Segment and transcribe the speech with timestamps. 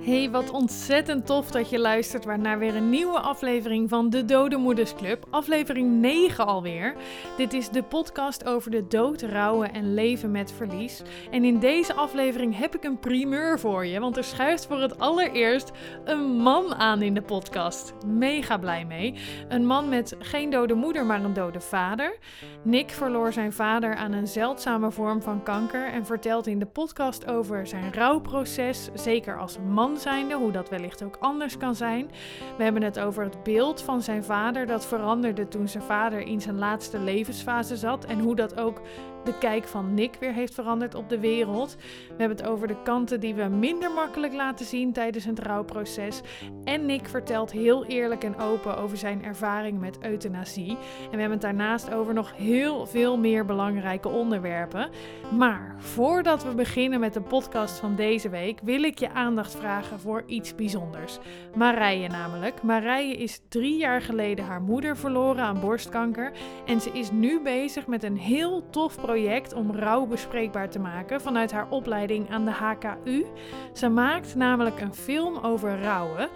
[0.00, 4.56] Hey, wat ontzettend tof dat je luistert naar weer een nieuwe aflevering van de Dode
[4.56, 5.26] Moeders Club.
[5.30, 6.94] Aflevering 9 alweer.
[7.36, 11.02] Dit is de podcast over de dood, rouwen en leven met verlies.
[11.30, 14.98] En in deze aflevering heb ik een primeur voor je, want er schuift voor het
[14.98, 15.70] allereerst
[16.04, 17.92] een man aan in de podcast.
[18.06, 19.14] Mega blij mee.
[19.48, 22.18] Een man met geen dode moeder, maar een dode vader.
[22.62, 27.26] Nick verloor zijn vader aan een zeldzame vorm van kanker en vertelt in de podcast
[27.26, 32.10] over zijn rouwproces, zeker als man zijnde, hoe dat wellicht ook anders kan zijn.
[32.56, 36.40] We hebben het over het beeld van zijn vader dat veranderde toen zijn vader in
[36.40, 38.80] zijn laatste levensfase zat en hoe dat ook
[39.24, 41.76] de kijk van Nick weer heeft veranderd op de wereld.
[42.08, 46.20] We hebben het over de kanten die we minder makkelijk laten zien tijdens het rouwproces.
[46.64, 50.70] En Nick vertelt heel eerlijk en open over zijn ervaring met euthanasie.
[50.70, 54.90] En we hebben het daarnaast over nog heel veel meer belangrijke onderwerpen.
[55.38, 60.00] Maar voordat we beginnen met de podcast van deze week, wil ik je aandacht vragen
[60.00, 61.18] voor iets bijzonders.
[61.54, 62.62] Marije namelijk.
[62.62, 66.32] Marije is drie jaar geleden haar moeder verloren aan borstkanker.
[66.66, 71.20] En ze is nu bezig met een heel tof project om rouw bespreekbaar te maken
[71.20, 73.26] vanuit haar opleiding aan de HKU.
[73.72, 76.28] Ze maakt namelijk een film over rouwen.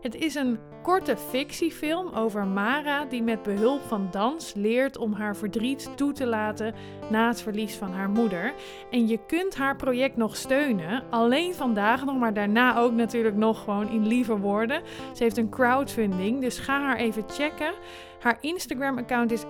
[0.00, 0.58] Het is een
[0.88, 6.26] korte fictiefilm over Mara die met behulp van dans leert om haar verdriet toe te
[6.26, 6.74] laten
[7.10, 8.54] na het verlies van haar moeder.
[8.90, 13.64] En je kunt haar project nog steunen, alleen vandaag nog, maar daarna ook natuurlijk nog
[13.64, 14.82] gewoon in lieve woorden.
[15.14, 17.72] Ze heeft een crowdfunding, dus ga haar even checken.
[18.20, 19.44] Haar Instagram-account is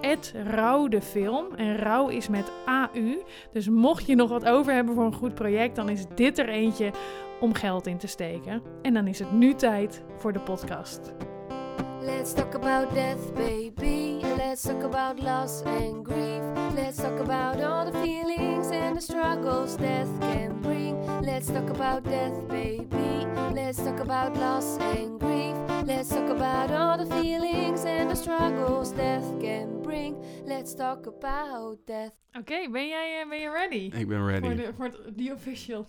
[0.46, 3.22] @rouwdefilm en rouw is met AU.
[3.52, 6.48] Dus mocht je nog wat over hebben voor een goed project, dan is dit er
[6.48, 6.90] eentje
[7.40, 8.62] om geld in te steken.
[8.82, 11.12] En dan is het nu tijd voor de podcast.
[12.08, 14.20] Let's talk about death, baby.
[14.22, 16.42] Let's talk about loss and grief.
[16.74, 20.94] Let's talk about all the feelings and the struggles death can bring.
[21.20, 23.26] Let's talk about death, baby.
[23.52, 25.54] Let's talk about loss and grief.
[25.84, 30.16] Let's talk about all the feelings and the struggles death can bring.
[30.46, 32.12] Let's talk about death.
[32.38, 33.90] Oké, ben jij uh, ben je ready?
[33.96, 34.46] Ik ben ready.
[34.46, 35.86] Voor, de, voor het the official.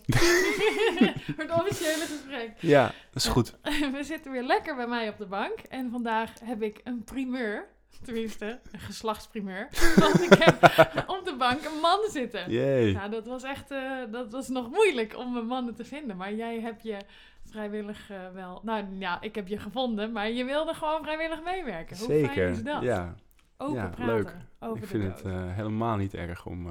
[1.36, 2.52] voor het officiële gesprek.
[2.60, 3.58] Ja, dat is goed.
[3.96, 5.60] We zitten weer lekker bij mij op de bank.
[5.70, 6.09] En vandaag
[6.44, 7.68] heb ik een primeur.
[8.04, 9.68] Tenminste, een geslachtsprimeur.
[9.96, 10.64] Want ik heb
[11.08, 12.52] op de bank een man zitten.
[12.52, 12.92] Yay.
[12.92, 16.18] Nou, dat was echt uh, dat was nog moeilijk om een mannen te vinden.
[16.18, 16.98] Maar jij hebt je
[17.44, 18.62] vrijwillig uh, wel...
[18.64, 21.98] Nou ja, ik heb je gevonden, maar je wilde gewoon vrijwillig meewerken.
[21.98, 22.82] Hoe Zeker, fijn is dat?
[22.82, 23.16] ja.
[23.58, 24.36] Open ja, praten leuk.
[24.60, 26.68] over ik vind het uh, helemaal niet erg om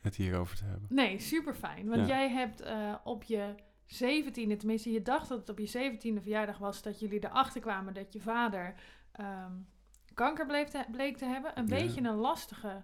[0.00, 0.86] het hierover te hebben.
[0.88, 1.88] Nee, super fijn.
[1.88, 2.06] Want ja.
[2.06, 2.64] jij hebt
[3.04, 3.54] op je
[3.86, 6.82] zeventiende, tenminste je dacht dat het op je zeventiende verjaardag was...
[6.82, 8.74] dat jullie erachter kwamen dat je vader
[9.20, 9.66] um,
[10.14, 11.58] kanker bleef te, bleek te hebben.
[11.58, 11.74] Een ja.
[11.74, 12.82] beetje een lastige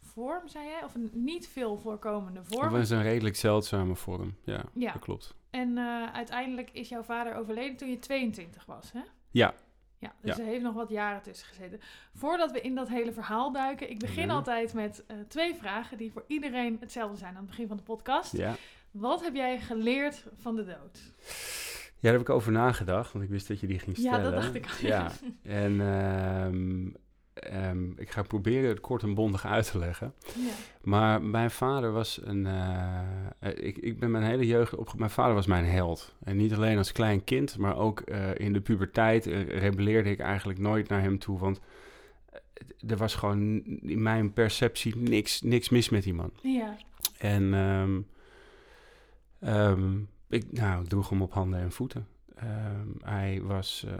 [0.00, 0.84] vorm, zei jij?
[0.84, 2.74] Of een niet veel voorkomende vorm?
[2.74, 4.92] Het is een redelijk zeldzame vorm, ja, ja.
[4.92, 5.34] dat klopt.
[5.50, 5.78] En
[6.12, 9.02] uiteindelijk is jouw vader overleden toen je 22 was, hè?
[9.30, 9.54] Ja,
[10.00, 10.42] ja, dus ja.
[10.42, 11.80] er heeft nog wat jaren tussen gezeten.
[12.14, 14.32] Voordat we in dat hele verhaal duiken, ik begin ja.
[14.32, 17.82] altijd met uh, twee vragen die voor iedereen hetzelfde zijn aan het begin van de
[17.82, 18.36] podcast.
[18.36, 18.54] Ja.
[18.90, 21.00] Wat heb jij geleerd van de dood?
[22.00, 24.18] Ja, daar heb ik over nagedacht, want ik wist dat je die ging stellen.
[24.18, 24.88] Ja, dat dacht ik al.
[24.88, 25.10] Ja,
[25.42, 26.96] en um,
[27.52, 30.14] um, ik ga proberen het kort en bondig uit te leggen.
[30.36, 30.52] Ja.
[30.82, 32.44] Maar mijn vader was een.
[32.44, 33.00] Uh,
[33.40, 34.98] ik, ik ben mijn hele jeugd op.
[34.98, 36.14] Mijn vader was mijn held.
[36.24, 40.20] En niet alleen als klein kind, maar ook uh, in de puberteit uh, rebelleerde ik
[40.20, 41.38] eigenlijk nooit naar hem toe.
[41.38, 41.60] Want
[42.86, 46.32] er was gewoon in mijn perceptie niks, niks mis met die man.
[46.42, 46.76] Ja.
[47.18, 48.06] En um,
[49.40, 52.06] um, ik, nou, ik droeg hem op handen en voeten.
[52.42, 53.92] Um, hij was uh,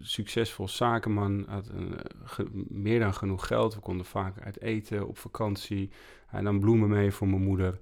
[0.00, 1.94] succesvol zakenman, had een,
[2.24, 3.74] ge, meer dan genoeg geld.
[3.74, 5.90] We konden vaak uit eten op vakantie.
[6.26, 7.78] Hij nam bloemen mee voor mijn moeder.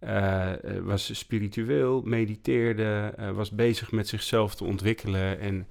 [0.00, 5.38] Uh, was spiritueel, mediteerde, was bezig met zichzelf te ontwikkelen.
[5.38, 5.66] En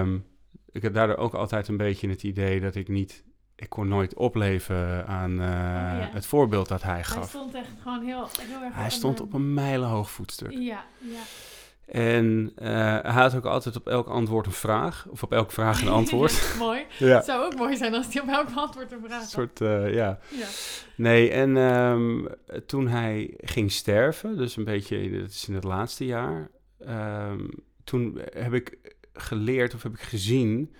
[0.00, 0.24] um,
[0.72, 3.24] ik had daardoor ook altijd een beetje het idee dat ik niet...
[3.60, 6.08] Ik kon nooit opleven aan oh, ja.
[6.12, 7.16] het voorbeeld dat hij gaf.
[7.16, 8.74] Hij stond echt gewoon heel, heel erg...
[8.74, 10.50] Hij stond op een mijlenhoog voetstuk.
[10.50, 11.20] Ja, ja.
[11.86, 12.68] En uh,
[13.02, 15.06] hij had ook altijd op elk antwoord een vraag.
[15.10, 16.54] Of op elke vraag een antwoord.
[16.58, 16.86] mooi.
[16.98, 17.16] Ja.
[17.16, 19.22] Het zou ook mooi zijn als hij op elk antwoord een vraag had.
[19.22, 20.18] Een soort, uh, ja.
[20.28, 20.46] ja.
[20.96, 22.28] Nee, en um,
[22.66, 26.50] toen hij ging sterven, dus een beetje, dat is in het laatste jaar.
[26.88, 27.50] Um,
[27.84, 28.78] toen heb ik
[29.12, 30.74] geleerd of heb ik gezien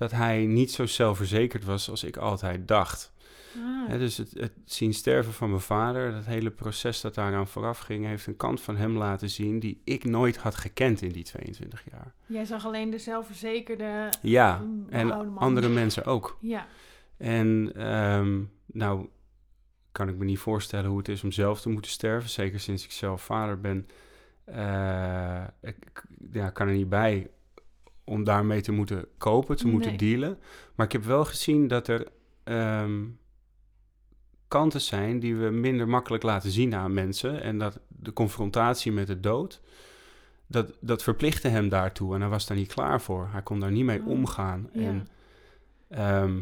[0.00, 3.12] dat hij niet zo zelfverzekerd was als ik altijd dacht.
[3.56, 3.88] Ah.
[3.88, 7.78] He, dus het, het, zien sterven van mijn vader, dat hele proces dat daaraan vooraf
[7.78, 11.22] ging, heeft een kant van hem laten zien die ik nooit had gekend in die
[11.22, 12.14] 22 jaar.
[12.26, 14.08] Jij zag alleen de zelfverzekerde.
[14.22, 16.38] Ja, en andere mensen ook.
[16.40, 16.66] Ja.
[17.16, 19.08] En um, nou
[19.92, 22.84] kan ik me niet voorstellen hoe het is om zelf te moeten sterven, zeker sinds
[22.84, 23.88] ik zelf vader ben.
[24.48, 27.30] Uh, ik, ja, kan er niet bij
[28.10, 30.38] om daarmee te moeten kopen, te moeten dealen.
[30.74, 32.06] Maar ik heb wel gezien dat er
[32.44, 33.02] ehm,
[34.48, 37.42] kanten zijn die we minder makkelijk laten zien aan mensen.
[37.42, 39.60] En dat de confrontatie met de dood,
[40.46, 42.14] dat, dat verplichtte hem daartoe.
[42.14, 43.28] En hij was daar niet klaar voor.
[43.32, 44.68] Hij kon daar niet mee Oh, omgaan.
[44.72, 44.80] ja.
[44.80, 45.06] En,
[45.88, 46.38] ehm,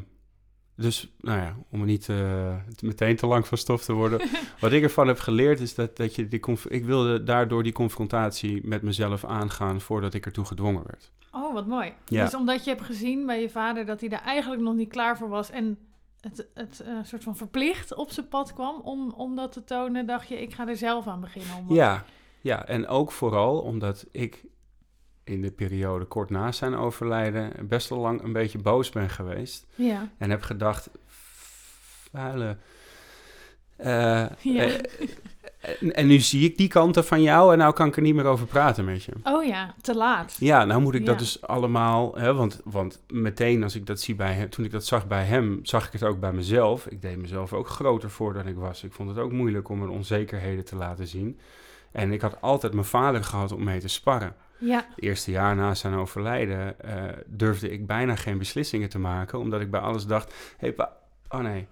[0.74, 4.20] dus, nou ja, om er niet te- meteen te lang van stof te worden.
[4.60, 6.40] Wat ik ervan heb geleerd is dat, dat je die...
[6.40, 11.12] conf- Ik wilde daardoor die confrontatie met mezelf aangaan voordat ik ertoe gedwongen werd.
[11.32, 11.92] Oh, wat mooi.
[12.06, 12.24] Ja.
[12.24, 15.16] Dus omdat je hebt gezien bij je vader dat hij daar eigenlijk nog niet klaar
[15.18, 15.78] voor was en
[16.20, 20.06] het, het eh, soort van verplicht op zijn pad kwam om, om dat te tonen,
[20.06, 21.56] dacht je, ik ga er zelf aan beginnen.
[21.56, 22.04] Om Ja,
[22.40, 24.44] ja, en ook vooral omdat ik
[25.24, 29.66] in de periode kort na zijn overlijden best wel lang een beetje boos ben geweest.
[29.74, 30.08] Ja.
[30.18, 30.90] En heb gedacht,
[32.10, 32.56] vuile...
[33.76, 34.62] eh, Ja.
[34.64, 34.80] eh,
[35.80, 38.14] en, en nu zie ik die kanten van jou en nou kan ik er niet
[38.14, 39.12] meer over praten met je.
[39.22, 40.36] Oh ja, te laat.
[40.38, 44.14] Ja, nou moet ik dat dus allemaal, hè, want, want meteen als ik dat zie
[44.14, 46.86] bij hem, toen ik dat zag bij hem, zag ik het ook bij mezelf.
[46.86, 48.84] Ik deed mezelf ook groter voor dan ik was.
[48.84, 51.38] Ik vond het ook moeilijk om mijn onzekerheden te laten zien.
[51.92, 54.34] En ik had altijd mijn vader gehad om mee te sparren.
[54.58, 54.86] Ja.
[54.94, 59.60] Het eerste jaar na zijn overlijden eh, durfde ik bijna geen beslissingen te maken, omdat
[59.60, 60.96] ik bij alles dacht, hé, pa,
[61.28, 61.66] oh nee.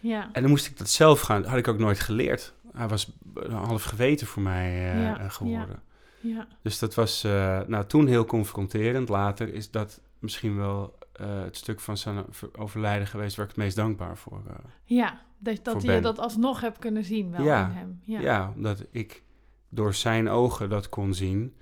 [0.00, 0.28] Ja.
[0.32, 2.52] En dan moest ik dat zelf gaan, had ik ook nooit geleerd.
[2.78, 5.82] Hij was een half geweten voor mij eh, Ja, geworden.
[6.20, 6.46] Ja.
[6.62, 9.08] Dus dat was eh, nou, toen heel confronterend.
[9.08, 13.50] Later is dat misschien wel eh, het stuk van zijn ver- overlijden geweest waar ik
[13.50, 14.42] het meest dankbaar voor
[14.84, 15.20] Ja.
[15.38, 16.02] Dat, dat je Ben.
[16.02, 17.66] dat alsnog hebt kunnen zien wel Ja.
[17.68, 18.00] in hem.
[18.04, 18.20] ja.
[18.20, 18.52] Ja.
[18.56, 19.22] omdat ik
[19.68, 21.54] door zijn ogen dat kon zien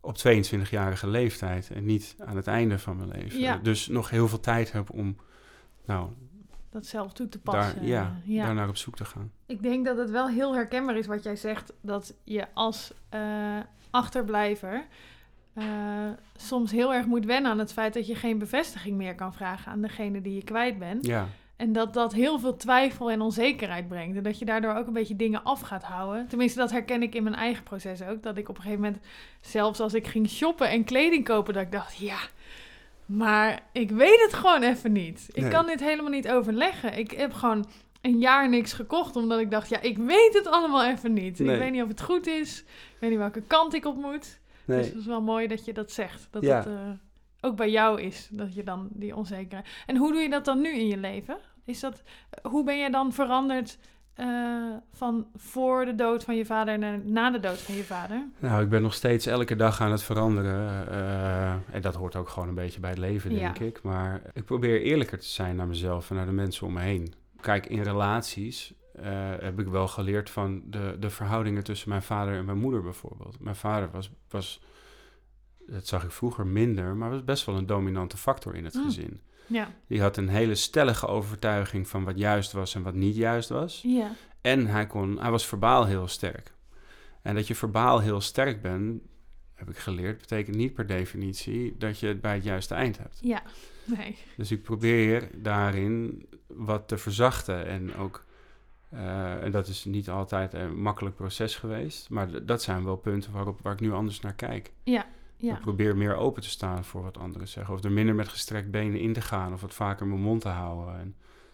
[0.00, 3.40] op 22-jarige leeftijd en niet aan het einde van mijn leven.
[3.40, 3.56] Ja.
[3.56, 5.16] Dus nog heel veel tijd heb om
[5.86, 6.08] nou,
[6.76, 7.86] Dat zelf toe te daar, passen.
[7.86, 8.44] ja, ja.
[8.44, 9.30] daar naar op zoek te gaan.
[9.46, 13.58] Ik denk dat het wel heel herkenbaar is wat jij zegt, dat je als eh,
[13.90, 14.86] achterblijver
[15.52, 15.64] eh,
[16.36, 19.72] soms heel erg moet wennen aan het feit dat je geen bevestiging meer kan vragen
[19.72, 21.06] aan degene die je kwijt bent.
[21.06, 24.16] Ja, En dat dat heel veel twijfel en onzekerheid brengt.
[24.16, 26.28] En dat je daardoor ook een beetje dingen af gaat houden.
[26.28, 28.22] Tenminste, dat herken ik in mijn eigen proces ook.
[28.22, 29.02] Dat ik op een gegeven moment,
[29.40, 32.18] zelfs als ik ging shoppen en kleding kopen, dat ik dacht, ja,
[33.06, 35.28] maar ik weet het gewoon even niet.
[35.32, 35.50] Ik Nee.
[35.50, 36.98] kan dit helemaal niet overleggen.
[36.98, 37.66] Ik heb gewoon
[38.00, 41.38] een jaar niks gekocht, omdat ik dacht, ja, ik weet het allemaal even niet.
[41.38, 41.54] Nee.
[41.54, 42.58] Ik weet niet of het goed is.
[42.60, 44.40] Ik weet niet welke kant ik op moet.
[44.64, 44.78] nee.
[44.78, 46.28] Dus het is wel mooi dat je dat zegt.
[46.30, 46.56] Dat Ja.
[46.56, 46.72] het eh,
[47.40, 49.66] ook bij jou is, dat je dan die onzekerheid...
[49.86, 51.36] En hoe doe je dat dan nu in je leven?
[51.64, 52.02] Is dat,
[52.42, 53.78] hoe ben je dan veranderd
[54.16, 54.26] eh,
[54.92, 58.26] van voor de dood van je vader naar na de dood van je vader?
[58.38, 60.88] Nou, ik ben nog steeds elke dag aan het veranderen.
[60.88, 63.64] eh, en dat hoort ook gewoon een beetje bij het leven, denk Ja.
[63.64, 63.82] ik.
[63.82, 67.14] Maar ik probeer eerlijker te zijn naar mezelf en naar de mensen om me heen.
[67.40, 69.04] Kijk, in relaties eh,
[69.40, 73.40] heb ik wel geleerd van de, de verhoudingen tussen mijn vader en mijn moeder bijvoorbeeld.
[73.40, 74.60] Mijn vader was, was,
[75.66, 78.82] dat zag ik vroeger minder, maar was best wel een dominante factor in het Mm.
[78.84, 79.20] gezin.
[79.46, 79.70] Ja.
[79.86, 83.80] Die had een hele stellige overtuiging van wat juist was en wat niet juist was.
[83.82, 84.10] Ja.
[84.40, 86.54] En hij, kon, hij was verbaal heel sterk.
[87.22, 89.02] En dat je verbaal heel sterk bent,
[89.54, 93.18] heb ik geleerd, betekent niet per definitie dat je het bij het juiste eind hebt.
[93.22, 93.42] Ja.
[93.84, 94.16] Nee.
[94.36, 97.66] Dus ik probeer daarin wat te verzachten.
[97.66, 98.24] En ook,
[98.88, 103.32] eh, en dat is niet altijd een makkelijk proces geweest, maar dat zijn wel punten
[103.32, 104.72] waarop, waar ik nu anders naar kijk.
[104.82, 105.06] Ja.
[105.36, 105.54] Ja.
[105.54, 107.74] Ik probeer meer open te staan voor wat anderen zeggen.
[107.74, 110.48] Of er minder met gestrekt benen in te gaan, of wat vaker mijn mond te
[110.48, 110.98] houden.
[111.00, 111.06] En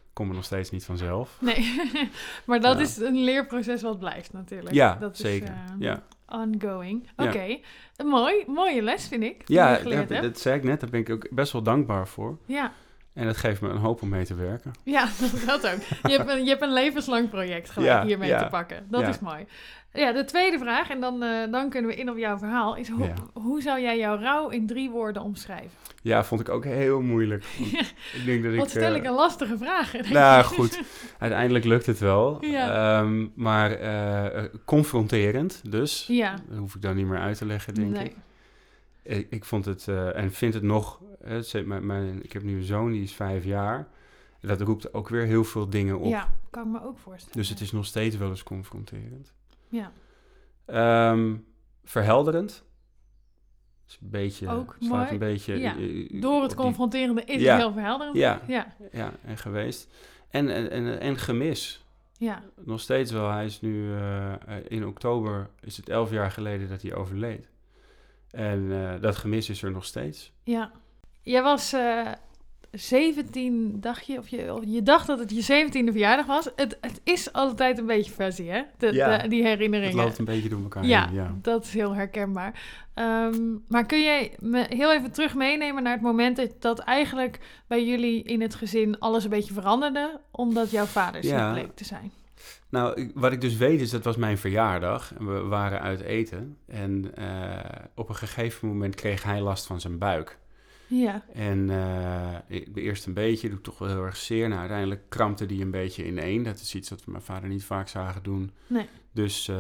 [0.05, 1.37] ik kom er nog steeds niet vanzelf.
[1.41, 1.81] Nee.
[2.47, 2.83] maar dat Ja.
[2.83, 4.75] is een leerproces wat blijft natuurlijk.
[4.75, 5.49] Ja, dat zeker.
[5.49, 6.03] Is, eh, ja.
[6.29, 7.09] Ongoing.
[7.17, 7.25] Ja.
[7.25, 7.59] Oké.
[8.05, 8.45] Mooi.
[8.47, 9.43] Mooie les vind ik.
[9.49, 12.39] Ja, dat, dat zei ik net, daar ben ik ook best wel dankbaar voor.
[12.47, 12.73] Ja.
[13.15, 14.73] En dat geeft me een hoop om mee te werken.
[14.85, 15.09] Ja,
[15.47, 15.81] dat ook.
[16.03, 18.87] Je hebt een, je hebt een levenslang project gelijk Ja, hiermee ja, te pakken.
[18.89, 19.09] Dat ja.
[19.09, 19.47] is mooi.
[19.93, 22.89] Ja, de tweede vraag, en dan, eh, dan kunnen we in op jouw verhaal, is
[22.89, 25.71] hoe, hoe zou jij jouw rouw in drie woorden omschrijven?
[26.03, 27.45] Ja, vond ik ook heel moeilijk.
[28.19, 28.71] Ik denk dat Wat ik...
[28.71, 29.93] stel eh, ik een lastige vraag.
[30.11, 30.81] Nou goed,
[31.19, 32.41] uiteindelijk lukt het wel.
[32.41, 36.05] Ehm, maar eh, confronterend dus.
[36.09, 38.05] Ja, Dat hoef ik dan niet meer uit te leggen, denk nee.
[38.05, 38.17] ik.
[39.03, 39.27] Ik.
[39.31, 41.01] Ik vond het, eh, en vind het nog...
[41.21, 43.89] eh, mijn, mijn, ik heb nu een zoon, die is vijf jaar.
[44.41, 46.11] En dat roept ook weer heel veel dingen op.
[46.11, 47.37] Ja, kan ik me ook voorstellen.
[47.39, 49.33] Dus het is nog steeds wel eens confronterend.
[49.69, 49.93] Ja,
[50.67, 51.37] Ehm,
[51.85, 52.65] verhelderend.
[53.89, 55.11] Is een beetje, Ook slaat mooi.
[55.11, 55.59] een beetje...
[55.59, 55.77] Ja.
[55.77, 57.53] eh, door het die- confronterende is Ja.
[57.53, 58.17] het heel verhelderend.
[58.17, 58.41] Ja.
[58.47, 59.95] ja, Ja, en geweest.
[60.31, 61.85] En, en, en, en gemis.
[62.19, 62.43] ja.
[62.65, 63.31] Nog steeds wel.
[63.31, 67.49] Hij is nu eh, eh, in oktober, is het elf jaar geleden dat hij overleed.
[68.33, 70.33] En eh, dat gemis is er nog steeds.
[70.45, 70.71] ja.
[71.25, 72.07] Jij was eh,
[72.71, 76.49] 17, dacht je, of je, of je dacht dat het je 17e verjaardag was.
[76.57, 78.63] Het, het is altijd een beetje fuzzy, hè?
[78.79, 79.19] De, Ja.
[79.19, 79.97] de- die herinneringen.
[79.97, 81.35] Het loopt een beetje door elkaar Ja, heen, ja.
[81.43, 82.61] dat is heel herkenbaar.
[82.95, 87.39] Ehm, maar kun jij me heel even terug meenemen naar het moment dat, dat eigenlijk
[87.67, 91.53] bij jullie in het gezin alles een beetje veranderde, omdat jouw vader ziek Ja.
[91.53, 92.13] bleek te zijn?
[92.73, 95.15] Nou, wat ik dus weet is, dat was mijn verjaardag.
[95.19, 96.57] En we waren uit eten.
[96.67, 100.39] En eh, op een gegeven moment kreeg hij last van zijn buik.
[100.87, 104.49] Ja, En eh, ik- eerst een beetje, doet toch wel heel erg zeer.
[104.49, 106.43] Nou, uiteindelijk krampte die een beetje ineen.
[106.43, 108.51] Dat is iets wat we mijn vader niet vaak zagen doen.
[108.67, 108.87] Nee.
[109.13, 109.57] Dus eh,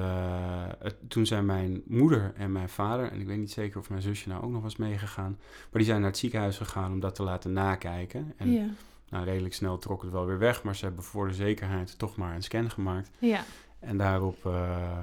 [0.78, 4.02] het- toen zijn mijn moeder en mijn vader, en ik weet niet zeker of mijn
[4.02, 7.14] zusje nou ook nog was meegegaan, maar die zijn naar het ziekenhuis gegaan om dat
[7.14, 8.32] te laten nakijken.
[8.36, 8.66] En ja,
[9.12, 12.16] nou, redelijk snel trok het wel weer weg, maar ze hebben voor de zekerheid toch
[12.16, 13.10] maar een scan gemaakt.
[13.18, 13.40] ja,
[13.80, 14.98] En daarop, eh,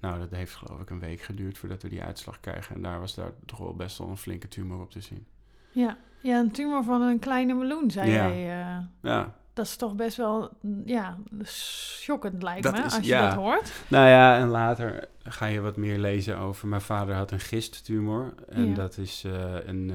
[0.00, 2.74] nou, dat heeft geloof ik een week geduurd voordat we die uitslag krijgen.
[2.74, 5.26] En daar was daar toch wel best wel een flinke tumor op te zien.
[5.70, 5.96] ja.
[6.22, 8.28] Ja, een tumor van een kleine meloen, zei Ja.
[8.28, 8.60] jij.
[8.60, 10.50] eh, Ja, dat is toch best wel,
[10.84, 13.72] ja, schokkend lijkt Dat me, is- als je dat hoort.
[13.88, 16.68] nou ja, en later ga je wat meer lezen over.
[16.68, 18.34] Mijn vader had een gisttumor.
[18.48, 18.74] En Ja.
[18.74, 19.92] dat is eh, een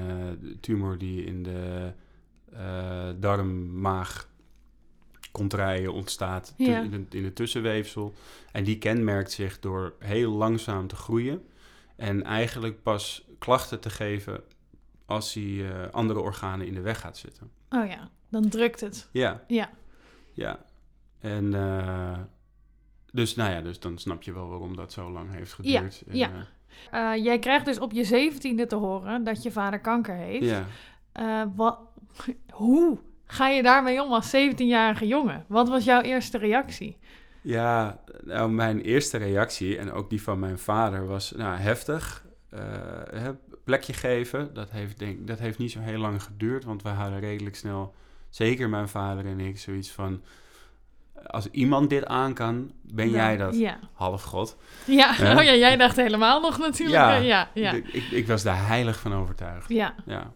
[0.60, 1.92] tumor die in de
[2.58, 4.28] eh darm-maag
[5.32, 6.80] contraien ontstaat Ja.
[6.80, 8.14] in, het, in het tussenweefsel.
[8.52, 11.42] En die kenmerkt zich door heel langzaam te groeien.
[11.96, 14.40] En eigenlijk pas klachten te geven
[15.06, 17.50] als hij eh, andere organen in de weg gaat zitten.
[17.70, 19.08] Oh ja, dan drukt het.
[19.12, 19.70] Ja, Ja,
[20.32, 20.64] ja.
[21.20, 22.18] En eh,
[23.12, 26.02] dus, nou ja, dus dan snap je wel waarom dat zo lang heeft Ja, geduurd.
[26.08, 26.30] En, ja.
[26.90, 30.44] Eh, jij krijgt dus op je zeventiende te horen dat je vader kanker heeft.
[30.44, 30.66] ja.
[31.56, 31.78] Wat,
[32.50, 35.44] hoe ga je daarmee om als 17-jarige jongen?
[35.46, 36.96] Wat was jouw eerste reactie?
[37.42, 42.24] Ja, nou, mijn eerste reactie en ook die van mijn vader was nou, heftig.
[42.50, 43.28] Eh,
[43.64, 47.20] plekje geven, dat heeft, denk, dat heeft niet zo heel lang geduurd, want we hadden
[47.20, 47.94] redelijk snel,
[48.30, 50.22] zeker mijn vader en ik, zoiets van...
[51.26, 53.78] Als iemand dit aan kan, ben jij dat Ja.
[53.92, 54.56] half god.
[54.84, 55.10] Ja.
[55.10, 56.96] Oh ja, jij dacht helemaal nog natuurlijk.
[56.96, 57.14] Ja.
[57.14, 57.72] Ja, ja, ja.
[57.72, 59.68] Ik, ik, ik was daar heilig van overtuigd.
[59.68, 59.94] ja.
[60.06, 60.32] Ja.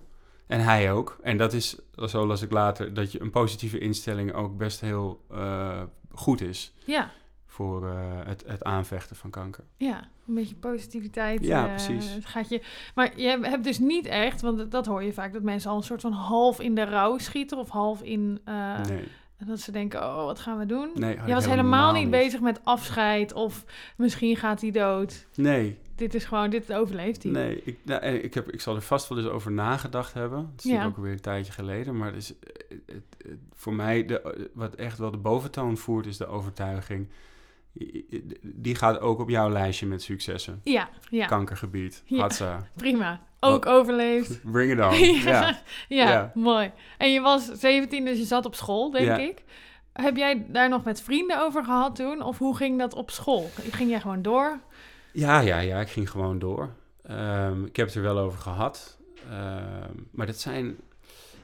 [0.51, 1.19] En hij ook.
[1.23, 1.77] En dat is,
[2.07, 6.73] zo las ik later, dat je een positieve instelling ook best heel eh, goed is
[6.85, 7.11] ja.
[7.47, 9.65] voor eh, het, het aanvechten van kanker.
[9.77, 11.45] Ja, een beetje positiviteit.
[11.45, 12.19] Ja, eh, precies.
[12.23, 12.63] Gaat je...
[12.95, 15.83] Maar je hebt dus niet echt, want dat- hoor je vaak, dat mensen al een
[15.83, 18.41] soort van half in de rouw schieten of half in...
[18.89, 19.05] nee,
[19.47, 20.91] Dat ze denken, oh, wat gaan we doen?
[20.95, 23.65] nee je was helemaal niet bezig met afscheid of
[23.97, 25.27] misschien gaat hij dood.
[25.35, 27.33] Nee, Dit is gewoon, dit overleeft hij.
[27.33, 27.61] nee.
[27.65, 30.51] Ik, nou, en ik, heb, ik zal er vast wel eens over nagedacht hebben.
[30.57, 30.85] Het is Ja.
[30.85, 31.97] ook alweer een tijdje geleden.
[31.97, 32.49] Maar het is, eh,
[32.87, 37.09] het, het- voor mij, de, eh, wat echt wel de boventoon voert, is de overtuiging.
[38.43, 40.61] Die gaat ook op jouw lijstje met successen.
[40.65, 42.19] Ja, ja, Kankergebied, Ja.
[42.21, 43.21] Hatsa, prima.
[43.41, 44.41] Ook overleefd.
[44.53, 45.21] bring it on.
[45.33, 45.57] ja,
[45.89, 46.31] ja.
[46.35, 46.73] mooi.
[46.99, 49.43] En je was 17, dus je zat op school, denk ik.
[49.93, 52.23] Heb jij daar nog met vrienden over gehad toen?
[52.23, 53.51] Of hoe ging dat op school?
[53.71, 54.59] Ging jij gewoon door?
[55.13, 56.71] Ja, ja, ja, ik ging gewoon door.
[57.03, 58.99] Ehm, ik heb het er wel over gehad.
[59.31, 60.77] Ehm, maar dat zijn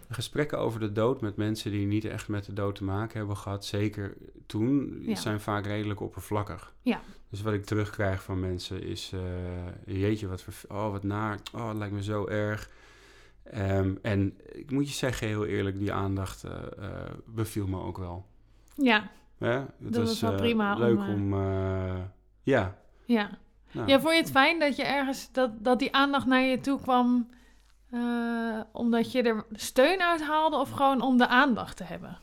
[0.08, 3.36] gesprekken over de dood met mensen die niet echt met de dood te maken hebben
[3.36, 3.64] gehad.
[3.64, 4.14] Zeker
[4.46, 5.14] toen, Ja.
[5.14, 6.74] zijn vaak redelijk oppervlakkig.
[6.82, 7.00] Ja.
[7.30, 11.76] Dus wat ik terugkrijg van mensen is, eh, jeetje, wat, oh, wat naar, oh, het
[11.76, 12.70] lijkt me zo erg.
[13.42, 17.98] Ehm, en ik moet je zeggen, heel eerlijk, die aandacht eh, eh, beviel me ook
[17.98, 18.26] wel.
[18.76, 19.10] Ja?
[19.38, 21.96] Het Dat was wel prima om, Leuk om, eh,
[22.42, 22.78] ja.
[23.04, 23.38] ja.
[23.76, 26.60] Nou, Ja, vond je het fijn dat je ergens, dat, dat die aandacht naar je
[26.60, 27.28] toe kwam,
[27.90, 32.18] eh, omdat je er steun uit haalde of gewoon om de aandacht te hebben?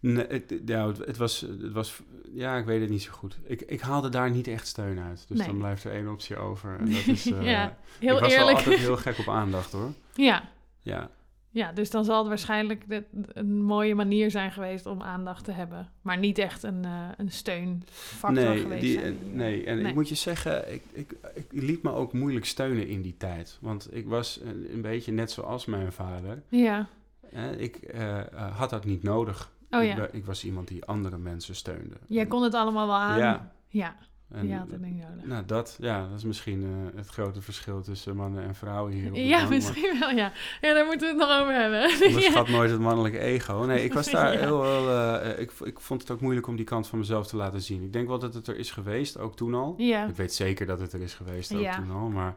[0.00, 2.00] Nee, het, ja, het, was, het was,
[2.34, 3.38] ja, ik weet het niet zo goed.
[3.44, 5.24] Ik, ik haalde daar niet echt steun uit.
[5.28, 5.46] Dus Nee.
[5.46, 6.78] dan blijft er één optie over.
[6.78, 8.48] En dat is, eh, Ja, Heel ik was eerlijk.
[8.48, 9.92] wel altijd heel gek op aandacht, hoor.
[10.14, 10.42] ja.
[10.82, 11.10] Ja,
[11.54, 12.84] ja, dus dan zal het waarschijnlijk
[13.32, 15.88] een mooie manier zijn geweest om aandacht te hebben.
[16.02, 19.18] Maar niet echt een, eh, een steunfactor nee, geweest die, zijn.
[19.22, 19.86] eh, nee, en Nee.
[19.88, 23.58] ik moet je zeggen, ik, ik, ik liet me ook moeilijk steunen in die tijd.
[23.60, 26.42] Want ik was een, een beetje net zoals mijn vader.
[26.48, 26.86] Ja,
[27.26, 28.20] Hè, ik eh,
[28.56, 29.50] had dat niet nodig.
[29.70, 29.94] oh ik, ja.
[29.94, 31.94] ben- ik was iemand die andere mensen steunde.
[32.06, 33.18] Jij kon het allemaal wel aan.
[33.18, 33.52] Ja.
[33.68, 33.96] Ja,
[34.34, 35.24] En, je had het niet nodig.
[35.24, 39.10] Nou, dat, ja, dat is misschien eh, het grote verschil tussen mannen en vrouwen hier.
[39.10, 40.32] op Ja, misschien wel, ja.
[40.60, 42.06] Ja, daar moeten we het nog over hebben.
[42.06, 43.62] Onderschat nooit het mannelijke ego.
[43.64, 44.38] Nee, ik was daar Ja.
[44.38, 44.90] heel wel.
[45.20, 47.82] eh, ik, ik vond het ook moeilijk om die kant van mezelf te laten zien.
[47.82, 49.74] Ik denk wel dat het er is geweest, ook toen al.
[49.76, 51.74] Ja, Ik weet zeker dat het er is geweest, ook Ja.
[51.76, 52.08] toen al.
[52.08, 52.28] Maar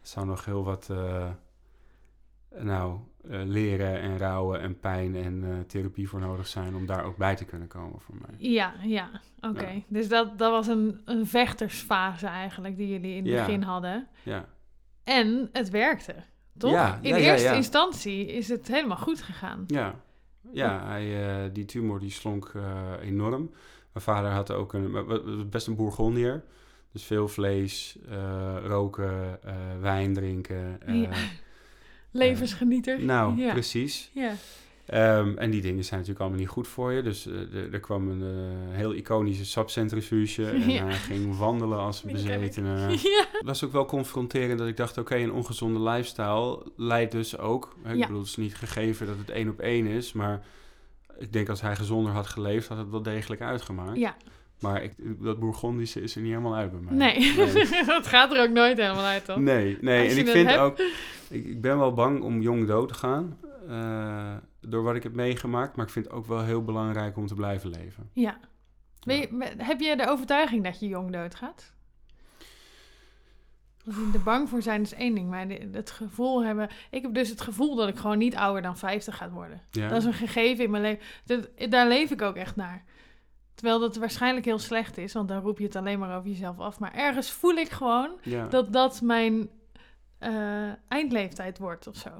[0.00, 0.88] er zou nog heel wat.
[0.90, 1.26] eh,
[2.58, 2.98] nou,
[3.30, 7.16] eh, leren en rouwen en pijn en eh, therapie voor nodig zijn om daar ook
[7.16, 8.50] bij te kunnen komen voor mij.
[8.50, 9.10] ja, ja.
[9.40, 9.66] Oké.
[9.68, 9.80] Ja.
[9.88, 13.44] Dus dat, dat was een, een vechtersfase eigenlijk die jullie in het Ja.
[13.44, 14.06] begin hadden.
[14.22, 14.44] Ja,
[15.04, 16.14] En het werkte.
[16.58, 16.70] Toch?
[16.70, 19.64] Ja, In eerste instantie is het helemaal goed gegaan.
[19.66, 19.94] Ja,
[20.52, 22.52] ja hij, eh, die tumor die slonk
[23.00, 23.50] enorm.
[23.92, 26.44] Mijn vader had ook een, best een bourgondier.
[26.92, 27.98] Dus veel vlees,
[28.64, 29.38] roken,
[29.80, 30.78] wijn drinken.
[32.12, 32.20] Eh.
[32.20, 33.02] Levensgenieter.
[33.04, 33.52] Nou, ja.
[33.52, 34.10] precies.
[34.14, 34.32] Ja.
[34.86, 37.02] Ehm, en die dingen zijn natuurlijk allemaal niet goed voor je.
[37.02, 40.46] Dus eh, er- kwam een eh, heel iconische sapcentrifuge.
[40.46, 40.84] En Ja.
[40.84, 42.70] hij ging wandelen als bezetene.
[43.02, 43.26] ja.
[43.32, 44.98] Het was ook wel confronterend dat ik dacht...
[44.98, 47.76] oké, een ongezonde lifestyle leidt dus ook...
[47.82, 50.12] Hè, ik bedoel, het is niet gegeven dat het één op één is...
[50.12, 50.42] maar
[51.18, 52.68] ik denk als hij gezonder had geleefd...
[52.68, 53.98] had het wel degelijk uitgemaakt.
[53.98, 54.16] ja.
[54.60, 56.94] Maar ik, dat Bourgondische is er niet helemaal uit bij mij.
[56.94, 57.84] Nee, Nee.
[57.86, 59.36] dat gaat er ook nooit helemaal uit, toch?
[59.38, 60.08] Nee, nee.
[60.08, 60.60] En ik vind hebt.
[60.60, 60.78] ook...
[61.28, 63.38] Ik, ik ben wel bang om jong dood te gaan...
[63.68, 65.76] eh, door wat ik heb meegemaakt.
[65.76, 68.10] Maar ik vind het ook wel heel belangrijk om te blijven leven.
[68.12, 68.38] Ja.
[69.00, 71.72] Je, heb je de overtuiging dat je jong doodgaat?
[73.84, 76.68] Want Er bang voor zijn is één ding, maar het gevoel hebben...
[76.90, 79.60] Ik heb dus het gevoel dat ik gewoon niet ouder dan 50 ga worden.
[79.70, 79.88] Ja?
[79.88, 81.02] Dat is een gegeven in mijn leven.
[81.24, 82.84] Dat- Daar leef ik ook echt naar.
[83.58, 86.58] Terwijl dat waarschijnlijk heel slecht is, want dan roep je het alleen maar over jezelf
[86.58, 86.78] af.
[86.78, 88.46] Maar ergens voel ik gewoon ja.
[88.48, 89.48] dat dat mijn
[90.18, 92.10] eh, eindleeftijd wordt of zo.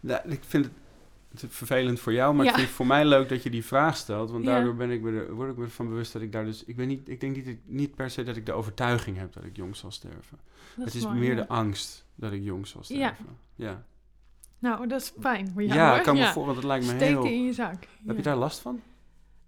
[0.00, 2.50] Ja, ik vind het, vervelend voor jou, maar Ja.
[2.50, 4.30] ik vind het voor mij leuk dat je die vraag stelt.
[4.30, 4.50] Want Ja.
[4.50, 6.64] daardoor ben ik me er, word ik me ervan bewust dat ik daar dus...
[6.64, 9.44] Ik, ben niet, ik denk niet, niet per se dat ik de overtuiging heb dat
[9.44, 10.38] ik jong zal sterven.
[10.76, 11.42] Dat het is mooi, meer ja.
[11.42, 12.94] de angst dat ik jong zal Ja.
[13.14, 13.36] sterven.
[13.54, 13.82] Ja,
[14.58, 15.96] Nou, dat is fijn voor ja, jou, hoor.
[15.98, 16.32] ik kan me Ja.
[16.32, 17.24] voor, want het lijkt me Steken heel...
[17.24, 17.72] in je zak.
[17.80, 18.12] Heb Ja.
[18.14, 18.80] je daar last van?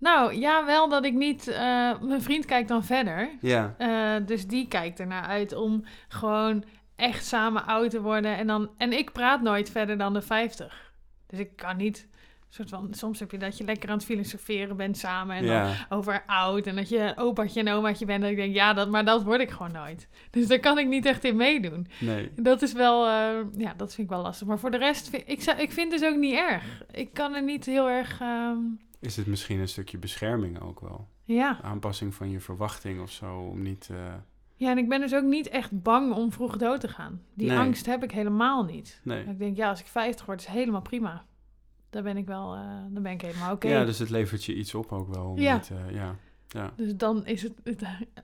[0.01, 1.49] Nou, ja, wel dat ik niet...
[1.49, 3.31] eh, mijn vriend kijkt dan verder.
[3.41, 6.65] Ja, Eh, dus die kijkt ernaar uit om gewoon
[6.97, 8.37] echt samen oud te worden.
[8.37, 10.93] En, dan, en ik praat nooit verder dan de 50.
[11.27, 12.09] Dus ik kan niet...
[12.53, 15.37] Soort van, soms heb je dat je lekker aan het filosoferen bent samen.
[15.37, 16.67] En dan over oud.
[16.67, 18.25] En dat je opaatje en omaatje bent.
[18.25, 20.09] En ik denk, ja, dat, maar dat word ik gewoon nooit.
[20.31, 21.87] Dus daar kan ik niet echt in meedoen.
[22.01, 22.31] Nee.
[22.37, 24.47] Dat is wel, eh, ja, dat vind ik wel lastig.
[24.47, 26.83] Maar voor de rest, vind, ik, zou, ik vind het dus ook niet erg.
[26.91, 28.59] Ik kan er niet heel erg, ehm,
[29.01, 31.09] Is het misschien een stukje bescherming ook wel?
[31.25, 31.61] ja.
[31.63, 33.89] Aanpassing van je verwachting of zo, om niet...
[33.91, 34.15] eh,
[34.57, 37.23] Ja, en ik ben dus ook niet echt bang om vroeg dood te gaan.
[37.35, 37.59] Die Nee.
[37.59, 39.01] angst heb ik helemaal niet.
[39.05, 39.25] nee.
[39.25, 41.25] Ik denk, ja, als ik 50 word, is helemaal prima.
[41.91, 43.69] Daar ben ik wel, eh, dan ben ik helemaal oké.
[43.69, 45.25] Ja, dus het levert je iets op ook wel.
[45.27, 45.55] Om Ja.
[45.55, 46.17] niet, eh, ja.
[46.49, 46.73] Ja.
[46.77, 47.83] Dus dan is het, het-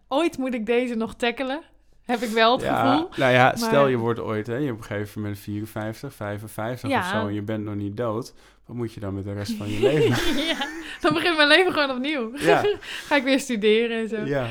[0.09, 1.63] Ooit moet ik deze nog tackelen.
[2.07, 3.09] Heb ik wel het ja, gevoel.
[3.17, 6.99] Nou ja, stel je wordt ooit, hè, je op een gegeven moment 54, 55 Ja.
[6.99, 8.35] of zo en je bent nog niet dood.
[8.67, 10.37] Wat moet je dan met de rest van je leven?
[10.55, 10.67] ja,
[11.01, 12.37] dan begint mijn leven gewoon opnieuw.
[12.37, 12.65] ja,
[13.07, 14.25] Ga ik weer studeren en zo.
[14.25, 14.47] Ja,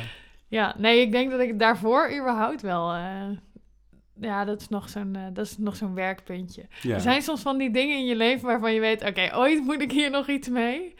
[0.47, 2.93] ja, nee, ik denk dat ik daarvoor überhaupt wel...
[2.93, 3.29] eh,
[4.19, 6.63] ja, dat is nog zo'n, eh, dat is nog zo'n werkpuntje.
[6.89, 9.03] Er zijn soms van die dingen in je leven waarvan je weet...
[9.03, 10.95] Oké, ooit moet ik hier nog iets mee.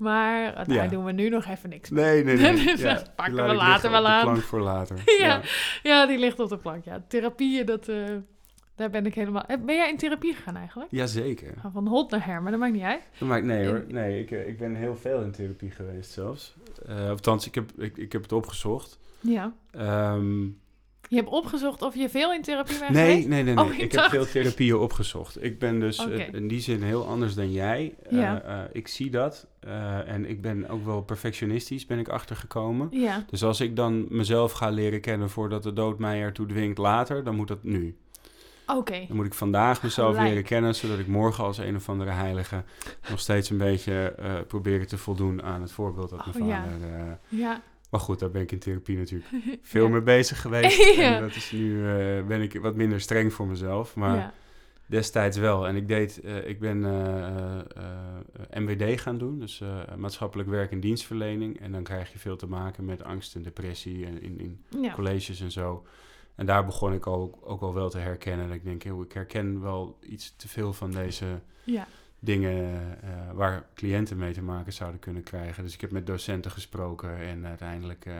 [0.00, 0.86] Maar eh, daar Ja.
[0.86, 2.04] doen we nu nog even niks mee.
[2.24, 2.76] Nee, nee, nee.
[2.78, 2.94] Ja.
[2.94, 4.22] dat pakken we later wel aan.
[4.24, 5.02] plank voor later.
[5.18, 5.40] Ja.
[5.82, 6.84] Ja, die ligt op de plank.
[6.84, 8.04] Ja, therapieën, dat, eh,
[8.74, 9.44] daar ben ik helemaal...
[9.46, 10.90] Eh, Ben jij in therapie gegaan eigenlijk?
[10.90, 11.54] Jazeker.
[11.72, 13.02] Van hot naar her, maar dat maakt niet uit.
[13.18, 16.54] Dat maakt, nee hoor, nee, ik, eh, ik ben heel veel in therapie geweest zelfs.
[16.86, 18.98] Eh althans, ik heb, ik, ik heb het opgezocht.
[19.20, 19.52] Ja.
[19.70, 20.46] Ehm,
[21.08, 23.28] Je hebt opgezocht of je veel in therapie bent nee, geweest?
[23.28, 23.64] nee, nee, nee.
[23.64, 25.44] Oh, ik heb veel therapieën opgezocht.
[25.44, 27.94] Ik ben dus eh, in die zin heel anders dan jij.
[28.10, 29.46] Eh, eh, ik zie dat.
[30.06, 32.88] en ik ben ook wel perfectionistisch, ben ik achtergekomen.
[32.90, 33.24] Ja.
[33.30, 37.24] Dus als ik dan mezelf ga leren kennen voordat de dood mij ertoe dwingt later,
[37.24, 37.96] dan moet dat nu.
[38.66, 39.04] Oké.
[39.08, 40.28] Dan moet ik vandaag mezelf Gelijk.
[40.28, 42.64] leren kennen, zodat ik morgen als een of andere heilige
[43.10, 44.14] nog steeds een beetje
[44.48, 46.64] proberen te voldoen aan het voorbeeld dat mijn Oh, ja.
[46.64, 47.18] vader...
[47.28, 47.62] Ja.
[47.90, 49.30] Maar goed, daar ben ik in therapie natuurlijk
[49.62, 49.90] veel Ja.
[49.92, 50.94] mee bezig geweest.
[50.96, 51.14] Ja.
[51.14, 53.94] En dat is nu, eh, ben ik wat minder streng voor mezelf.
[53.96, 54.32] Maar Ja.
[54.86, 55.66] destijds wel.
[55.66, 57.64] En ik deed, eh, ik ben eh, eh,
[58.54, 59.62] MWD gaan doen, dus
[59.96, 61.60] maatschappelijk werk en dienstverlening.
[61.60, 64.92] En dan krijg je veel te maken met angst en depressie en in, in Ja.
[64.94, 65.84] colleges en zo.
[66.34, 68.46] En daar begon ik ook, ook al wel te herkennen.
[68.46, 71.24] Dat ik denk, ik herken wel iets te veel van deze
[71.64, 71.86] Ja.
[72.20, 75.62] Dingen eh, waar cliënten mee te maken zouden kunnen krijgen.
[75.62, 78.18] Dus ik heb met docenten gesproken en uiteindelijk eh,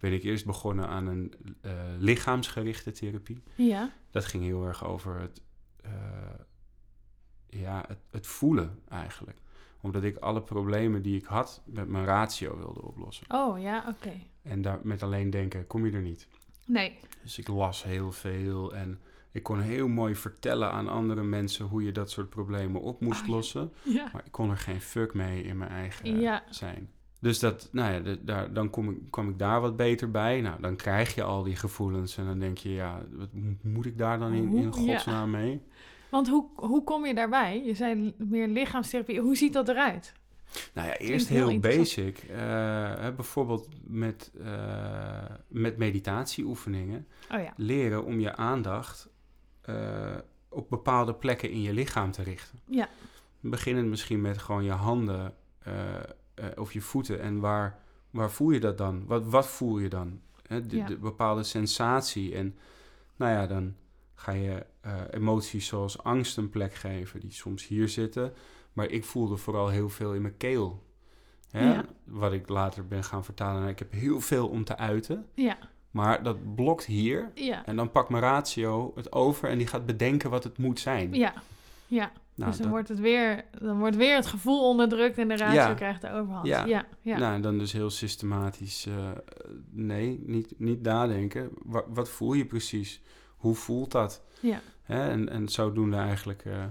[0.00, 3.42] ben ik eerst begonnen aan een eh, lichaamsgerichte therapie.
[3.54, 3.92] Ja.
[4.10, 5.42] Dat ging heel erg over het,
[7.46, 9.38] ja, het, het voelen eigenlijk.
[9.80, 13.26] Omdat ik alle problemen die ik had met mijn ratio wilde oplossen.
[13.30, 14.12] Oh, ja, oké.
[14.42, 16.28] En daar, met alleen denken kom je er niet.
[16.66, 16.98] Nee.
[17.22, 19.00] Dus ik las heel veel en
[19.34, 23.20] ik kon heel mooi vertellen aan andere mensen hoe je dat soort problemen op moest
[23.20, 23.32] Oh, ja.
[23.32, 23.72] lossen.
[23.82, 24.08] Ja.
[24.12, 26.42] Maar ik kon er geen fuck mee in mijn eigen Ja.
[26.50, 26.90] zijn.
[27.20, 30.40] Dus dat, nou ja, de- daar, dan kom ik, kwam ik daar wat beter bij.
[30.40, 33.86] Nou, dan krijg je al die gevoelens en dan denk je, ja, wat mo- moet
[33.86, 34.70] ik daar dan in, in ja.
[34.70, 35.60] godsnaam mee?
[36.10, 37.62] Want hoe, hoe kom je daarbij?
[37.64, 39.20] Je zei meer lichaamstherapie.
[39.20, 40.12] Hoe ziet dat eruit?
[40.74, 42.18] Nou ja, eerst heel basic.
[42.18, 42.36] Eh,
[43.16, 47.06] bijvoorbeeld met, eh, met meditatieoefeningen.
[47.32, 47.52] Oh ja.
[47.56, 49.08] Leren om je aandacht
[49.64, 50.16] eh,
[50.48, 52.58] op bepaalde plekken in je lichaam te richten.
[52.66, 52.88] Ja.
[53.40, 55.94] Beginnend misschien met gewoon je handen eh,
[56.34, 57.20] eh, of je voeten.
[57.20, 57.78] En waar,
[58.10, 59.06] waar voel je dat dan?
[59.06, 60.20] Wat, wat voel je dan?
[60.46, 60.86] Hè, de, Ja.
[60.86, 62.34] de bepaalde sensatie.
[62.34, 62.58] En
[63.16, 63.74] nou ja, dan
[64.14, 64.66] ga je
[65.10, 68.32] emoties zoals angst een plek geven, die soms hier zitten.
[68.72, 70.82] Maar ik voelde vooral heel veel in mijn keel.
[71.50, 71.72] Hè?
[71.72, 71.84] Ja.
[72.04, 73.60] Wat ik later ben gaan vertalen.
[73.60, 75.26] naar ik heb heel veel om te uiten.
[75.34, 75.58] Ja,
[75.94, 77.30] Maar dat blokt hier.
[77.34, 80.80] ja, En dan pakt mijn ratio het over en die gaat bedenken wat het moet
[80.80, 81.14] zijn.
[81.14, 81.32] ja.
[81.86, 82.12] ja.
[82.34, 85.36] Nou, dus dan dat- wordt, het weer, dan wordt weer het gevoel onderdrukt en de
[85.36, 85.74] ratio Ja.
[85.74, 86.46] krijgt de overhand.
[86.46, 86.64] Ja.
[86.64, 87.18] ja, ja.
[87.18, 89.10] Nou, en dan dus heel systematisch, eh,
[89.70, 91.50] nee, niet, niet nadenken.
[91.62, 93.00] Wa- wat voel je precies?
[93.36, 94.22] Hoe voelt dat?
[94.40, 94.60] Ja.
[94.82, 95.08] Hè?
[95.10, 96.64] En, en zodoende eigenlijk, eh,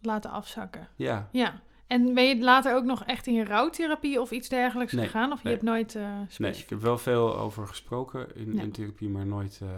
[0.00, 0.88] laten afzakken.
[0.96, 1.28] ja.
[1.32, 1.60] Ja.
[1.88, 5.32] En ben je later ook nog echt in rouwtherapie of iets dergelijks Nee, gegaan?
[5.32, 6.02] Of je hebt nooit eh
[6.38, 8.62] Nee, ik heb wel veel over gesproken in, Ja.
[8.62, 9.68] in therapie, maar nooit eh,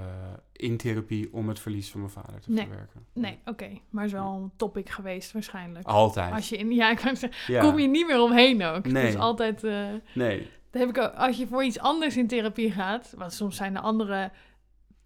[0.52, 2.66] in therapie om het verlies van mijn vader te Nee.
[2.66, 3.06] verwerken.
[3.14, 3.68] Nee, oké.
[3.90, 5.86] Maar is wel een topic geweest waarschijnlijk.
[5.86, 6.32] Altijd.
[6.32, 6.72] Als je in...
[6.72, 7.60] Ja, ik kan zeggen, ja.
[7.62, 8.86] kom je niet meer omheen ook.
[8.86, 9.04] Nee.
[9.04, 9.64] Het is altijd...
[9.64, 13.14] eh, Nee, dat heb ik ook, als je voor iets anders in therapie gaat...
[13.16, 14.30] Want soms zijn er andere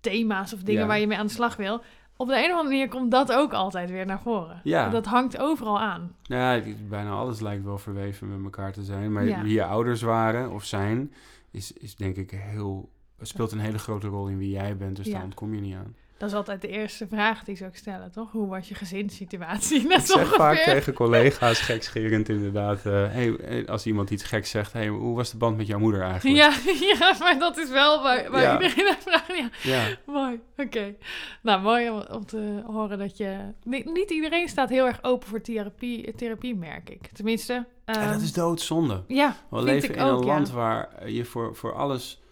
[0.00, 0.86] thema's of dingen Ja.
[0.86, 1.82] waar je mee aan de slag wil...
[2.16, 4.60] Op de een of andere manier komt dat ook altijd weer naar voren.
[4.64, 4.88] Ja.
[4.88, 6.16] Dat hangt overal aan.
[6.22, 9.12] Ja, bijna alles lijkt wel verweven met elkaar te zijn.
[9.12, 9.42] Maar Ja.
[9.42, 11.12] wie je ouders waren of zijn,
[11.50, 12.88] is, is denk ik heel...
[13.20, 15.12] speelt een hele grote rol in wie jij bent, dus Ja.
[15.12, 15.94] daar ontkom je niet aan.
[16.16, 18.32] Dat is altijd de eerste vraag die ze ook stellen, toch?
[18.32, 19.86] Hoe was je gezinssituatie?
[19.88, 20.36] Net Ik zeg ongeveer.
[20.38, 22.86] vaak tegen collega's gekscherend inderdaad...
[22.86, 25.78] eh, hey, eh, als iemand iets geks zegt, hey, hoe was de band met jouw
[25.78, 26.36] moeder eigenlijk?
[26.36, 28.60] Ja, ja, maar dat is wel waar, waar Ja.
[28.60, 29.26] iedereen naar vraagt.
[29.36, 30.40] Ja, Ja, mooi.
[30.56, 30.94] Oké.
[31.42, 33.36] Nou, mooi om, om te horen dat je...
[33.62, 37.06] Niet, niet iedereen staat heel erg open voor therapie, therapie merk ik.
[37.12, 37.66] Tenminste...
[37.84, 39.02] en ehm, dat is doodzonde.
[39.06, 40.32] Ja, We leven ik in ook, een ja.
[40.34, 42.22] land waar je voor, voor alles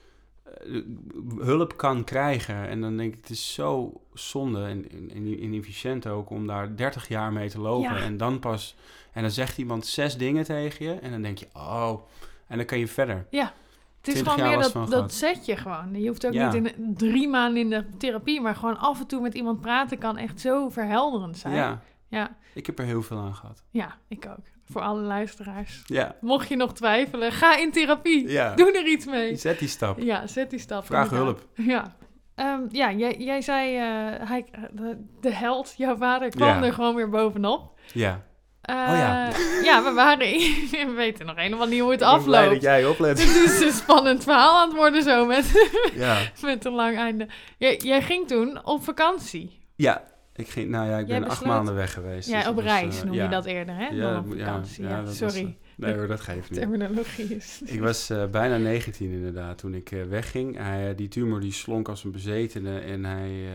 [1.39, 2.69] hulp kan krijgen.
[2.69, 7.33] En dan denk ik, het is zo zonde en, en, ook om daar 30 jaar
[7.33, 7.95] mee te lopen.
[7.95, 8.03] Ja.
[8.03, 8.77] En dan pas,
[9.13, 10.93] en dan zegt iemand zes dingen tegen je.
[10.93, 12.01] En dan denk je, oh,
[12.47, 13.27] en dan kan je verder.
[13.31, 15.13] Het is 20 gewoon meer dat, dat gehad.
[15.13, 16.01] zet je gewoon.
[16.01, 16.53] Je hoeft ook Ja.
[16.53, 19.99] niet in drie maanden in de therapie, maar gewoon af en toe met iemand praten
[19.99, 21.55] kan echt zo verhelderend zijn.
[21.55, 23.65] Ja, ja, ik heb er heel veel aan gehad.
[23.71, 24.45] ja, ik ook.
[24.73, 25.83] Voor alle luisteraars.
[25.87, 28.29] Ja, Mocht je nog twijfelen, ga in therapie.
[28.29, 28.55] ja.
[28.57, 29.37] Doe er iets mee.
[29.37, 29.99] Zet die stap.
[30.01, 30.87] Ja, zet die stap.
[30.87, 31.27] Vraag inderdaad.
[31.55, 31.67] hulp.
[31.69, 31.97] Ja.
[32.35, 36.63] Ehm, ja, jij, jij zei, eh, hij, de, de held, jouw vader, kwam Ja.
[36.67, 37.79] er gewoon weer bovenop.
[37.93, 38.23] Ja.
[38.63, 39.29] Eh, Oh ja.
[39.63, 40.19] ja, we waren...
[40.89, 42.55] we weten nog helemaal niet hoe het Ik ben blij afloopt.
[42.55, 43.19] dat jij oplet.
[43.23, 46.19] Het is een spannend verhaal aan het worden zo met, ja.
[46.43, 47.29] met een lang einde.
[47.59, 49.61] Jij ging toen op vakantie.
[49.77, 50.03] ja,
[50.35, 52.29] ik ging, nou ja, ik ben acht maanden weg geweest.
[52.29, 53.87] Ja, dus op was, reis eh, noem je dat eerder, hè?
[53.87, 54.87] Ja, dan op vakantie.
[54.87, 55.57] was, sorry.
[55.77, 56.61] Nee hoor, dat geeft niet.
[56.61, 57.63] Terminologie is...
[57.65, 60.57] Ik was eh, bijna 19 inderdaad toen ik eh, wegging.
[60.57, 63.49] Hij, die tumor die slonk als een bezetene en hij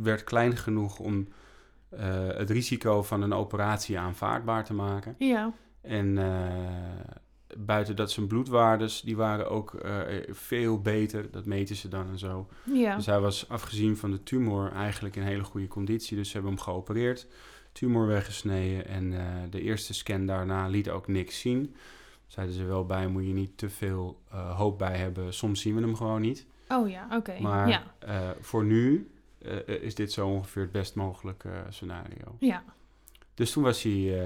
[0.00, 1.28] werd klein genoeg om
[2.34, 5.14] het risico van een operatie aanvaardbaar te maken.
[5.18, 6.18] Ja, En
[7.64, 11.30] buiten dat zijn bloedwaardes, die waren ook eh, veel beter.
[11.30, 12.48] Dat meten ze dan en zo.
[12.72, 12.96] ja.
[12.96, 16.16] Dus hij was afgezien van de tumor eigenlijk in hele goede conditie.
[16.16, 17.26] Dus ze hebben hem geopereerd,
[17.72, 21.74] tumor weggesneden en eh, de eerste scan daarna liet ook niks zien.
[22.26, 25.34] Zeiden ze wel bij, moet je niet te veel eh, hoop bij hebben.
[25.34, 26.46] Soms zien we hem gewoon niet.
[26.68, 27.40] Oh ja, oké.
[27.40, 27.82] Maar Ja,
[28.40, 29.10] voor nu
[29.66, 32.36] is dit zo ongeveer het best mogelijke scenario.
[32.38, 32.64] ja.
[33.34, 34.20] Dus toen was hij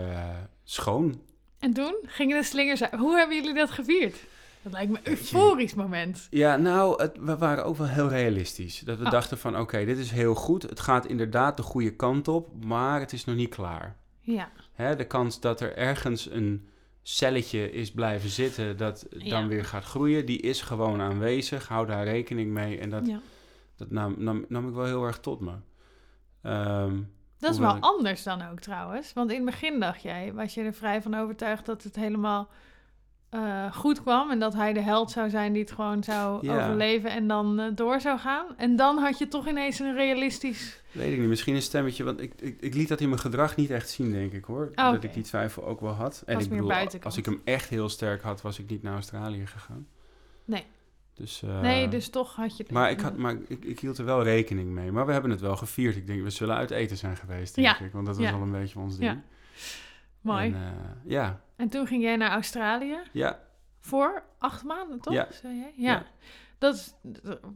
[0.64, 1.20] schoon.
[1.62, 2.92] En toen gingen de slingers uit.
[3.00, 4.16] Hoe hebben jullie dat gevierd?
[4.62, 6.26] Dat lijkt me een euforisch moment.
[6.30, 8.78] Ja, nou, het, we waren ook wel heel realistisch.
[8.80, 9.10] Dat we Oh.
[9.10, 10.62] dachten van, oké, dit is heel goed.
[10.62, 13.96] Het gaat inderdaad de goede kant op, maar het is nog niet klaar.
[14.20, 16.68] Ja, Hè, de kans dat er ergens een
[17.02, 19.46] celletje is blijven zitten dat dan Ja.
[19.46, 21.68] weer gaat groeien, die is gewoon aanwezig.
[21.68, 22.78] Hou daar rekening mee.
[22.78, 23.20] En dat, ja.
[23.76, 25.52] dat nam, nam, nam ik wel heel erg tot me.
[26.42, 26.96] Ehm,
[27.42, 29.12] Dat is wel anders dan ook trouwens.
[29.12, 32.48] Want in het begin dacht jij, was je er vrij van overtuigd dat het helemaal
[33.30, 34.30] eh, goed kwam.
[34.30, 36.54] En dat hij de held zou zijn die het gewoon zou Ja.
[36.62, 38.46] overleven en dan eh, door zou gaan.
[38.56, 40.82] En dan had je toch ineens een realistisch...
[40.92, 43.56] weet ik niet, misschien een stemmetje, want ik, ik, ik liet dat in mijn gedrag
[43.56, 44.70] niet echt zien, denk ik hoor.
[44.74, 46.22] Oh, Dat ik die twijfel ook wel had.
[46.26, 48.94] En Was ik bedoel, als ik hem echt heel sterk had, was ik niet naar
[48.94, 49.86] Australië gegaan.
[50.44, 50.66] Nee.
[51.22, 52.64] Dus, eh, nee, dus toch had je...
[52.70, 54.92] Maar, ik, had, maar ik, ik hield er wel rekening mee.
[54.92, 55.96] Maar we hebben het wel gevierd.
[55.96, 57.80] Ik denk, we zullen uit eten zijn geweest, denk Ja.
[57.84, 57.92] ik.
[57.92, 58.32] Want dat was Ja.
[58.32, 59.10] wel een beetje ons ding.
[59.12, 59.22] Ja.
[60.20, 60.46] Mooi.
[60.46, 63.38] En, En, eh, ja, toen ging jij naar Australië ja,
[63.80, 65.12] voor acht maanden, toch?
[65.14, 65.26] Ja.
[65.30, 65.72] Zei jij?
[65.76, 66.04] Ja.
[66.62, 66.68] Ja.
[66.68, 66.94] Dat is,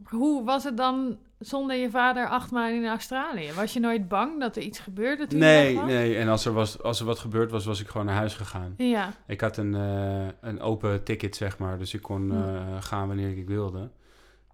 [0.09, 3.53] hoe was het dan zonder je vader acht maanden in Australië?
[3.53, 6.17] Was je nooit bang dat er iets gebeurde toen nee, nee.
[6.17, 8.73] En als er, was, als er wat gebeurd was, was ik gewoon naar huis gegaan.
[8.77, 11.77] Ja, Ik had een, eh, een open ticket, zeg maar.
[11.77, 12.37] Dus ik kon Hm.
[12.37, 13.91] eh, gaan wanneer ik wilde.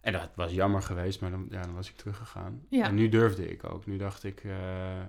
[0.02, 2.66] En dat was jammer geweest, maar dan, ja, dan was ik teruggegaan.
[2.70, 2.86] Ja.
[2.86, 3.86] En nu durfde ik ook.
[3.86, 4.44] Nu dacht ik...
[4.44, 5.00] eh,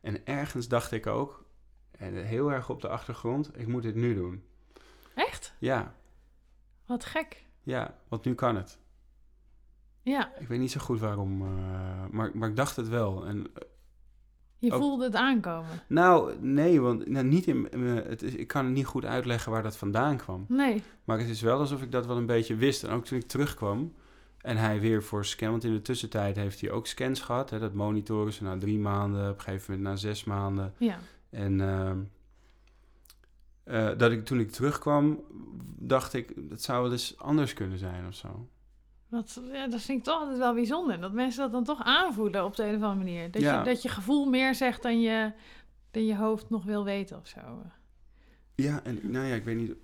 [0.00, 1.44] en ergens dacht ik ook,
[1.98, 4.42] en heel erg op de achtergrond, ik moet dit nu doen.
[5.14, 5.54] Echt?
[5.58, 5.94] Ja,
[6.86, 7.43] Wat gek.
[7.64, 8.78] Ja, want nu kan het.
[10.02, 11.48] Ja, Ik weet niet zo goed waarom, eh,
[12.10, 13.26] maar, maar ik dacht het wel.
[13.26, 13.62] En, eh,
[14.58, 15.70] je Ook- voelde het aankomen.
[15.88, 19.52] nou, nee, want nou, niet in, mijn- het is, ik kan het niet goed uitleggen
[19.52, 20.44] waar dat vandaan kwam.
[20.48, 20.82] Nee.
[21.04, 22.84] Maar het is wel alsof ik dat wel een beetje wist.
[22.84, 23.94] En ook toen ik terugkwam
[24.40, 25.50] en hij weer voor scan...
[25.50, 27.50] Want in de tussentijd heeft hij ook scans gehad.
[27.50, 30.74] Hè, dat monitoren ze na drie maanden, op een gegeven moment na zes maanden.
[30.78, 30.98] Ja.
[31.30, 31.60] En
[33.64, 35.20] eh, dat ik toen ik terugkwam,
[35.78, 36.32] dacht ik...
[36.50, 38.48] dat zou wel eens anders kunnen zijn of zo.
[39.08, 41.00] Wat, ja, dat vind ik toch altijd wel bijzonder.
[41.00, 43.30] Dat mensen dat dan toch aanvoelen op de een of andere manier.
[43.30, 43.58] Dat, Ja.
[43.58, 45.32] je, dat je gevoel meer zegt dan je,
[45.90, 47.40] dan je hoofd nog wil weten of zo.
[48.54, 49.74] Ja, en nou ja, ik weet niet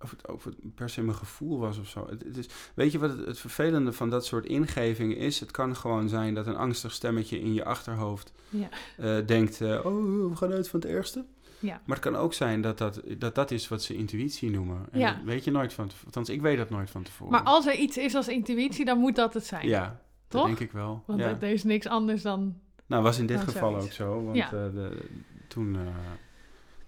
[0.00, 2.06] of het, of het per se mijn gevoel was of zo.
[2.10, 5.40] Het, het is, weet je wat het, het vervelende van dat soort ingevingen is?
[5.40, 8.68] Het kan gewoon zijn dat een angstig stemmetje in je achterhoofd Ja.
[8.96, 9.60] eh, denkt...
[9.60, 11.24] eh, oh, we gaan uit van het ergste.
[11.62, 11.80] Ja.
[11.84, 14.86] Maar het kan ook zijn dat dat, dat, dat is wat ze intuïtie noemen.
[14.90, 15.12] En Ja.
[15.14, 16.06] dat weet je nooit van tevoren.
[16.06, 17.32] Althans, ik weet dat nooit van tevoren.
[17.32, 19.68] Maar als er iets is als intuïtie, dan moet dat het zijn.
[19.68, 20.40] Ja, Toch?
[20.40, 21.02] dat denk ik wel.
[21.06, 21.26] Want ja.
[21.40, 22.54] er is niks anders dan...
[22.86, 23.86] Nou, was in dit geval zoiets.
[23.86, 24.24] ook zo.
[24.24, 24.44] Want Ja.
[24.44, 25.08] eh, de,
[25.48, 25.80] toen eh,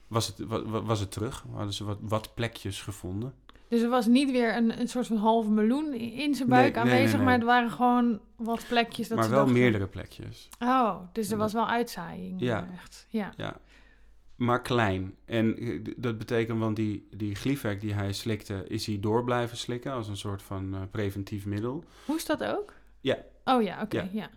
[0.07, 1.45] was, het, wa- wa- was het terug.
[1.53, 3.35] Hadden ze wat, wat plekjes gevonden.
[3.69, 6.83] Dus er was niet weer een, een soort van halve meloen in zijn buik Nee,
[6.83, 7.25] aanwezig, nee, nee.
[7.25, 10.49] maar het waren gewoon wat plekjes dat maar wel dachten- meerdere plekjes.
[10.59, 12.41] Oh, dus er was wel uitzaaiing.
[12.41, 12.69] Ja.
[12.75, 13.07] Echt.
[13.09, 13.33] Ja.
[13.37, 13.57] Ja.
[14.37, 15.15] Maar klein.
[15.25, 19.57] En eh, dat betekent, want die, die Glyvac die hij slikte, is hij door blijven
[19.57, 21.85] slikken als een soort van eh, preventief middel.
[22.07, 22.73] Moest dat ook?
[23.01, 23.19] Ja.
[23.45, 24.01] Oh ja, oké.
[24.01, 24.09] Ja.
[24.13, 24.31] ja.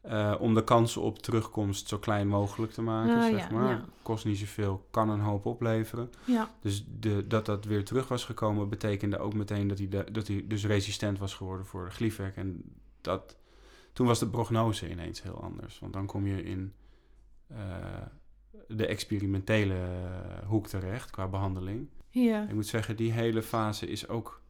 [0.00, 3.70] Eh, om de kansen op terugkomst zo klein mogelijk te maken, Ah, zeg ja, maar.
[3.70, 3.84] ja.
[4.02, 6.10] Kost niet zoveel, kan een hoop opleveren.
[6.24, 6.50] Ja.
[6.60, 10.26] Dus de, dat dat weer terug was gekomen, betekende ook meteen dat hij, de, dat
[10.26, 12.34] hij dus resistent was geworden voor de Glyvac.
[12.36, 12.62] En
[13.00, 13.36] dat,
[13.92, 15.78] toen was de prognose ineens heel anders.
[15.78, 16.72] Want dan kom je in
[18.68, 21.88] de experimentele eh, hoek terecht qua behandeling.
[22.10, 22.42] Ja.
[22.48, 24.40] Ik moet zeggen, die hele fase is ook...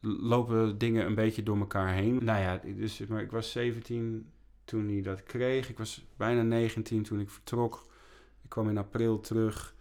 [0.00, 2.18] lopen dingen een beetje door elkaar heen.
[2.24, 4.26] Nou ja, dus, maar ik was 17
[4.64, 5.68] toen hij dat kreeg.
[5.68, 7.86] Ik was bijna 19 toen ik vertrok.
[8.42, 9.74] Ik kwam in april terug.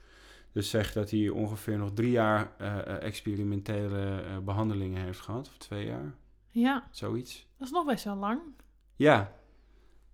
[0.52, 5.48] Dus zegt dat hij ongeveer nog drie jaar eh, eh, experimentele eh, behandelingen heeft gehad.
[5.48, 6.14] Of twee jaar,
[6.50, 7.48] ja, zoiets.
[7.58, 8.42] dat is nog best wel lang.
[8.96, 9.40] Ja.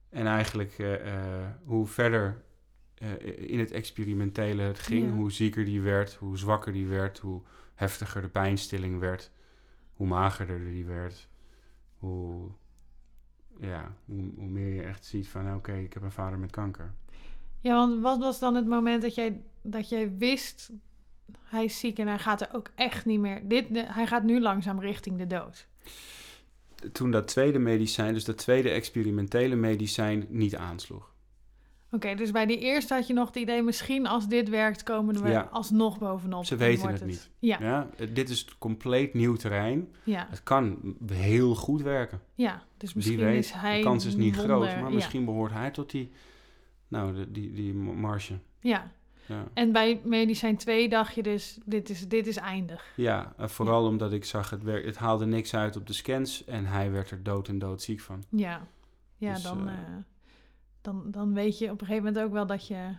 [0.09, 0.97] En eigenlijk
[1.63, 2.43] hoe verder
[2.97, 5.11] eh, in het experimentele het ging, Ja.
[5.15, 7.41] hoe zieker die werd, hoe zwakker die werd, hoe
[7.75, 9.31] heftiger de pijnstilling werd,
[9.93, 11.27] hoe magerder die werd,
[11.97, 12.49] hoe,
[13.59, 16.93] ja, hoe, hoe meer je echt ziet van oké, ik heb een vader met kanker.
[17.59, 20.71] Ja, want wat was dan het moment dat jij, dat jij wist...
[21.43, 23.47] hij is ziek en hij gaat er ook echt niet meer...
[23.47, 25.67] Dit, de- hij gaat nu langzaam richting de dood.
[26.91, 31.13] Toen dat tweede medicijn, dus dat tweede experimentele medicijn, niet aansloeg.
[31.91, 33.61] Oké, dus bij die eerste had je nog het idee...
[33.63, 35.47] misschien als dit werkt komen we Ja.
[35.51, 36.45] alsnog bovenop.
[36.45, 37.29] Ze en weten het niet.
[37.39, 39.87] Ja, Ja, eh, dit is compleet nieuw terrein.
[40.03, 42.21] ja, Het kan heel goed werken.
[42.35, 42.63] ja.
[42.77, 43.77] Dus misschien weet, is hij...
[43.77, 46.11] de kans is niet wonder- groot, maar misschien behoort hij tot die,
[46.87, 48.39] nou, de, die, die marge.
[48.59, 48.91] Ja,
[49.25, 51.57] Ja, en bij medicijn 2 dacht je dus...
[51.65, 52.93] dit is, dit is eindig.
[52.95, 56.65] ja en vooral omdat ik zag, het, het haalde niks uit op de scans en
[56.65, 58.23] hij werd er dood en dood ziek van.
[58.29, 58.67] Ja,
[59.17, 59.79] ja Dus, dan, eh, eh,
[60.93, 62.95] dan, dan weet je op een gegeven moment ook wel dat je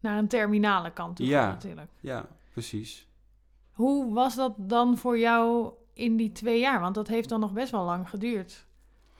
[0.00, 1.42] naar een terminale kant toe Ja.
[1.42, 1.90] gaat natuurlijk.
[2.00, 3.06] Ja, precies.
[3.72, 6.80] Hoe was dat dan voor jou in die twee jaar?
[6.80, 8.66] Want dat heeft dan nog best wel lang geduurd.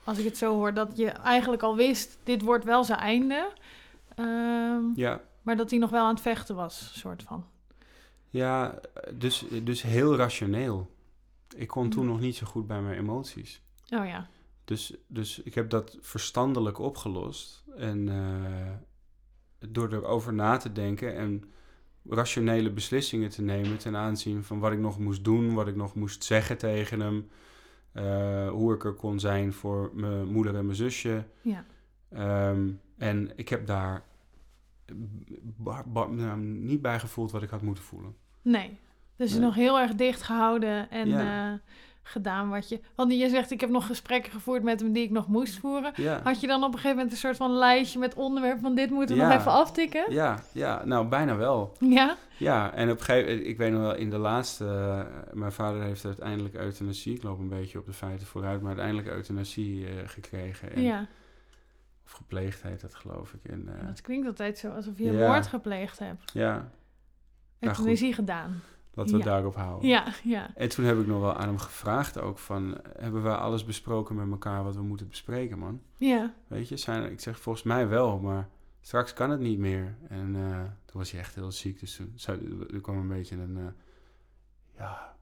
[0.03, 3.51] Als ik het zo hoor, dat je eigenlijk al wist, dit wordt wel zijn einde.
[4.15, 7.45] Ehm, Ja, maar dat hij nog wel aan het vechten was, soort van.
[8.29, 8.79] ja
[9.13, 10.89] dus, dus heel rationeel.
[11.55, 12.11] Ik kon toen Mhm.
[12.11, 13.61] nog niet zo goed bij mijn emoties.
[13.89, 14.27] Oh ja,
[14.71, 17.63] Dus, dus ik heb dat verstandelijk opgelost.
[17.75, 21.43] En eh, door erover na te denken en
[22.09, 25.95] rationele beslissingen te nemen ten aanzien van wat ik nog moest doen, wat ik nog
[25.95, 27.29] moest zeggen tegen hem,
[27.91, 31.25] eh, hoe ik er kon zijn voor mijn moeder en mijn zusje.
[31.41, 31.65] ja.
[32.09, 34.03] Ehm, en ik heb daar
[36.09, 38.15] nou, niet bij gevoeld wat ik had moeten voelen.
[38.41, 38.77] Nee.
[39.15, 39.39] Dus Nee.
[39.41, 41.53] nog heel erg dicht gehouden en Ja.
[41.53, 41.59] eh,
[42.03, 42.79] gedaan wat je...
[42.95, 45.91] Want je zegt, ik heb nog gesprekken gevoerd met hem die ik nog moest voeren.
[45.95, 46.19] Ja.
[46.23, 48.89] Had je dan op een gegeven moment een soort van lijstje met onderwerpen van dit
[48.89, 49.27] moeten we Ja.
[49.29, 50.11] nog even aftikken?
[50.13, 51.75] Ja, ja, nou bijna wel.
[51.79, 52.15] Ja?
[52.37, 55.81] Ja, en op een gegeven ik weet nog wel, in de laatste, eh, mijn vader
[55.81, 59.93] heeft uiteindelijk euthanasie, ik loop een beetje op de feiten vooruit, maar uiteindelijk euthanasie eh,
[60.05, 60.73] gekregen.
[60.73, 61.07] En, Ja.
[62.05, 63.51] Of gepleegd heet dat, geloof ik.
[63.51, 66.31] En, eh, Dat klinkt altijd zo alsof je een moord gepleegd hebt.
[66.33, 66.69] ja,
[67.59, 68.61] Nou, hij gedaan.
[68.93, 69.23] Laten we Ja.
[69.23, 69.89] het daarop houden.
[69.89, 70.55] Ja, ja.
[70.55, 72.77] En toen heb ik nog wel aan hem gevraagd ook van...
[72.97, 75.81] Hebben we alles besproken met elkaar wat we moeten bespreken, man?
[75.97, 78.49] Ja, Weet je, zijn, ik zeg volgens mij wel, maar
[78.81, 79.95] straks kan het niet meer.
[80.09, 82.13] En eh, toen was hij echt heel ziek, dus toen
[82.73, 83.57] er kwam een beetje een...
[83.57, 83.63] eh,
[84.77, 85.15] ja,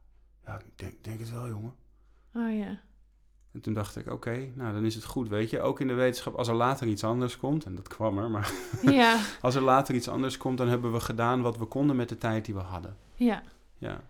[0.45, 1.73] ja, ik denk, denk het wel, jongen.
[2.35, 2.79] oh ja.
[3.53, 5.61] En toen dacht ik, oké, nou dan is het goed, weet je.
[5.61, 8.51] Ook in de wetenschap, als er later iets anders komt, en dat kwam er, maar
[8.81, 12.09] Ja, als er later iets anders komt, dan hebben we gedaan wat we konden met
[12.09, 12.97] de tijd die we hadden.
[13.15, 13.41] ja.
[13.79, 14.01] Ja,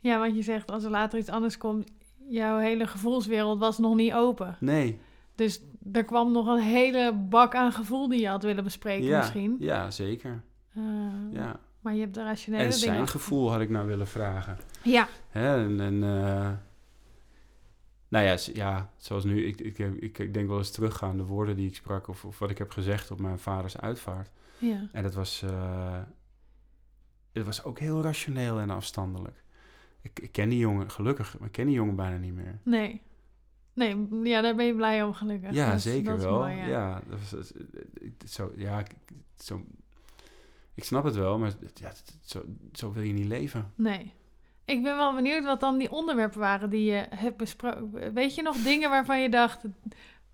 [0.00, 1.90] Ja, want je zegt als er later iets anders komt,
[2.28, 4.56] jouw hele gevoelswereld was nog niet open.
[4.60, 5.00] nee,
[5.34, 5.60] Dus
[5.92, 9.56] er kwam nog een hele bak aan gevoel die je had willen bespreken ja, misschien.
[9.58, 10.42] ja, zeker.
[10.74, 10.82] Eh,
[11.32, 11.60] Ja.
[11.80, 12.84] Maar je hebt de rationele En dingen...
[12.84, 14.58] zijn achter- gevoel had ik nou willen vragen.
[14.82, 16.50] Ja, Hè, en, en eh,
[18.08, 21.24] nou ja, ja, zoals nu, ik, ik, ik, ik denk wel eens terug aan de
[21.24, 24.30] woorden die ik sprak of, of wat ik heb gezegd op mijn vaders uitvaart.
[24.58, 24.88] ja.
[24.92, 25.96] En dat was, eh,
[27.38, 29.42] het was ook heel rationeel en afstandelijk.
[30.02, 32.58] Ik, ik ken die jongen, gelukkig, maar ik ken die jongen bijna niet meer.
[32.62, 33.02] Nee.
[33.72, 35.52] Nee, ja, daar ben je blij om gelukkig.
[35.52, 36.38] Ja, Dat zeker dat wel.
[36.38, 36.66] mooi, ja.
[36.66, 37.02] ja.
[37.08, 37.30] dat was,
[38.18, 38.82] dat zo, ja,
[39.36, 39.62] zo,
[40.74, 41.92] ik snap het wel, maar ja,
[42.24, 43.72] zo, zo wil je niet leven.
[43.74, 44.12] Nee.
[44.64, 48.14] Ik ben wel benieuwd wat dan die onderwerpen waren die je hebt besproken.
[48.14, 49.60] Weet je nog dingen waarvan je dacht...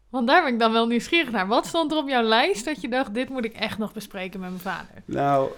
[0.09, 1.47] Want daar ben ik dan wel nieuwsgierig naar.
[1.47, 3.15] Wat stond er op jouw lijst dat je dacht...
[3.15, 5.03] dit moet ik echt nog bespreken met mijn vader?
[5.05, 5.51] Nou,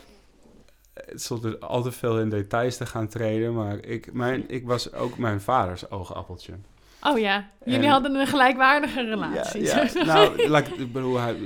[1.16, 4.66] het stond er al te veel in details te gaan treden, maar ik, mijn, ik
[4.66, 6.52] was ook mijn vaders oogappeltje.
[7.12, 9.62] Oh ja, jullie En- hadden een gelijkwaardige relatie.
[9.62, 10.04] Ja, ja.
[10.14, 11.36] nou, laat ik, ik bedoel, hij,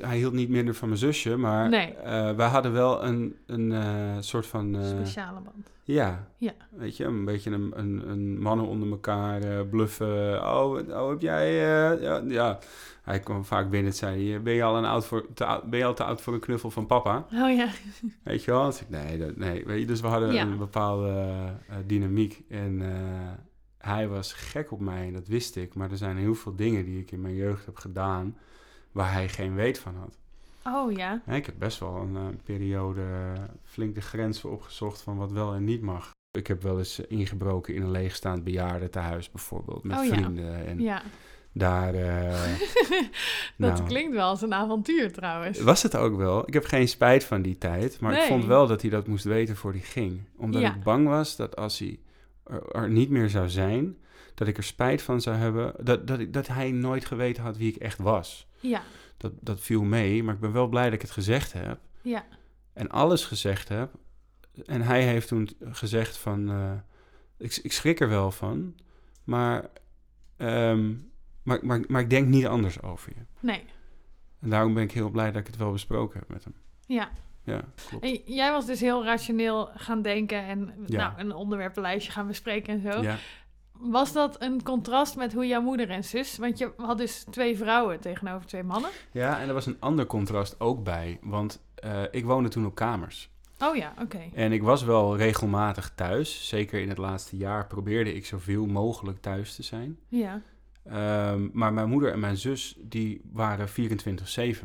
[0.00, 1.94] hij hield niet minder van mijn zusje, maar Nee.
[1.94, 4.76] eh, wij hadden wel een, een eh, soort van...
[4.76, 5.70] eh, Speciale band.
[5.84, 6.52] ja, Ja.
[6.70, 10.42] weet je, een beetje een, een, een mannen onder elkaar bluffen.
[10.54, 11.52] Oh, oh, heb jij...
[12.00, 12.58] ja, ja,
[13.02, 15.78] hij kwam vaak binnen en zei ben je al, een oud voor, te, oud- ben
[15.78, 17.26] je al te oud voor een knuffel van papa?
[17.34, 17.66] Oh ja.
[18.22, 18.64] Weet je wel?
[18.66, 19.64] Dus ik, nee, dat, nee.
[19.66, 21.24] Weet je, dus we hadden een bepaalde
[21.86, 22.42] dynamiek.
[22.48, 22.82] En
[23.86, 25.74] hij was gek op mij, en dat wist ik.
[25.74, 28.36] Maar er zijn heel veel dingen die ik in mijn jeugd heb gedaan...
[28.92, 30.18] waar hij geen weet van had.
[30.74, 31.22] Oh ja.
[31.26, 33.02] Ik heb best wel een eh, periode
[33.64, 35.00] flink de grenzen opgezocht...
[35.02, 36.10] van wat wel en niet mag.
[36.38, 39.84] Ik heb wel eens ingebroken in een leegstaand bejaardentehuis bijvoorbeeld...
[39.84, 40.10] met Oh ja.
[40.14, 40.66] vrienden.
[40.66, 41.02] En Ja.
[41.52, 41.94] daar...
[41.94, 42.30] eh,
[43.58, 45.60] Dat nou, klinkt wel als een avontuur trouwens.
[45.60, 46.48] was het ook wel.
[46.48, 48.00] Ik heb geen spijt van die tijd.
[48.00, 50.20] Maar ik vond wel dat hij dat moest weten voor hij ging.
[50.36, 50.74] Omdat Ja.
[50.74, 51.98] ik bang was dat als hij
[52.46, 53.96] er, er niet meer zou zijn...
[54.34, 55.74] dat ik er spijt van zou hebben...
[55.84, 58.48] dat, dat, dat hij nooit geweten had wie ik echt was.
[58.60, 58.82] Ja.
[59.16, 61.78] Dat, dat viel mee, maar ik ben wel blij dat ik het gezegd heb.
[62.02, 62.24] Ja.
[62.72, 63.94] En alles gezegd heb.
[64.66, 66.50] En hij heeft toen gezegd van...
[66.50, 66.72] eh,
[67.38, 68.74] ik, ik schrik er wel van,
[69.24, 69.68] maar,
[70.36, 70.94] ehm,
[71.42, 73.22] maar, maar, maar ik denk niet anders over je.
[73.40, 73.64] Nee.
[74.40, 76.54] En daarom ben ik heel blij dat ik het wel besproken heb met hem.
[76.86, 77.10] Ja.
[77.46, 78.04] Ja, klopt.
[78.04, 80.96] En jij was dus heel rationeel gaan denken en Ja.
[80.96, 83.02] nou, een onderwerpenlijstje gaan bespreken en zo.
[83.02, 83.16] Ja.
[83.72, 86.38] Was dat een contrast met hoe jouw moeder en zus...
[86.38, 88.90] Want je had dus twee vrouwen tegenover twee mannen.
[89.12, 91.18] ja, en er was een ander contrast ook bij.
[91.22, 93.30] Want eh, ik woonde toen op kamers.
[93.58, 94.20] Oh ja, oké.
[94.34, 96.48] En ik was wel regelmatig thuis.
[96.48, 99.98] Zeker in het laatste jaar probeerde ik zoveel mogelijk thuis te zijn.
[100.08, 100.42] Ja.
[100.88, 103.72] Ehm, maar mijn moeder en mijn zus, die waren 24-7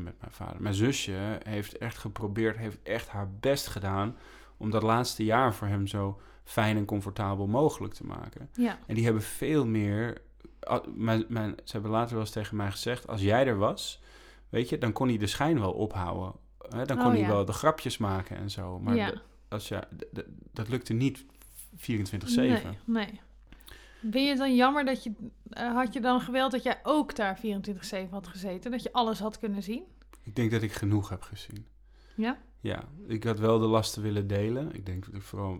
[0.03, 0.61] met mijn vader.
[0.61, 4.15] Mijn zusje heeft echt geprobeerd, heeft echt haar best gedaan...
[4.57, 8.49] om dat laatste jaar voor hem zo fijn en comfortabel mogelijk te maken.
[8.53, 8.79] Ja.
[8.87, 10.21] En die hebben veel meer...
[10.95, 13.07] Mijn, mijn, ze hebben later wel eens tegen mij gezegd...
[13.07, 14.01] als jij er was,
[14.49, 16.33] weet je, dan kon hij de schijn wel ophouden.
[16.69, 16.85] Hè?
[16.85, 17.27] Dan kon Oh, hij ja.
[17.27, 18.79] wel de grapjes maken en zo.
[18.79, 19.13] Maar ja.
[19.49, 19.71] als
[20.51, 21.25] dat lukte niet
[21.77, 22.35] 24-7.
[22.35, 23.19] Nee, nee.
[24.01, 25.11] Vind je dan jammer dat je...
[25.49, 27.39] eh, had je dan gewild dat jij ook daar
[28.05, 28.71] 24-7 had gezeten?
[28.71, 29.83] Dat je alles had kunnen zien?
[30.23, 31.65] Ik denk dat ik genoeg heb gezien.
[32.15, 32.37] Ja?
[32.59, 34.73] Ja, ik had wel de lasten willen delen.
[34.75, 35.59] Ik denk dat ik vooral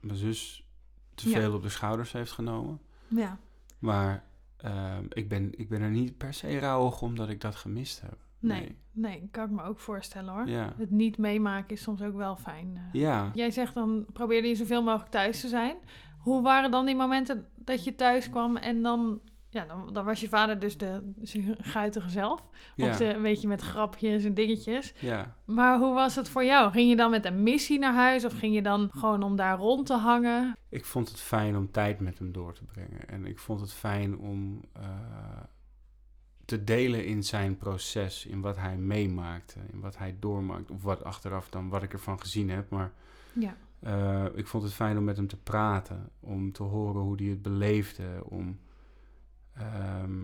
[0.00, 0.66] mijn zus
[1.14, 1.38] te Ja.
[1.40, 2.80] veel op de schouders heeft genomen.
[3.08, 3.38] Ja.
[3.78, 4.24] Maar
[4.56, 8.16] ehm, ik, ben, ik ben er niet per se rouwig omdat ik dat gemist heb.
[8.38, 8.76] Nee.
[8.92, 10.48] Nee, kan ik me ook voorstellen hoor.
[10.48, 10.74] Ja.
[10.78, 12.76] Het niet meemaken is soms ook wel fijn.
[12.76, 13.00] eh.
[13.00, 13.30] Ja.
[13.34, 15.76] Jij zegt dan probeerde je zoveel mogelijk thuis te zijn.
[16.24, 19.20] Hoe waren dan die momenten dat je thuis kwam en dan...
[19.48, 21.14] Ja, dan, dan was je vader dus de
[21.58, 22.42] guitige zelf.
[22.76, 22.88] Ja.
[22.90, 24.92] Of de, een beetje met grapjes en dingetjes.
[25.00, 25.36] ja.
[25.44, 26.70] Maar hoe was het voor jou?
[26.72, 29.58] Ging je dan met een missie naar huis of ging je dan gewoon om daar
[29.58, 30.56] rond te hangen?
[30.68, 33.08] Ik vond het fijn om tijd met hem door te brengen.
[33.08, 34.82] En ik vond het fijn om eh,
[36.44, 40.70] te delen in zijn proces, in wat hij meemaakte, in wat hij doormaakt.
[40.70, 42.70] Of wat achteraf dan, wat ik ervan gezien heb.
[42.70, 42.92] Maar
[43.32, 43.56] Ja.
[43.84, 47.26] Eh, ik vond het fijn om met hem te praten, om te horen hoe hij
[47.26, 48.58] het beleefde, om
[49.54, 50.22] ehm,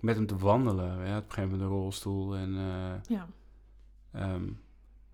[0.00, 1.06] met hem te wandelen.
[1.06, 2.56] Ja, op een gegeven moment een rolstoel en...
[2.56, 3.26] eh, Ja.
[4.12, 4.44] Ehm,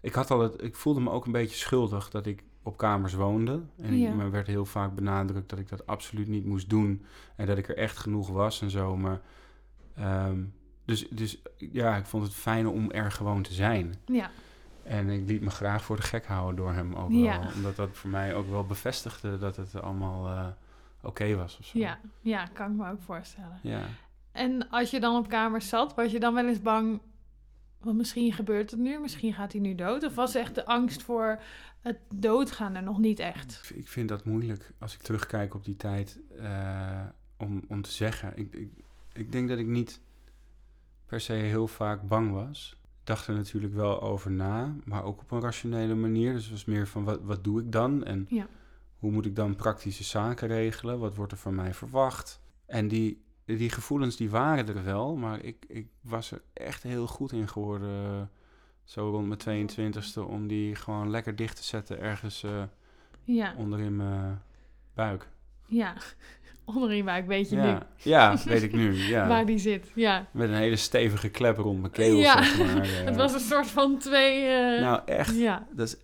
[0.01, 3.15] ik, had al het, ik voelde me ook een beetje schuldig dat ik op kamers
[3.15, 3.63] woonde.
[3.77, 4.09] En Ja.
[4.09, 7.05] ik, me werd heel vaak benadrukt dat ik dat absoluut niet moest doen.
[7.37, 8.97] En dat ik er echt genoeg was en zo.
[8.97, 9.21] Maar,
[9.95, 10.43] ehm,
[10.85, 13.95] dus, dus ja, ik vond het fijn om er gewoon te zijn.
[14.07, 14.31] Ja,
[14.89, 17.53] En ik liet me graag voor de gek houden door hem ook wel.
[17.55, 20.47] Omdat dat voor mij ook wel bevestigde dat het allemaal eh,
[21.03, 21.79] oké was of zo.
[21.79, 23.59] ja, ja, kan ik me ook voorstellen.
[23.63, 23.81] Ja.
[24.33, 27.01] En als je dan op kamers zat, was je dan wel eens bang...
[27.79, 30.05] Want misschien gebeurt het nu, misschien gaat hij nu dood.
[30.05, 31.41] Of was echt de angst voor
[31.81, 33.61] het doodgaan er nog niet echt?
[33.71, 37.01] Ik- Ik vind dat moeilijk als ik terugkijk op die tijd eh,
[37.37, 38.33] om, om te zeggen.
[38.37, 38.71] Ik, ik,
[39.13, 40.01] ik denk dat ik niet
[41.07, 42.78] per se heel vaak bang was.
[43.09, 46.33] Ik dacht er natuurlijk wel over na, maar ook op een rationele manier.
[46.33, 48.47] Dus het was meer van wat, wat doe ik dan en Ja.
[48.99, 50.99] hoe moet ik dan praktische zaken regelen?
[50.99, 52.41] Wat wordt er van mij verwacht?
[52.67, 57.07] En die, die gevoelens die waren er wel, maar ik, ik was er echt heel
[57.07, 58.05] goed in geworden.
[58.05, 58.23] eh,
[58.85, 62.63] Zo rond mijn 22e, om die gewoon lekker dicht te zetten ergens eh,
[63.25, 64.43] Ja, onder in mijn
[64.95, 65.29] buik.
[65.69, 65.95] Ja.
[66.65, 68.95] Onder je buik weet je nu Ja, weet ik nu.
[69.15, 69.27] Ja.
[69.29, 69.91] waar die zit.
[69.95, 70.27] Ja.
[70.31, 72.17] Met een hele stevige klep rond mijn keel.
[72.17, 72.83] Ja, zeg maar.
[72.99, 73.05] eh.
[73.05, 74.45] Het was een soort van twee...
[74.47, 75.37] eh, Nou, echt.
[75.39, 75.97] Ja, Dat is,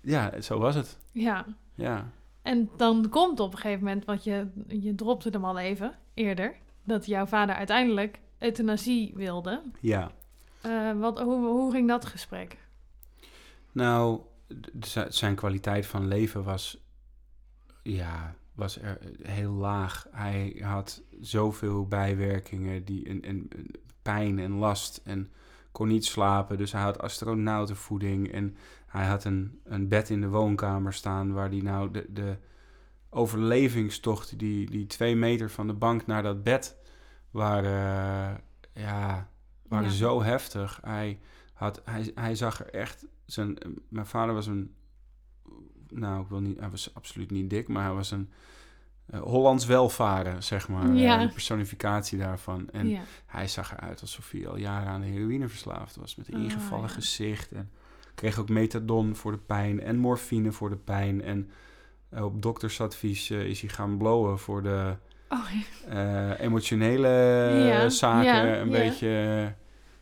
[0.00, 0.98] ja, zo was het.
[1.12, 1.46] ja.
[1.74, 2.10] Ja.
[2.42, 6.54] En dan komt op een gegeven moment, want je, je dropte hem al even eerder,
[6.84, 9.62] dat jouw vader uiteindelijk euthanasie wilde.
[9.80, 10.10] Ja.
[10.60, 12.56] Eh, wat, hoe, hoe ging dat gesprek?
[13.72, 14.20] Nou,
[15.08, 16.78] zijn kwaliteit van leven was,
[17.82, 20.06] ja, was er heel laag.
[20.10, 23.48] Hij had zoveel bijwerkingen die, en, en,
[24.02, 25.30] pijn en last en
[25.72, 26.58] kon niet slapen.
[26.58, 28.56] Dus hij had astronautenvoeding en
[28.86, 32.36] hij had een, een bed in de woonkamer staan waar hij nou de, de
[33.10, 36.76] overlevingstocht, die, die twee meter van de bank naar dat bed,
[37.30, 37.72] waren,
[38.74, 39.30] eh, ja,
[39.68, 39.94] waren Ja.
[39.94, 40.78] zo heftig.
[40.82, 41.20] Hij,
[41.52, 43.58] had, hij, hij zag er echt zijn,
[43.88, 44.74] mijn vader was een,
[45.90, 48.30] nou, ik wil niet, hij was absoluut niet dik, maar hij was een
[49.06, 50.92] eh, Hollands welvaren, zeg maar.
[50.94, 51.14] Ja.
[51.20, 52.68] eh, de personificatie daarvan.
[52.70, 53.00] En ja.
[53.26, 56.16] hij zag eruit alsof hij al jaren aan de heroïne verslaafd was.
[56.16, 56.94] Met een Ah, ingevallen ja.
[56.94, 57.52] gezicht.
[57.52, 57.70] En
[58.14, 61.22] kreeg ook methadon voor de pijn en morfine voor de pijn.
[61.22, 61.50] En
[62.08, 64.96] eh, op doktersadvies is hij gaan blowen voor de
[65.32, 67.08] Oh, emotionele
[67.66, 68.78] Ja, zaken ja, een ja.
[68.78, 69.08] beetje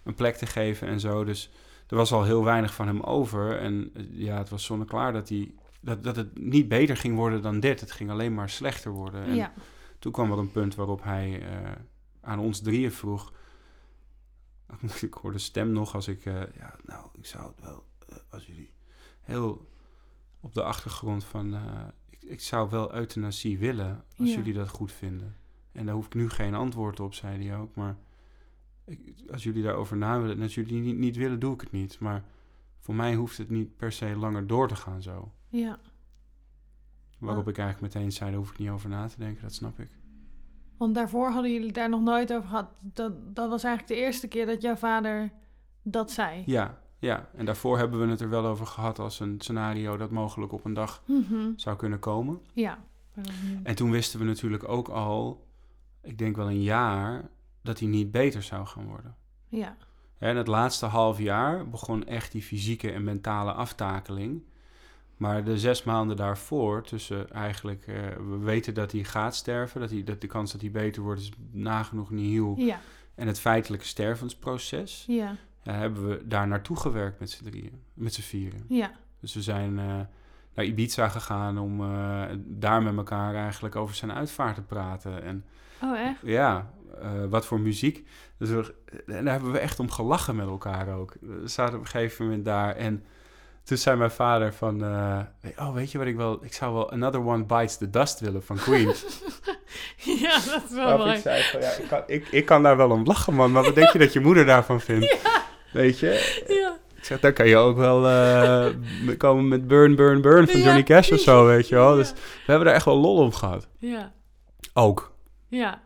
[0.03, 1.25] een plek te geven en zo.
[1.25, 1.51] Dus
[1.89, 3.59] er was al heel weinig van hem over.
[3.59, 7.61] En ja, het was zonneklaar dat, hij, dat, dat het niet beter ging worden dan
[7.61, 7.81] dit.
[7.81, 9.23] Het ging alleen maar slechter worden.
[9.25, 9.53] En ja.
[9.99, 11.73] toen kwam er een punt waarop hij eh,
[12.21, 13.33] aan ons drieën vroeg.
[15.01, 16.25] Ik hoorde de stem nog als ik.
[16.25, 17.85] eh, ja, nou, ik zou het wel.
[18.09, 18.73] eh, als jullie
[19.21, 19.69] heel
[20.41, 21.55] op de achtergrond van.
[22.11, 24.05] ik, ik zou wel euthanasie willen.
[24.17, 24.37] Als Ja.
[24.37, 25.37] jullie dat goed vinden.
[25.73, 27.75] En daar hoef ik nu geen antwoord op, zei hij ook.
[27.75, 27.97] Maar
[28.85, 30.37] ik, als jullie daarover na willen.
[30.37, 31.99] En als jullie niet, niet willen, doe ik het niet.
[31.99, 32.25] Maar
[32.79, 35.33] voor mij hoeft het niet per se langer door te gaan zo.
[35.49, 35.79] Ja.
[37.19, 37.51] Waarop Ah.
[37.51, 39.43] ik eigenlijk meteen zei: daar hoef ik niet over na te denken.
[39.43, 39.91] Dat snap ik.
[40.77, 42.69] Want daarvoor hadden jullie daar nog nooit over gehad.
[42.81, 45.33] Dat, dat was eigenlijk de eerste keer dat jouw vader
[45.83, 46.43] dat zei.
[46.47, 47.29] Ja, ja.
[47.35, 50.65] En daarvoor hebben we het er wel over gehad als een scenario dat mogelijk op
[50.65, 51.53] een dag Mhm.
[51.57, 52.41] zou kunnen komen.
[52.53, 52.79] Ja.
[53.63, 55.47] En toen wisten we natuurlijk ook al,
[56.03, 57.31] ik denk wel een jaar,
[57.63, 59.17] dat hij niet beter zou gaan worden.
[59.49, 59.77] Ja.
[60.19, 64.43] En het laatste half jaar begon echt die fysieke en mentale aftakeling.
[65.19, 67.95] Maar de zes maanden daarvoor, tussen eigenlijk, eh,
[68.29, 71.21] we weten dat hij gaat sterven, dat, hij, dat de kans dat hij beter wordt
[71.21, 72.55] is nagenoeg nihil.
[72.59, 72.81] Ja.
[73.15, 75.37] En het feitelijke stervensproces, Ja.
[75.63, 78.65] ja, hebben we daar naartoe gewerkt met z'n drieën, met z'n vieren.
[78.69, 78.91] Ja.
[79.21, 79.85] Dus we zijn eh,
[80.55, 85.23] naar Ibiza gegaan om eh, daar met elkaar eigenlijk over zijn uitvaart te praten.
[85.23, 85.45] En
[85.83, 86.21] Oh, echt?
[86.23, 88.09] ja, eh, wat voor muziek.
[88.39, 88.75] Dus we,
[89.07, 91.17] en daar hebben we echt om gelachen met elkaar ook.
[91.21, 93.05] We zaten op een gegeven moment daar en
[93.69, 94.85] toen zei mijn vader van...
[94.85, 95.19] eh,
[95.59, 96.45] oh, weet je wat ik wel...
[96.45, 98.87] Ik zou wel Another One Bites the Dust willen van Queen.
[100.23, 101.17] ja, dat is wel Waarop mooi.
[101.17, 103.53] ik zei van, ja, ik kan, ik, ik kan daar wel om lachen, man.
[103.53, 105.17] Maar wat denk je dat je moeder daarvan vindt?
[105.73, 106.43] Weet je?
[106.49, 106.77] Ja.
[106.97, 108.67] Ik zeg, dan kan je ook wel eh,
[109.17, 110.65] komen met Burn, Burn, Burn van Ja.
[110.65, 111.95] Johnny Cash of zo, weet je wel.
[111.95, 112.15] Dus Ja.
[112.15, 113.69] we hebben daar echt wel lol om gehad.
[113.79, 114.13] Ja.
[114.75, 115.13] Ook.
[115.49, 115.81] Ja.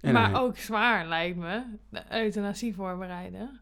[0.00, 1.62] En maar ook zwaar, lijkt me.
[1.90, 3.60] De euthanasie voorbereiden.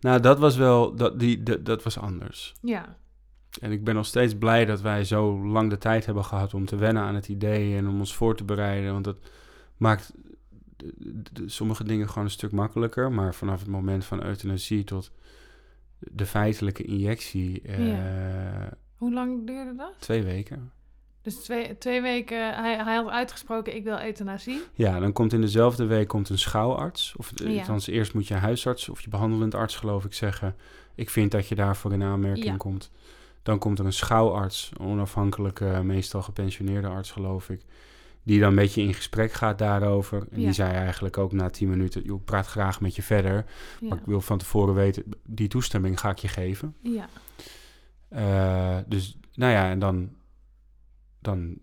[0.00, 2.54] Nou, dat was wel, dat, die, dat, dat was anders.
[2.60, 2.96] Ja.
[3.58, 6.64] En ik ben nog steeds blij dat wij zo lang de tijd hebben gehad om
[6.66, 8.92] te wennen aan het idee en om ons voor te bereiden.
[8.92, 9.16] Want dat
[9.76, 10.12] maakt
[11.46, 13.12] sommige dingen gewoon een stuk makkelijker.
[13.12, 15.10] Maar vanaf het moment van euthanasie tot
[15.98, 19.94] de feitelijke injectie, eh, Hoe lang duurde dat?
[19.98, 20.70] twee weken.
[21.22, 24.60] Dus twee, twee weken, hij, hij had uitgesproken, ik wil euthanasie.
[24.74, 27.14] Ja, dan komt in dezelfde week komt een schouwarts.
[27.16, 27.58] Of eh, Ja.
[27.58, 30.56] althans, eerst moet je huisarts of je behandelend arts, geloof ik, zeggen...
[30.94, 32.56] ik vind dat je daarvoor in aanmerking Ja.
[32.56, 32.90] komt.
[33.46, 37.64] Dan komt er een schouwarts, onafhankelijke, meestal gepensioneerde arts, geloof ik.
[38.22, 40.18] Die dan een beetje in gesprek gaat daarover.
[40.30, 40.44] En Ja.
[40.44, 43.44] die zei eigenlijk ook na tien minuten: joh, ik praat graag met je verder.
[43.80, 43.88] Ja.
[43.88, 46.74] Maar ik wil van tevoren weten, die toestemming ga ik je geven.
[46.82, 47.08] ja.
[48.08, 50.10] Eh, dus nou ja, en dan,
[51.20, 51.58] dan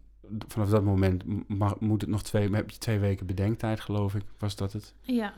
[0.48, 4.24] vanaf dat moment mag, moet het nog twee, heb je twee weken bedenktijd, geloof ik,
[4.38, 4.94] was dat het.
[5.02, 5.34] Ja.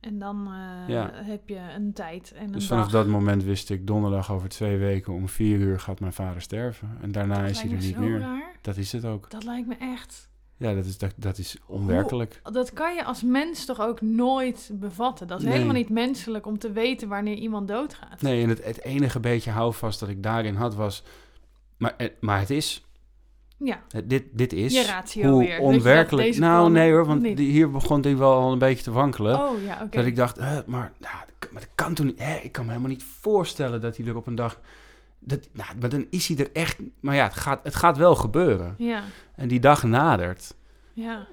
[0.00, 1.10] En dan eh, Ja.
[1.14, 2.78] heb je een tijd en een Dus dag.
[2.78, 6.42] vanaf dat moment wist ik, donderdag over twee weken om vier uur gaat mijn vader
[6.42, 6.98] sterven.
[7.00, 8.18] En daarna dat is hij er niet meer.
[8.18, 8.56] raar.
[8.62, 9.30] Dat is het ook.
[9.30, 10.28] Dat lijkt me echt...
[10.56, 12.40] Ja, dat is, dat, dat is onwerkelijk.
[12.42, 15.26] Dat kan je als mens toch ook nooit bevatten.
[15.26, 15.52] Dat is Nee.
[15.52, 18.22] helemaal niet menselijk om te weten wanneer iemand doodgaat.
[18.22, 21.02] Nee, en het, het enige beetje houvast dat ik daarin had was...
[21.76, 22.86] Maar, eh, maar het is...
[23.58, 25.48] Ja, dit, dit is hoe weer.
[25.48, 26.36] Dacht, onwerkelijk...
[26.36, 27.38] nou, nee hoor, want niet.
[27.38, 29.40] hier begon die wel al een beetje te wankelen.
[29.40, 29.96] oh ja, oké.
[29.96, 31.14] Dat ik dacht, eh, maar, nou,
[31.52, 32.18] maar dat kan toen niet.
[32.18, 34.60] Hè, ik kan me helemaal niet voorstellen dat hij er op een dag...
[35.18, 36.78] Dat, nou, maar dan is hij er echt...
[37.00, 38.74] Maar ja, het gaat, het gaat wel gebeuren.
[38.78, 39.02] Ja,
[39.34, 40.54] En die dag nadert.
[40.92, 41.26] ja,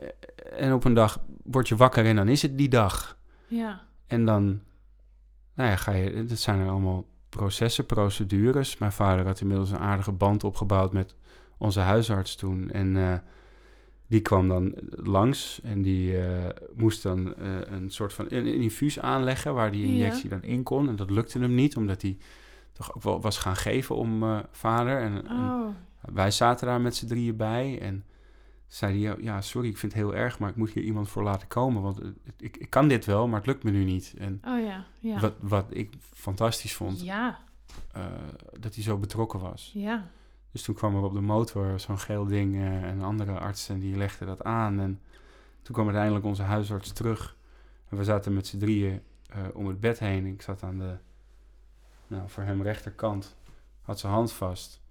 [0.57, 3.17] En op een dag word je wakker en dan is het die dag.
[3.47, 3.84] ja.
[4.07, 4.61] En dan,
[5.55, 8.78] nou ja, ga je, dat zijn er allemaal processen, procedures.
[8.78, 11.15] Mijn vader had inmiddels een aardige band opgebouwd met
[11.58, 12.72] onze huisarts toen.
[12.72, 13.18] En eh,
[14.08, 18.62] die kwam dan langs en die eh, moest dan eh, een soort van een, een
[18.62, 19.93] infuus aanleggen waar die Ja.
[19.93, 20.89] injectie dan in kon.
[20.89, 22.18] En dat lukte hem niet, omdat hij
[22.74, 25.01] toch ook wel was gaan geven om vader.
[25.01, 25.68] En, en Oh,
[26.14, 28.03] wij zaten daar met z'n drieën bij en
[28.68, 31.24] zei hij, ja, sorry, ik vind het heel erg, maar ik moet hier iemand voor
[31.24, 32.01] laten komen, want
[32.38, 34.14] ik, ik kan dit wel, maar het lukt me nu niet.
[34.18, 35.20] En oh ja, ja.
[35.20, 37.39] wat, wat ik fantastisch vond, Ja,
[38.60, 39.72] dat hij zo betrokken was.
[39.74, 40.10] ja.
[40.56, 43.80] Dus toen kwam er op de motor zo'n geel ding eh, en andere arts en
[43.80, 44.80] die legde dat aan.
[44.80, 45.01] En
[45.62, 47.38] toen kwam uiteindelijk onze huisarts terug.
[47.89, 50.26] En we zaten met z'n drieën eh, om het bed heen.
[50.26, 50.97] Ik zat aan de,
[52.08, 53.36] nou, voor hem rechterkant,
[53.82, 54.82] had zijn hand vast.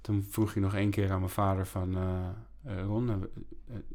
[0.00, 1.96] Toen vroeg hij nog één keer aan mijn vader van...
[1.96, 3.28] eh, Ron,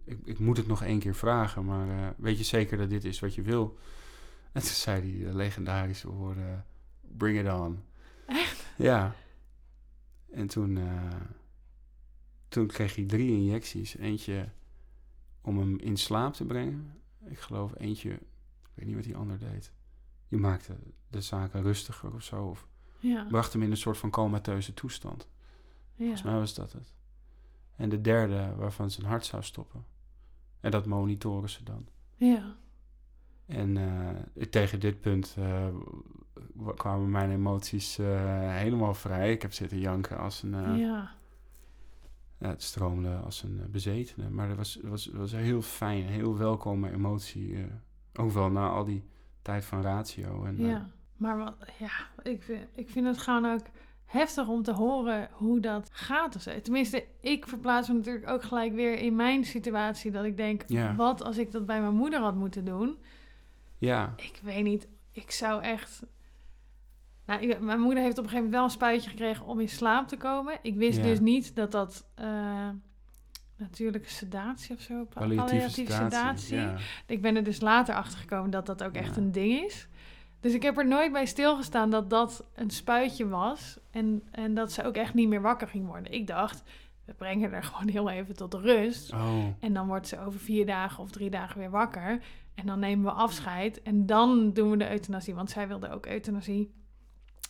[0.04, 3.20] ik, ik moet het nog één keer vragen, maar weet je zeker dat dit is
[3.20, 3.78] wat je wil?
[4.52, 6.66] En toen zei hij legendarische woorden,
[7.18, 7.84] bring it on.
[8.26, 8.66] Echt?
[8.78, 9.16] Ja.
[10.32, 11.16] En toen, eh,
[12.48, 13.98] toen kreeg hij drie injecties.
[13.98, 14.50] Eentje
[15.42, 16.94] om hem in slaap te brengen.
[17.26, 19.72] Ik geloof eentje, ik weet niet wat die ander deed.
[20.28, 20.78] Die maakte
[21.08, 22.46] de zaken rustiger of zo.
[22.46, 22.68] Of
[23.00, 25.28] Ja, bracht hem in een soort van comateuze toestand.
[25.96, 25.98] ja.
[25.98, 26.94] Volgens mij was dat het.
[27.76, 29.86] En de derde waarvan zijn hart zou stoppen.
[30.60, 31.88] En dat monitoren ze dan.
[32.16, 32.56] Ja,
[33.46, 35.68] En eh, tegen dit punt eh,
[36.76, 38.08] kwamen mijn emoties eh,
[38.56, 39.32] helemaal vrij.
[39.32, 40.54] Ik heb zitten janken als een...
[40.54, 41.12] eh, ja.
[42.40, 44.30] ja, het stroomde als een eh, bezetene.
[44.30, 47.66] Maar dat was, was, was een heel fijn, heel welkome emotie.
[48.14, 49.04] ook wel na al die
[49.42, 50.44] tijd van ratio.
[50.46, 51.92] En, Ja, maar wat, ja,
[52.32, 53.66] ik vind, ik vind het gewoon ook
[54.06, 56.62] heftig om te horen hoe dat gaat of zo.
[56.62, 60.12] Tenminste, ik verplaats me natuurlijk ook gelijk weer in mijn situatie.
[60.12, 60.96] Dat ik denk, Ja.
[60.96, 62.98] wat als ik dat bij mijn moeder had moeten doen?
[63.78, 66.04] ja, Ik weet niet, ik zou echt...
[67.30, 70.08] Nou, mijn moeder heeft op een gegeven moment wel een spuitje gekregen om in slaap
[70.08, 70.58] te komen.
[70.62, 71.04] Ik wist Ja.
[71.04, 72.70] dus niet dat dat eh,
[73.58, 75.04] natuurlijke sedatie of zo...
[75.06, 76.56] pa- palliatieve sedatie.
[76.58, 76.76] Ja.
[77.06, 79.22] ik ben er dus later achter gekomen dat dat ook echt Ja.
[79.22, 79.88] een ding is.
[80.40, 83.80] Dus ik heb er nooit bij stilgestaan dat dat een spuitje was.
[83.92, 86.12] En, en dat ze ook echt niet meer wakker ging worden.
[86.12, 86.64] Ik dacht,
[87.06, 89.14] we brengen haar gewoon heel even tot rust.
[89.14, 92.20] Oh, En dan wordt ze over vier dagen of drie dagen weer wakker.
[92.56, 93.82] En dan nemen we afscheid.
[93.82, 95.36] En dan doen we de euthanasie.
[95.36, 96.72] Want zij wilde ook euthanasie.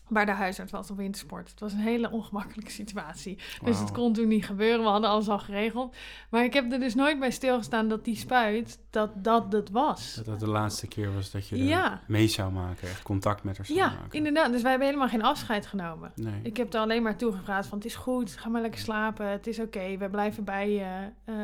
[0.09, 1.49] Maar de huisarts was op wintersport.
[1.49, 3.37] Het was een hele ongemakkelijke situatie.
[3.63, 4.83] Dus het kon toen niet gebeuren.
[4.83, 5.95] We hadden alles al geregeld.
[6.29, 10.13] Maar ik heb er dus nooit bij stilgestaan dat die spuit, dat dat het was.
[10.15, 12.01] Dat dat de laatste keer was dat je er Ja.
[12.07, 12.87] mee zou maken.
[12.87, 14.11] Echt contact met haar zou Ja, maken.
[14.17, 14.51] inderdaad.
[14.51, 16.11] Dus wij hebben helemaal geen afscheid genomen.
[16.15, 16.39] Nee.
[16.43, 19.47] Ik heb er alleen maar toegevraagd van het is goed, ga maar lekker slapen, het
[19.47, 21.35] is oké, we blijven bij je, eh,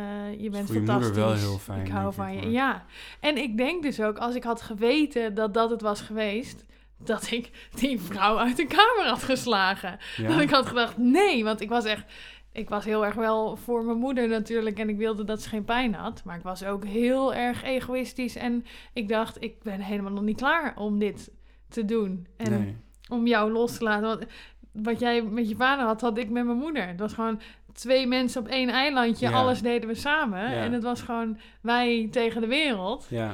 [0.41, 1.15] je bent voor je moeder fantastisch.
[1.17, 2.39] wel heel fijn, Ik hou van ik, je.
[2.41, 2.83] maar- Ja,
[3.19, 6.65] en ik denk dus ook als ik had geweten dat dat het was geweest,
[6.97, 9.97] dat ik die vrouw uit de kamer had geslagen.
[10.17, 10.27] Ja?
[10.27, 12.03] Dat ik had gedacht nee, want ik was echt,
[12.51, 15.65] ik was heel erg wel voor mijn moeder natuurlijk en ik wilde dat ze geen
[15.65, 20.11] pijn had, maar ik was ook heel erg egoïstisch en ik dacht ik ben helemaal
[20.11, 21.31] nog niet klaar om dit
[21.69, 22.27] te doen.
[22.37, 22.77] En nee.
[23.09, 24.07] om jou los te laten.
[24.07, 24.25] Want
[24.71, 26.87] wat jij met je vader had, had ik met mijn moeder.
[26.87, 27.41] Het was gewoon
[27.73, 29.29] twee mensen op één eilandje.
[29.29, 29.33] Ja.
[29.33, 30.51] Alles deden we samen.
[30.51, 30.63] Ja.
[30.63, 33.07] En het was gewoon wij tegen de wereld.
[33.09, 33.33] Ja.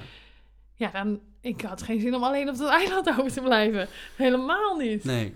[0.76, 1.20] Ja, dan...
[1.42, 3.88] Ik had geen zin om alleen op dat eiland over te blijven.
[4.18, 5.04] Helemaal niet.
[5.04, 5.34] Nee.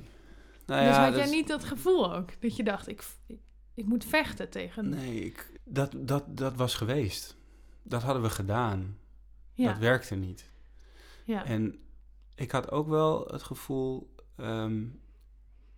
[0.66, 2.42] Nou dus ja, had dat jij is- niet dat gevoel ook?
[2.42, 3.38] Dat je dacht, ik, ik,
[3.74, 4.90] ik moet vechten tegen...
[4.90, 7.36] Nee, ik, dat, dat, dat was geweest.
[7.84, 8.98] Dat hadden we gedaan.
[9.54, 10.52] ja, Dat werkte niet.
[11.26, 11.80] ja, En
[12.36, 14.84] ik had ook wel het gevoel, ehm,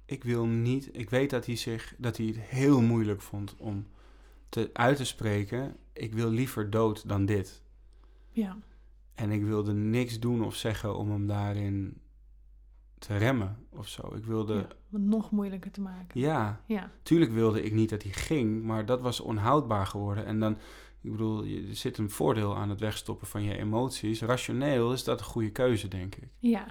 [0.06, 0.90] ik wil niet.
[0.98, 3.88] Ik weet dat hij zich dat hij het heel moeilijk vond om
[4.50, 5.78] te uit te spreken.
[5.94, 7.62] Ik wil liever dood dan dit.
[8.30, 8.58] Ja.
[9.18, 12.02] En ik wilde niks doen of zeggen om hem daarin
[13.00, 14.14] te remmen of zo.
[14.16, 14.54] Ik wilde.
[14.54, 14.60] ja.
[14.60, 16.20] Om het nog moeilijker te maken.
[16.20, 16.92] ja Ja.
[17.04, 20.26] Tuurlijk wilde ik niet dat hij ging, maar dat was onhoudbaar geworden.
[20.26, 20.58] En dan,
[21.02, 24.22] ik bedoel, je- er zit een voordeel aan het wegstoppen van je emoties.
[24.22, 26.30] Rationeel is dat een goede keuze, denk ik.
[26.40, 26.66] Ja.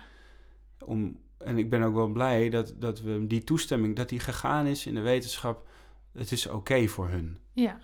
[0.85, 4.67] Om, en ik ben ook wel blij dat, dat we die toestemming, dat die gegaan
[4.67, 5.69] is in de wetenschap.
[6.13, 7.39] Het is oké voor hun.
[7.53, 7.79] Ja.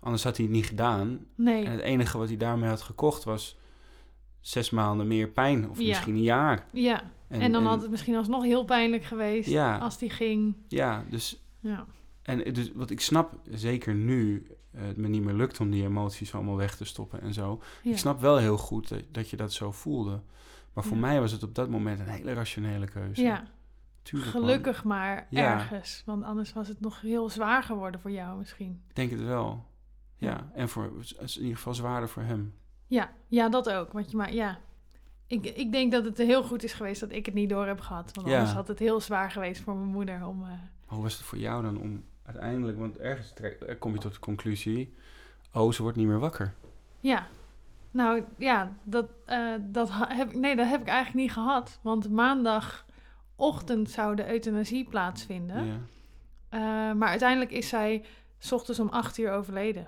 [0.00, 1.26] Anders had hij het niet gedaan.
[1.34, 1.64] Nee.
[1.64, 3.58] En het enige wat hij daarmee had gekocht was
[4.40, 5.70] zes maanden meer pijn.
[5.70, 5.86] Of Ja.
[5.88, 6.66] misschien een jaar.
[6.72, 7.02] Ja.
[7.28, 9.78] En, dan had het misschien alsnog heel pijnlijk geweest Ja.
[9.78, 10.54] als die ging.
[10.68, 11.86] Ja, dus Ja.
[12.22, 15.84] En dus, wat ik snap, zeker nu eh, het me niet meer lukt om die
[15.84, 17.62] emoties allemaal weg te stoppen en zo.
[17.82, 17.90] ja.
[17.90, 20.20] Ik snap wel heel goed dat, dat je dat zo voelde.
[20.72, 21.00] Maar voor Ja.
[21.02, 23.22] mij was het op dat moment een hele rationele keuze.
[23.22, 23.44] Ja,
[24.02, 24.42] Tuurlijk, man.
[24.42, 25.54] gelukkig maar Ja.
[25.54, 26.02] ergens.
[26.06, 28.80] Want anders was het nog heel zwaar geworden voor jou misschien.
[28.88, 29.66] Ik denk het wel.
[30.16, 32.54] Ja, en voor, in ieder geval zwaarder voor hem.
[32.88, 33.92] Ja, ja dat ook.
[33.92, 34.58] Want je maar, ja.
[35.26, 37.80] Ik, ik denk dat het heel goed is geweest dat ik het niet door heb
[37.80, 38.10] gehad.
[38.14, 38.34] Want Ja.
[38.36, 40.42] anders had het heel zwaar geweest voor mijn moeder om...
[40.42, 40.48] eh,
[40.86, 44.12] Hoe was het voor jou dan om uiteindelijk, want ergens trek- er kom je tot
[44.14, 44.94] de conclusie,
[45.52, 46.54] oh, ze wordt niet meer wakker.
[47.00, 47.26] Ja,
[47.90, 51.78] nou ja, dat, eh, dat heb ik, nee, dat heb ik eigenlijk niet gehad.
[51.82, 55.64] Want maandagochtend zou de euthanasie plaatsvinden.
[55.66, 55.76] Ja.
[56.48, 56.60] Eh,
[56.96, 58.04] maar uiteindelijk is zij
[58.38, 59.86] s ochtends om acht uur overleden.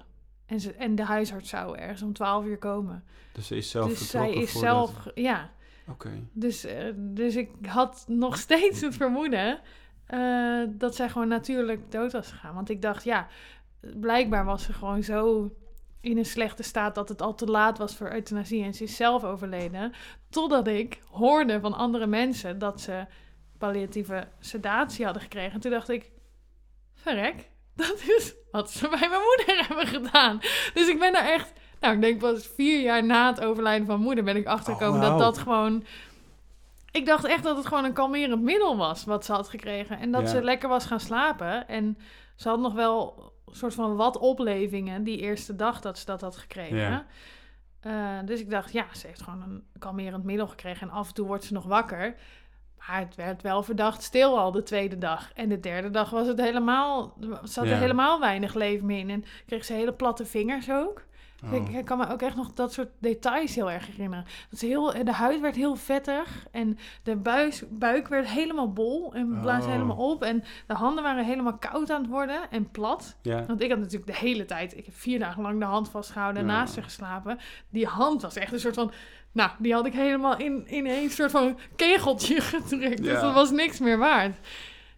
[0.51, 3.05] En, ze, en de huisarts zou ergens om twaalf uur komen.
[3.33, 5.51] Dus ze is zelf dus zij is zelf, ja.
[5.89, 6.11] Oké.
[6.33, 9.61] Dus, eh, dus ik had nog steeds het vermoeden
[10.07, 12.55] eh, dat zij gewoon natuurlijk dood was gegaan.
[12.55, 13.29] Want ik dacht, ja,
[13.81, 15.51] blijkbaar was ze gewoon zo
[16.01, 18.65] in een slechte staat dat het al te laat was voor euthanasie.
[18.65, 19.93] En ze is zelf overleden.
[20.31, 23.07] Totdat ik hoorde van andere mensen dat ze
[23.59, 25.53] palliatieve sedatie hadden gekregen.
[25.53, 26.11] En toen dacht ik,
[26.95, 27.50] verrek,
[27.81, 30.39] dat is wat ze bij mijn moeder hebben gedaan.
[30.75, 34.01] Dus ik ben er echt, nou ik denk pas vier jaar na het overlijden van
[34.01, 35.85] moeder ben ik achtergekomen Oh, dat dat gewoon...
[36.93, 39.99] Ik dacht echt dat het gewoon een kalmerend middel was wat ze had gekregen.
[39.99, 40.27] En dat Ja.
[40.29, 41.69] ze lekker was gaan slapen.
[41.69, 41.99] En
[42.37, 46.21] ze had nog wel een soort van wat oplevingen die eerste dag dat ze dat
[46.21, 46.77] had gekregen.
[46.77, 47.07] Ja.
[47.81, 50.89] Eh, dus ik dacht, ja, ze heeft gewoon een kalmerend middel gekregen.
[50.89, 52.15] En af en toe wordt ze nog wakker.
[52.89, 55.33] Maar het werd wel verdacht stil al de tweede dag.
[55.35, 57.17] En de derde dag was het helemaal...
[57.43, 57.79] zat er Ja.
[57.79, 59.11] helemaal weinig leven meer in.
[59.11, 61.03] En kreeg ze hele platte vingers ook.
[61.45, 61.53] Oh.
[61.55, 64.25] Ik, ik kan me ook echt nog dat soort details heel erg herinneren.
[64.51, 66.47] Dat ze heel, de huid werd heel vettig.
[66.51, 69.15] En de buis, buik werd helemaal bol.
[69.15, 69.73] En blaasde Oh.
[69.73, 70.23] helemaal op.
[70.23, 72.51] En de handen waren helemaal koud aan het worden.
[72.51, 73.17] En plat.
[73.23, 73.47] Ja.
[73.47, 74.77] Want ik had natuurlijk de hele tijd...
[74.77, 76.55] Ik heb vier dagen lang de hand vastgehouden en Ja.
[76.55, 77.39] naast haar geslapen.
[77.71, 78.93] Die hand was echt een soort van...
[79.33, 83.03] Nou, die had ik helemaal in, in een soort van kegeltje gedrukt.
[83.03, 84.37] Dus dat was niks meer waard.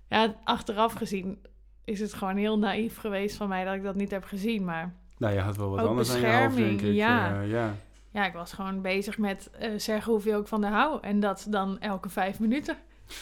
[0.09, 1.39] Ja, achteraf gezien
[1.85, 4.65] is het gewoon heel naïef geweest van mij dat ik dat niet heb gezien.
[4.65, 6.93] Maar Nou, je had wel wat anders aan je hoofd, denk ik.
[6.95, 7.41] ja.
[7.41, 7.75] Eh, ja.
[8.11, 10.99] ja, ik was gewoon bezig met eh, zeggen hoeveel ik van haar hou.
[11.03, 12.77] En dat dan elke vijf minuten.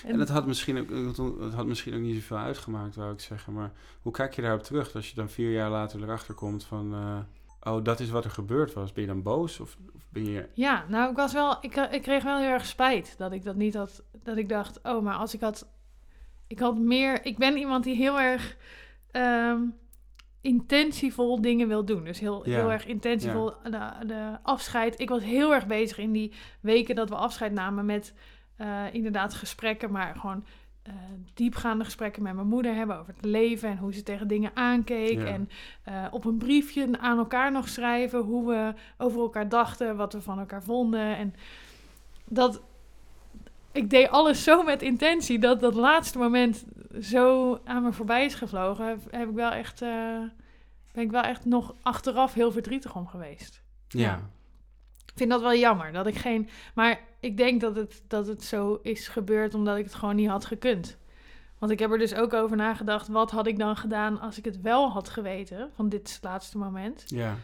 [0.07, 0.91] En dat had misschien ook,
[1.41, 3.53] het had misschien ook niet zoveel uitgemaakt, wou ik zeggen.
[3.53, 6.93] Maar hoe kijk je daarop terug als je dan vier jaar later erachter komt van...
[6.95, 7.19] eh,
[7.63, 8.93] oh, dat is wat er gebeurd was.
[8.93, 10.49] Ben je dan boos of, of ben je...
[10.55, 13.57] Ja, nou, ik was wel, ik, ik kreeg wel heel erg spijt dat ik dat
[13.57, 14.03] niet had.
[14.23, 15.69] Dat ik dacht, oh, maar als ik had,
[16.47, 17.25] ik had meer.
[17.27, 18.57] Ik ben iemand die heel erg
[19.11, 19.61] ehm,
[20.41, 22.05] intentievol dingen wil doen.
[22.05, 22.57] Dus heel, Ja.
[22.57, 25.01] heel erg intentievol de, de afscheid.
[25.01, 28.15] Ik was heel erg bezig in die weken dat we afscheid namen met
[28.57, 30.45] eh, inderdaad gesprekken, maar gewoon.
[30.83, 30.93] Eh,
[31.35, 35.19] diepgaande gesprekken met mijn moeder hebben over het leven en hoe ze tegen dingen aankeek.
[35.19, 35.25] Ja.
[35.25, 35.51] En
[35.83, 40.21] eh, op een briefje aan elkaar nog schrijven hoe we over elkaar dachten, wat we
[40.21, 41.17] van elkaar vonden.
[41.17, 41.35] En
[42.25, 42.63] dat.
[43.73, 46.65] Ik deed alles zo met intentie dat dat laatste moment
[47.01, 48.87] zo aan me voorbij is gevlogen.
[49.11, 49.83] Heb, ik wel echt.
[49.83, 50.19] eh,
[50.93, 53.63] ben ik wel echt nog achteraf heel verdrietig om geweest.
[53.89, 54.01] Ja.
[54.01, 54.15] Ja.
[55.07, 56.49] Ik vind dat wel jammer dat ik geen.
[56.75, 60.29] Maar ik denk dat het, dat het zo is gebeurd omdat ik het gewoon niet
[60.29, 60.99] had gekund.
[61.59, 63.09] Want ik heb er dus ook over nagedacht.
[63.09, 65.71] Wat had ik dan gedaan als ik het wel had geweten?
[65.75, 67.05] Van dit is het laatste moment.
[67.07, 67.37] ja.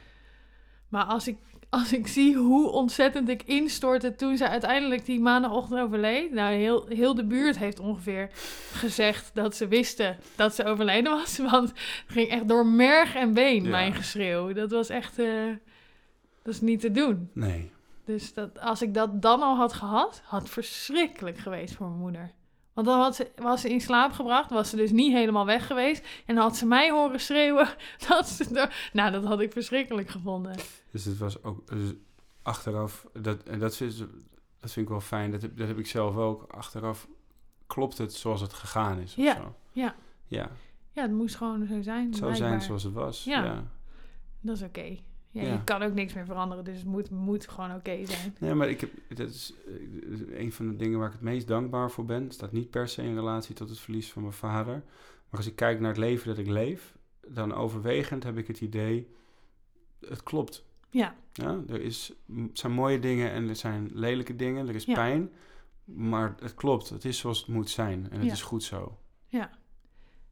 [0.89, 1.37] Maar als ik,
[1.70, 6.33] als ik zie hoe ontzettend ik instortte toen ze uiteindelijk die maandagochtend overleed.
[6.33, 8.29] Nou, heel, heel de buurt heeft ongeveer
[8.72, 11.39] gezegd dat ze wisten dat ze overleden was.
[11.51, 13.70] Want het ging echt door merg en been, Ja.
[13.70, 14.53] mijn geschreeuw.
[14.53, 15.27] Dat was echt, eh,
[16.43, 17.31] dat is niet te doen.
[17.33, 17.70] Nee.
[18.07, 22.01] Dus dat, als ik dat dan al had gehad, had het verschrikkelijk geweest voor mijn
[22.01, 22.33] moeder.
[22.73, 25.67] Want dan had ze, was ze in slaap gebracht, was ze dus niet helemaal weg
[25.67, 26.07] geweest.
[26.27, 27.69] En had ze mij horen schreeuwen
[28.09, 28.69] dat ze...
[28.93, 30.57] Nou, dat had ik verschrikkelijk gevonden.
[30.91, 31.93] Dus het was ook dus
[32.43, 33.99] achteraf, dat, en dat, is,
[34.61, 36.53] dat vind ik wel fijn, dat heb, dat heb ik zelf ook.
[36.53, 37.09] Achteraf
[37.67, 39.55] klopt het zoals het gegaan is of Ja, zo.
[39.73, 39.95] ja.
[40.27, 40.51] Ja,
[40.93, 42.15] Ja, het moest gewoon zo zijn.
[42.15, 43.25] zou zijn zoals het was.
[43.25, 43.45] Ja.
[43.45, 43.65] Ja.
[44.41, 44.97] Dat is oké.
[45.37, 45.53] Ja, Ja.
[45.53, 48.34] Je kan ook niks meer veranderen, dus het moet, moet gewoon oké zijn.
[48.41, 51.47] Nee, maar ik heb, dat is eh, een van de dingen waar ik het meest
[51.49, 52.22] dankbaar voor ben.
[52.22, 54.74] Het staat niet per se in relatie tot het verlies van mijn vader.
[55.30, 56.97] Maar als ik kijk naar het leven dat ik leef,
[57.28, 59.09] dan overwegend heb ik het idee,
[60.01, 60.64] het klopt.
[60.91, 62.12] Ja, Ja, er is,
[62.53, 64.95] zijn mooie dingen en er zijn lelijke dingen, er is Ja.
[64.95, 65.30] pijn.
[65.84, 68.32] Maar het klopt, het is zoals het moet zijn en het Ja.
[68.32, 68.99] is goed zo.
[69.26, 69.51] ja.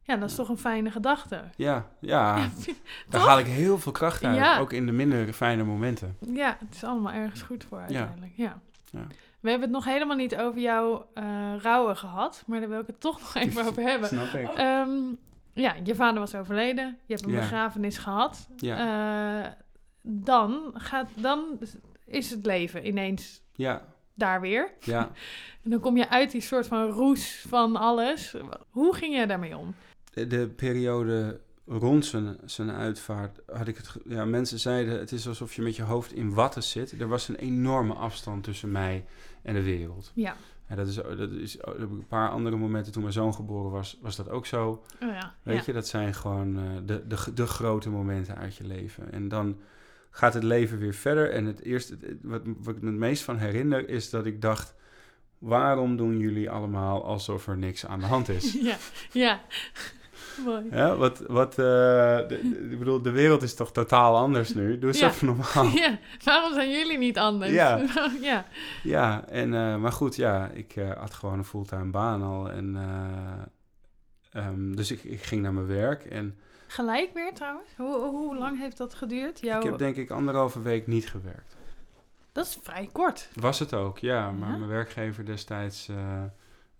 [0.07, 1.43] Ja, dat is toch een fijne gedachte.
[1.55, 2.47] Ja, ja,
[3.09, 4.59] daar haal ik heel veel kracht uit, Ja.
[4.59, 6.17] ook in de minder fijne momenten.
[6.19, 8.31] Ja, het is allemaal ergens goed voor uiteindelijk.
[8.35, 8.59] Ja.
[8.91, 9.07] Ja.
[9.39, 11.25] We hebben het nog helemaal niet over jouw eh,
[11.61, 14.09] rouwen gehad, maar daar wil ik het toch nog even over hebben.
[14.09, 14.47] Snap ik.
[14.49, 14.89] Ehm,
[15.53, 17.39] ja, je vader was overleden, je hebt een Ja.
[17.39, 18.47] begrafenis gehad.
[18.57, 18.77] Ja,
[19.45, 19.51] Eh,
[20.01, 21.59] dan, gaat, dan
[22.05, 23.81] is het leven ineens ja,
[24.13, 24.71] daar weer.
[24.79, 25.09] ja.
[25.63, 28.35] En dan kom je uit die soort van roes van alles.
[28.69, 29.75] Hoe ging jij daarmee om?
[30.15, 33.95] De, de periode rond zijn, zijn uitvaart had ik het.
[34.05, 36.99] Ja, mensen zeiden: het is alsof je met je hoofd in watten zit.
[36.99, 39.05] Er was een enorme afstand tussen mij
[39.41, 40.11] en de wereld.
[40.15, 40.35] Ja,
[40.67, 43.97] En dat is, dat is ik een paar andere momenten toen mijn zoon geboren was,
[44.01, 44.83] was dat ook zo.
[45.01, 45.35] oh ja.
[45.43, 45.63] Weet ja.
[45.65, 49.11] je, dat zijn gewoon eh, de, de, de grote momenten uit je leven.
[49.11, 49.57] En dan
[50.09, 51.31] gaat het leven weer verder.
[51.31, 54.75] En het eerste, wat, wat ik me het meest van herinner, is dat ik dacht:
[55.37, 58.53] waarom doen jullie allemaal alsof er niks aan de hand is?
[58.61, 58.77] Ja,
[59.11, 59.41] ja.
[60.45, 60.65] Mooi.
[60.71, 64.79] Ja, wat, wat, eh, de, de- ik bedoel, de wereld is toch totaal anders nu?
[64.79, 65.07] Doe eens Ja.
[65.07, 65.65] even normaal.
[65.83, 67.51] Ja, waarom zijn jullie niet anders?
[67.61, 67.81] Ja.
[68.21, 68.45] ja.
[68.83, 72.49] Ja, en, eh, maar goed, ja, ik eh, had gewoon een fulltime baan al.
[72.51, 72.75] En,
[74.31, 77.69] eh, ehm, dus ik, ik ging naar mijn werk en Gelijk weer trouwens?
[77.77, 79.39] Hoe, hoe lang heeft dat geduurd?
[79.39, 79.59] Jouw...
[79.59, 81.55] ik heb denk ik anderhalve week niet gewerkt.
[82.31, 83.29] Dat is vrij kort.
[83.33, 84.31] Was het ook, ja.
[84.31, 84.55] Maar Ja?
[84.57, 85.89] mijn werkgever destijds,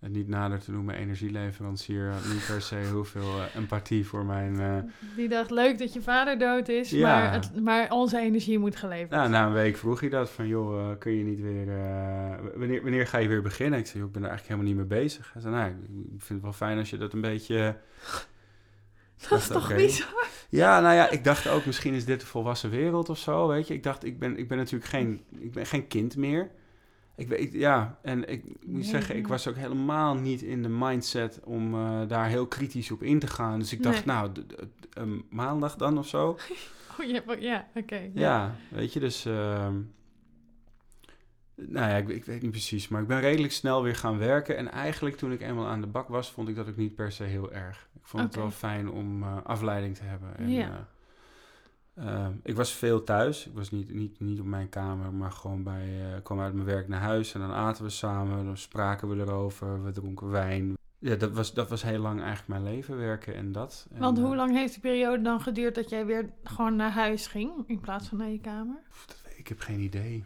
[0.00, 4.24] het niet nader te noemen energieleverancier, had niet per se heel veel eh, empathie voor
[4.24, 4.60] mijn...
[4.60, 4.76] eh,
[5.16, 7.08] Die dacht, leuk dat je vader dood is, Ja.
[7.08, 10.46] maar, het, maar onze energie moet geleverd Nou, na een week vroeg hij dat van,
[10.46, 11.66] joh, eh, kun je niet weer,
[12.58, 13.78] wanneer, wanneer ga je weer beginnen?
[13.78, 15.30] Ik zei, joh, ik ben er eigenlijk helemaal niet mee bezig.
[15.32, 15.74] Hij zei, nou, ik
[16.08, 17.76] vind het wel fijn als je dat een beetje...
[19.28, 19.74] Dat is toch oké.
[19.74, 20.26] bizar?
[20.48, 23.66] Ja, nou ja, ik dacht ook, misschien is dit de volwassen wereld of zo, weet
[23.68, 23.74] je.
[23.74, 26.50] Ik dacht, ik ben, ik ben natuurlijk geen, ik ben geen kind meer.
[27.16, 30.68] Ik weet, ja, en ik moet Nee, zeggen, ik was ook helemaal niet in de
[30.68, 33.58] mindset om eh, daar heel kritisch op in te gaan.
[33.58, 34.14] Dus ik dacht, Nee.
[34.16, 34.30] nou,
[34.98, 36.36] um, maandag dan of zo.
[37.00, 38.10] Oh, ja, ja oké.
[38.14, 39.24] Ja, weet je, dus...
[39.24, 39.74] ehm,
[41.54, 44.56] nou ja, ik, ik weet niet precies, maar ik ben redelijk snel weer gaan werken.
[44.56, 47.12] En eigenlijk toen ik eenmaal aan de bak was, vond ik dat ook niet per
[47.12, 47.88] se heel erg.
[47.94, 50.36] Ik vond het wel fijn om eh, afleiding te hebben.
[50.36, 50.88] En, Ja.
[51.96, 53.46] Eh, ehm, ik was veel thuis.
[53.46, 55.82] Ik was niet, niet, niet op mijn kamer, maar gewoon bij...
[55.82, 58.44] eh, ik kwam uit mijn werk naar huis en dan aten we samen.
[58.44, 60.76] Dan spraken we erover, we dronken wijn.
[60.98, 63.86] Ja, dat was, dat was heel lang eigenlijk mijn leven, werken en dat.
[63.90, 67.26] Want eh, hoe lang heeft die periode dan geduurd dat jij weer gewoon naar huis
[67.26, 68.82] ging in plaats van naar je kamer?
[69.06, 70.24] dat ik heb geen idee.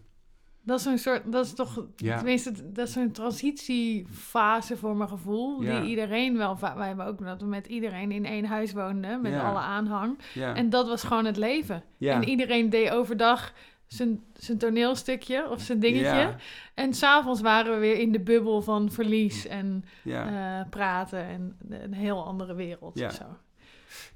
[0.70, 2.16] Dat is een soort, dat is toch, Ja.
[2.16, 5.62] tenminste, dat is een transitiefase voor mijn gevoel.
[5.62, 5.80] Ja.
[5.80, 9.32] Die iedereen wel, wij hebben ook dat we met iedereen in één huis woonden, met
[9.32, 9.48] Ja.
[9.48, 10.18] alle aanhang.
[10.34, 11.82] En dat was gewoon het leven.
[11.96, 12.14] ja.
[12.14, 13.52] En iedereen deed overdag
[13.86, 16.34] zijn, zijn toneelstukje of zijn dingetje.
[16.74, 20.58] En s'avonds waren we weer in de bubbel van verlies en ja.
[20.60, 23.06] eh, praten en een heel andere wereld Ja.
[23.06, 23.24] of zo.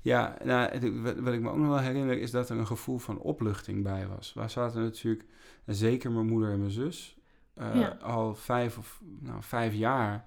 [0.02, 0.70] Ja, nou,
[1.02, 3.82] wat, wat ik me ook nog wel herinner is dat er een gevoel van opluchting
[3.82, 4.32] bij was.
[4.34, 5.24] Wij zaten natuurlijk,
[5.64, 7.18] en zeker mijn moeder en mijn zus,
[7.54, 7.88] eh, Ja.
[7.88, 10.24] al vijf of nou, vijf jaar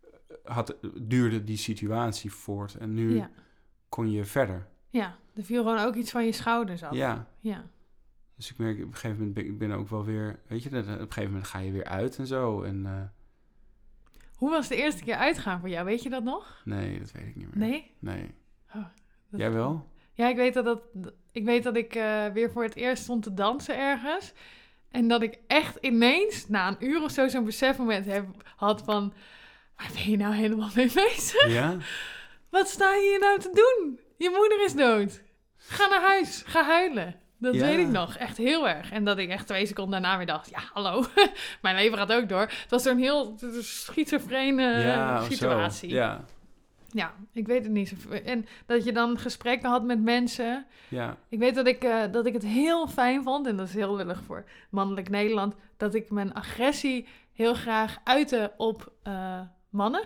[0.00, 0.08] eh,
[0.44, 2.74] had, duurde die situatie voort.
[2.74, 3.30] En nu Ja.
[3.88, 4.66] kon je verder.
[4.90, 6.94] ja, er viel gewoon ook iets van je schouders af.
[6.94, 7.64] Ja, ja.
[8.36, 10.68] dus ik merk op een gegeven moment, ben, ik ben ook wel weer, weet je,
[10.68, 12.62] op een gegeven moment ga je weer uit en zo.
[12.62, 13.02] En eh,
[14.36, 15.84] Hoe was de eerste keer uitgaan voor jou?
[15.84, 16.62] Weet je dat nog?
[16.64, 17.68] nee, dat weet ik niet meer.
[17.68, 17.90] Nee?
[17.98, 18.34] Nee.
[18.72, 19.88] Dat- Jij wel?
[20.12, 20.82] Ja, ik weet dat, dat,
[21.32, 21.92] ik, weet dat ik
[22.32, 24.32] weer voor het eerst stond te dansen ergens.
[24.92, 28.24] En dat ik echt ineens, na een uur of zo, zo'n besefmoment heb,
[28.56, 29.12] had van...
[29.76, 31.48] Waar ben je nou helemaal mee bezig?
[31.48, 31.76] Ja?
[32.50, 34.00] Wat sta je hier nou te doen?
[34.16, 35.22] Je moeder is dood.
[35.56, 36.42] Ga naar huis.
[36.46, 37.14] Ga huilen.
[37.38, 37.60] Dat Ja.
[37.60, 38.16] weet ik nog.
[38.16, 38.90] Echt heel erg.
[38.90, 40.50] En dat ik echt twee seconden daarna weer dacht...
[40.50, 41.04] Ja, hallo.
[41.62, 42.40] Mijn leven gaat ook door.
[42.40, 45.88] Het was zo'n heel schizofrene ja, situatie.
[45.90, 46.24] Ja,
[46.94, 47.88] Ja, ik weet het niet.
[47.88, 50.66] zo- En dat je dan gesprekken had met mensen.
[50.88, 53.74] ja, Ik weet dat ik, eh, dat ik het heel fijn vond, en dat is
[53.74, 59.40] heel willig voor mannelijk Nederland, dat ik mijn agressie heel graag uitte op eh,
[59.70, 60.04] mannen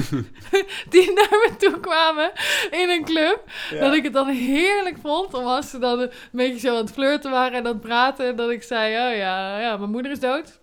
[0.90, 2.30] die naar me toe kwamen
[2.70, 3.42] in een club.
[3.70, 3.80] ja.
[3.80, 6.92] Dat ik het dan heerlijk vond om als ze dan een beetje zo aan het
[6.92, 10.20] flirten waren en aan het praten, dat ik zei, oh ja, ja mijn moeder is
[10.20, 10.60] dood.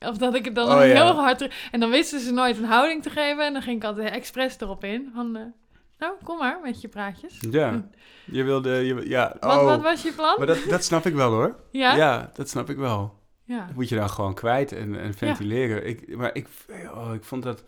[0.00, 1.04] Of dat ik het dan Oh, ja.
[1.04, 1.48] heel hard...
[1.70, 3.46] En dan wisten ze nooit een houding te geven.
[3.46, 5.10] En dan ging ik altijd expres erop in.
[5.14, 5.42] Van, eh,
[5.98, 7.38] nou, kom maar met je praatjes.
[7.50, 7.88] Ja,
[8.36, 8.70] je wilde...
[8.70, 9.64] Je, ja, Wat, oh.
[9.64, 10.34] wat was je plan?
[10.38, 11.56] Maar dat, dat snap ik wel hoor.
[11.70, 11.94] ja?
[11.94, 13.18] Ja, dat snap ik wel.
[13.44, 13.66] Ja.
[13.66, 15.86] Dat moet je dan gewoon kwijt en, en ventileren.
[15.86, 16.48] Ik, maar ik,
[16.94, 17.64] oh, ik vond dat...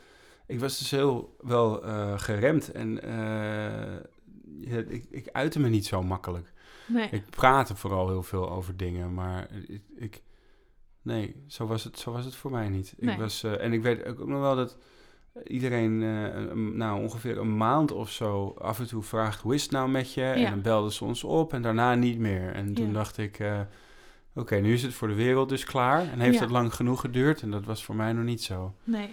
[0.47, 6.03] Ik was dus heel wel eh, geremd en eh, ik, ik uitte me niet zo
[6.03, 6.53] makkelijk.
[6.87, 7.09] Nee.
[7.11, 9.83] Ik praatte vooral heel veel over dingen, maar ik...
[9.97, 10.23] ik
[11.03, 12.95] nee, zo was, het, zo was het voor mij niet.
[12.99, 13.15] Nee.
[13.15, 14.77] Ik was, eh, en ik weet ook nog wel dat
[15.47, 19.41] iedereen een- nou, ongeveer een maand of zo af en toe vraagt...
[19.41, 20.23] hoe is het nou met je?
[20.23, 22.53] En dan belden ze ons op en daarna niet meer.
[22.53, 22.93] En toen Ja.
[22.93, 23.39] dacht ik...
[23.39, 23.61] eh,
[24.35, 26.01] Oké, nu is het voor de wereld dus klaar.
[26.13, 26.41] En heeft Ja.
[26.41, 27.43] het lang genoeg geduurd.
[27.43, 28.75] En dat was voor mij nog niet zo.
[28.85, 29.09] Nee.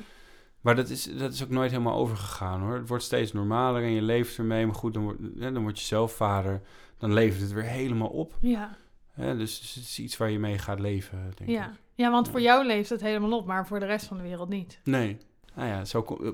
[0.62, 2.76] Maar dat is, dat is ook nooit helemaal overgegaan hoor.
[2.76, 4.66] Het wordt steeds normaler en je leeft ermee.
[4.66, 6.62] Maar goed, dan, word, dan word je zelf vader.
[6.98, 8.34] Dan levert het weer helemaal op.
[8.42, 8.76] Ja.
[9.18, 9.38] Hè?
[9.38, 11.56] Dus het is iets waar je mee gaat leven, denk ik.
[11.56, 11.72] Ja.
[11.96, 12.46] ja, want voor Ja.
[12.54, 14.80] jou leeft het helemaal op, maar voor de rest van de wereld niet.
[14.84, 15.18] Nee.
[15.56, 16.28] Nou ja, zo eh,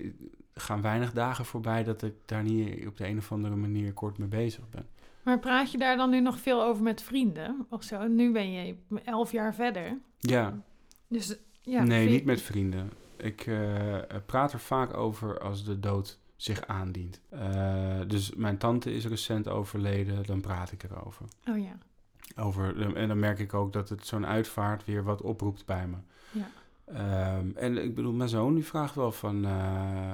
[0.00, 0.10] eh,
[0.54, 4.18] gaan weinig dagen voorbij dat ik daar niet op de een of andere manier kort
[4.18, 4.86] mee bezig ben.
[5.22, 8.06] Maar praat je daar dan nu nog veel over met vrienden of zo?
[8.06, 9.98] Nu ben je elf jaar verder.
[10.18, 10.62] Ja,
[11.08, 11.82] Dus ja.
[11.82, 12.90] nee, niet met vrienden.
[13.16, 17.20] Ik eh, praat er vaak over als de dood zich aandient.
[18.06, 21.26] Dus mijn tante is recent overleden, dan praat ik erover.
[21.48, 21.78] Oh ja.
[22.36, 25.96] Over en dan merk ik ook dat het zo'n uitvaart weer wat oproept bij me.
[26.30, 26.48] Ja.
[26.84, 29.44] Ehm, en ik bedoel, mijn zoon die vraagt wel van...
[29.44, 30.12] eh,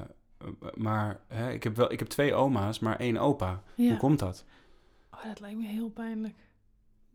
[0.74, 3.62] maar hè, ik, heb wel, ik heb twee oma's, maar één opa.
[3.74, 3.88] ja.
[3.88, 4.44] Hoe komt dat?
[5.10, 6.34] Oh, dat lijkt me heel pijnlijk.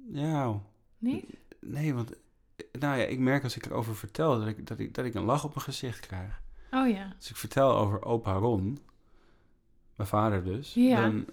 [0.09, 0.59] Ja,
[0.97, 1.25] Niet?
[1.59, 2.13] nee, want...
[2.79, 5.23] Nou ja, ik merk als ik erover vertel dat ik, dat ik, dat ik een
[5.23, 6.41] lach op mijn gezicht krijg.
[6.71, 7.13] Oh ja.
[7.17, 8.77] Als ik vertel over opa Ron,
[9.95, 11.01] mijn vader dus, Ja.
[11.01, 11.25] dan...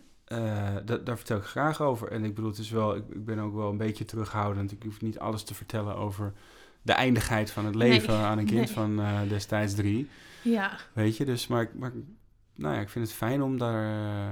[0.85, 2.11] da- daar vertel ik graag over.
[2.13, 4.73] En ik bedoel, het is wel, ik, ik ben ook wel een beetje terughoudend.
[4.73, 6.33] Ik hoef niet alles te vertellen over
[6.83, 8.69] de eindigheid van het leven Nee, aan een kind nee.
[8.75, 10.09] van eh, destijds drie.
[10.43, 10.71] Ja.
[10.93, 11.93] Weet je, dus maar, ik- maar
[12.55, 13.85] nou ja, ik vind het fijn om daar
[14.29, 14.31] eh,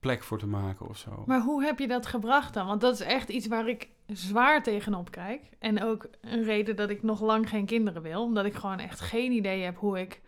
[0.00, 1.22] plek voor te maken of zo.
[1.26, 2.66] Maar hoe heb je dat gebracht dan?
[2.66, 5.42] Want dat is echt iets waar ik zwaar tegenop kijk.
[5.58, 8.22] En ook een reden dat ik nog lang geen kinderen wil.
[8.22, 10.20] Omdat ik gewoon echt geen idee heb hoe ik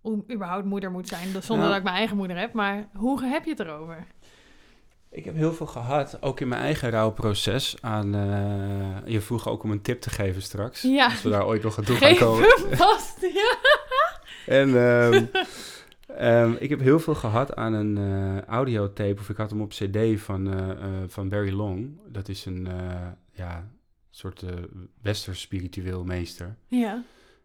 [0.00, 1.32] hoe überhaupt moeder moet zijn.
[1.32, 1.68] dus Zonder Nou.
[1.68, 2.52] dat ik mijn eigen moeder heb.
[2.52, 4.06] Maar hoe heb je het erover?
[5.14, 7.76] Ik heb heel veel gehad, ook in mijn eigen rouwproces.
[7.80, 10.82] Aan, eh, je vroeg ook om een tip te geven straks.
[10.82, 11.04] Ja.
[11.04, 12.48] Als we daar ooit nog aan toe gaan komen.
[12.70, 13.20] vast.
[13.20, 13.56] Ja.
[14.46, 15.24] En ehm,
[16.28, 19.70] ehm, ik heb heel veel gehad aan een eh, audiotape, of ik had hem op
[19.70, 22.00] cd van, eh, eh, van Barry Long.
[22.08, 23.68] Dat is een eh, ja,
[24.10, 24.44] soort
[25.02, 26.56] westers spiritueel meester.
[26.66, 27.02] ja.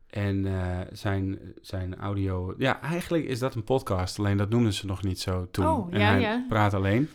[0.10, 2.54] En eh, zijn, zijn audio...
[2.58, 5.68] Ja, eigenlijk is dat een podcast, alleen dat noemden ze nog niet zo toen.
[5.68, 6.46] Oh, en ja, hij ja.
[6.50, 7.10] praat alleen.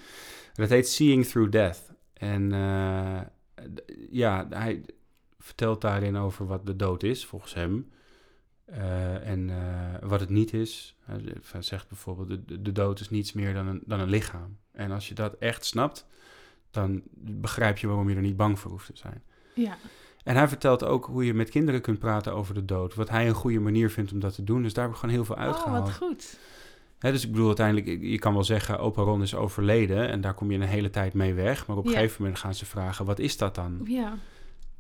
[0.54, 1.92] Dat heet Seeing Through Death.
[2.12, 3.20] En eh,
[4.10, 4.84] ja, hij
[5.38, 7.90] vertelt daarin over wat de dood is, volgens hem.
[8.64, 10.96] Eh, en eh, wat het niet is.
[11.04, 11.22] Hij
[11.62, 14.56] zegt bijvoorbeeld, de- de, dood is niets meer dan een, dan een lichaam.
[14.72, 16.06] En als je dat echt snapt,
[16.70, 19.22] dan begrijp je waarom je er niet bang voor hoeft te zijn.
[19.54, 19.76] Ja.
[20.24, 22.94] En hij vertelt ook hoe je met kinderen kunt praten over de dood.
[22.94, 24.62] Wat hij een goede manier vindt om dat te doen.
[24.62, 25.84] Dus daar heb ik gewoon heel veel Oh, uitgehaald.
[25.86, 26.38] wat goed.
[27.10, 30.08] Dus ik bedoel, uiteindelijk, je kan wel zeggen, opa Ron is overleden.
[30.08, 31.66] En daar kom je een hele tijd mee weg.
[31.66, 31.96] Maar op een Ja.
[31.96, 33.80] gegeven moment gaan ze vragen, wat is dat dan?
[33.84, 34.08] Ja.
[34.08, 34.18] Nou,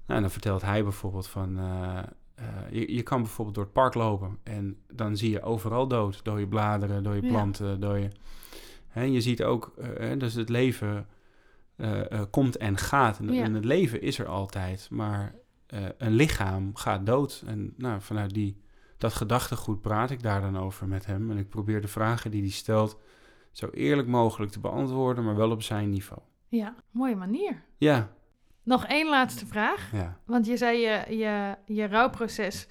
[0.06, 1.58] en dan vertelt hij bijvoorbeeld van...
[1.58, 1.98] eh,
[2.34, 4.38] eh, je, je kan bijvoorbeeld door het park lopen.
[4.42, 6.24] En dan zie je overal dood.
[6.24, 7.28] Dode bladeren, dode Ja.
[7.28, 8.10] planten, dode...
[8.88, 11.06] Hè, je ziet ook, hè, dus het leven
[12.30, 13.18] komt en gaat.
[13.18, 13.42] En, Ja.
[13.44, 14.86] en het leven is er altijd.
[14.90, 15.34] Maar
[15.98, 17.42] een lichaam gaat dood.
[17.46, 18.61] En nou, vanuit die,
[19.02, 21.30] dat gedachtegoed praat ik daar dan over met hem.
[21.30, 22.98] En ik probeer de vragen die hij stelt
[23.52, 26.20] zo eerlijk mogelijk te beantwoorden, maar wel op zijn niveau.
[26.48, 26.74] Ja.
[26.90, 27.62] Mooie manier.
[27.78, 28.08] Ja,
[28.62, 29.92] Nog één laatste vraag.
[29.92, 30.18] ja.
[30.24, 32.66] Want je zei je, je, je rouwproces,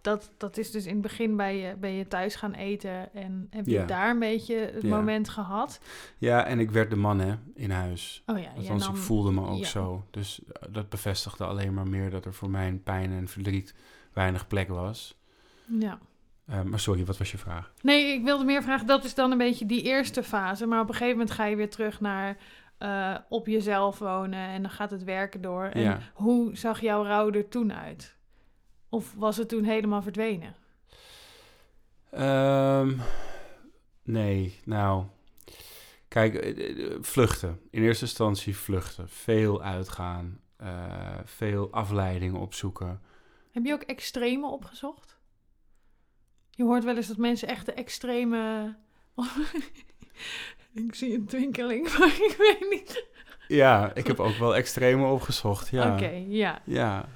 [0.00, 3.46] dat, dat is dus in het begin bij je, ben je thuis gaan eten en
[3.50, 3.84] heb je Ja.
[3.86, 4.88] daar een beetje het Ja.
[4.96, 5.80] moment gehad.
[6.18, 8.22] Ja, en ik werd de man hè, in huis.
[8.26, 10.04] Oh ja, Althans, nam- ik voelde me ook zo.
[10.10, 13.74] Dus eh, dat bevestigde alleen maar meer dat er voor mijn pijn en verdriet
[14.12, 15.17] weinig plek was.
[15.68, 15.98] Ja.
[16.46, 17.72] Eh, maar sorry, wat was je vraag?
[17.82, 20.66] Nee, ik wilde meer vragen, dat is dan een beetje die eerste fase.
[20.66, 22.36] Maar op een gegeven moment ga je weer terug naar
[22.78, 25.64] eh, op jezelf wonen en dan gaat het werken door.
[25.64, 26.00] En Ja.
[26.14, 28.16] hoe zag jouw rouw er toen uit?
[28.88, 30.54] Of was het toen helemaal verdwenen?
[32.10, 32.96] Ehm,
[34.02, 35.04] nee, nou.
[36.08, 37.60] Kijk, eh, vluchten.
[37.70, 39.08] In eerste instantie vluchten.
[39.08, 40.40] Veel uitgaan.
[41.24, 43.00] veel afleidingen opzoeken.
[43.52, 45.17] Heb je ook extreme opgezocht?
[46.58, 48.74] Je hoort wel eens dat mensen echt de extreme...
[50.72, 53.06] ik zie een twinkeling, maar ik weet niet.
[53.48, 55.68] Ja, ik heb ook wel extreme opgezocht.
[55.68, 55.92] Ja.
[55.94, 56.60] Oké, ja.
[56.64, 57.08] Ja.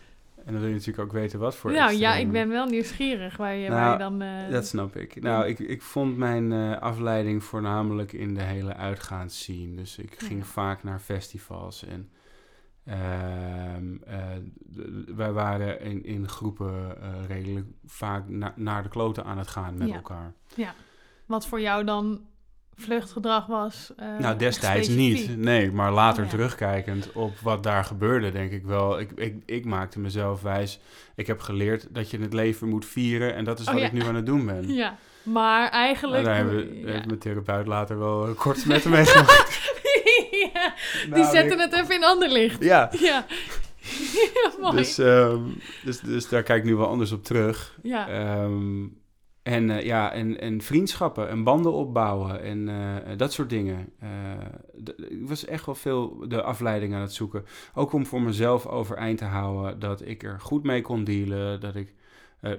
[0.44, 3.36] En dan wil je natuurlijk ook weten wat voor Nou ja, ik ben wel nieuwsgierig
[3.36, 4.22] waar je, Nou, waar je dan...
[4.22, 5.22] eh, Dat snap ik.
[5.22, 9.74] Nou, ik, ik vond mijn eh, afleiding voornamelijk in de hele uitgaansscene.
[9.76, 10.46] Dus ik ging Ja.
[10.46, 12.10] vaak naar festivals en
[15.16, 19.78] wij waren in, in groepen eh, redelijk vaak na- naar de kloten aan het gaan
[19.78, 19.94] met Ja.
[19.94, 20.32] elkaar.
[21.26, 22.20] Wat voor jou dan
[22.74, 23.92] vluchtgedrag was.
[23.96, 25.28] eh, nou, destijds specifiek.
[25.28, 25.38] niet.
[25.38, 26.36] Nee, maar later Oh, ja.
[26.36, 28.98] terugkijkend op wat daar gebeurde, denk ik wel.
[29.00, 30.80] Ik, ik, ik maakte mezelf wijs.
[31.14, 33.86] Ik heb geleerd dat je het leven moet vieren en dat is Oh, wat ja.
[33.88, 34.68] ik nu aan het doen ben.
[34.74, 36.24] Ja, maar Nou, eigenlijk...
[36.24, 36.90] daar hebben we, ja.
[36.92, 39.60] heeft mijn therapeut later wel eh, kort met hem meegemaakt.
[40.62, 42.64] Ja, die Nou, zetten ik- het even in ander licht.
[42.64, 43.26] Ja, Ja.
[44.60, 44.76] Mooi.
[44.76, 45.40] dus, ehm,
[45.84, 47.78] dus, dus daar kijk ik nu wel anders op terug.
[47.82, 48.08] ja.
[48.08, 48.86] Ehm,
[49.42, 53.92] en, eh, ja, en, en vriendschappen en banden opbouwen en eh, dat soort dingen.
[54.84, 57.44] D- ik was echt wel veel de afleiding aan het zoeken.
[57.74, 61.60] Ook om voor mezelf overeind te houden dat ik er goed mee kon dealen.
[61.60, 61.94] Dat ik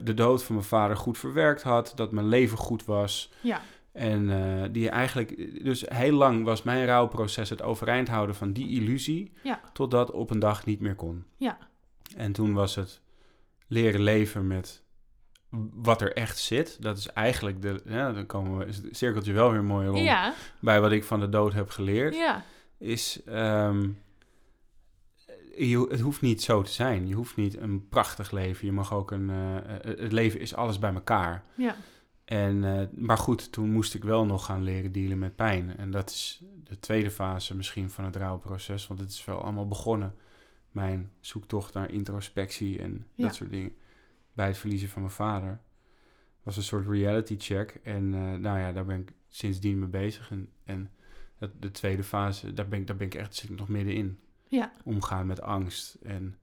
[0.03, 1.93] de dood van mijn vader goed verwerkt had.
[1.95, 3.31] Dat mijn leven goed was.
[3.41, 3.61] ja.
[3.93, 8.69] En eh, die eigenlijk, dus heel lang was mijn rouwproces het overeind houden van die
[8.69, 9.61] illusie, Ja.
[9.73, 11.23] totdat op een dag niet meer kon.
[11.37, 11.57] Ja.
[12.15, 13.01] En toen was het
[13.67, 14.81] leren leven met
[15.73, 16.81] wat er echt zit.
[16.81, 20.33] Dat is eigenlijk de, ja, dan komen we, het cirkeltje wel weer mooi rond Ja.
[20.61, 22.15] bij wat ik van de dood heb geleerd.
[22.15, 22.43] Ja.
[22.77, 23.89] Is, ehm,
[25.57, 27.07] je, het hoeft niet zo te zijn.
[27.07, 28.65] Je hoeft niet een prachtig leven.
[28.65, 31.43] Je mag ook een, eh, eh, het leven is alles bij elkaar.
[31.55, 31.75] Ja.
[32.33, 35.77] En, eh, maar goed, toen moest ik wel nog gaan leren dealen met pijn.
[35.77, 38.87] En dat is de tweede fase misschien van het rouwproces.
[38.87, 40.15] Want het is wel allemaal begonnen.
[40.71, 43.25] Mijn zoektocht naar introspectie en Ja.
[43.25, 43.75] dat soort dingen.
[44.33, 45.61] Bij het verliezen van mijn vader.
[46.43, 47.79] was een soort reality check.
[47.83, 50.31] En eh, nou ja, daar ben ik sindsdien mee bezig.
[50.31, 50.91] En, en
[51.37, 54.19] dat, de tweede fase, daar ben ik, daar ben ik echt zit ik nog middenin.
[54.47, 54.73] Ja.
[54.83, 56.37] Omgaan met angst en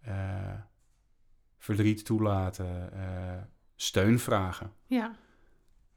[0.00, 0.54] eh,
[1.58, 2.92] verdriet toelaten.
[3.76, 4.72] Steun vragen.
[4.86, 5.14] Ja.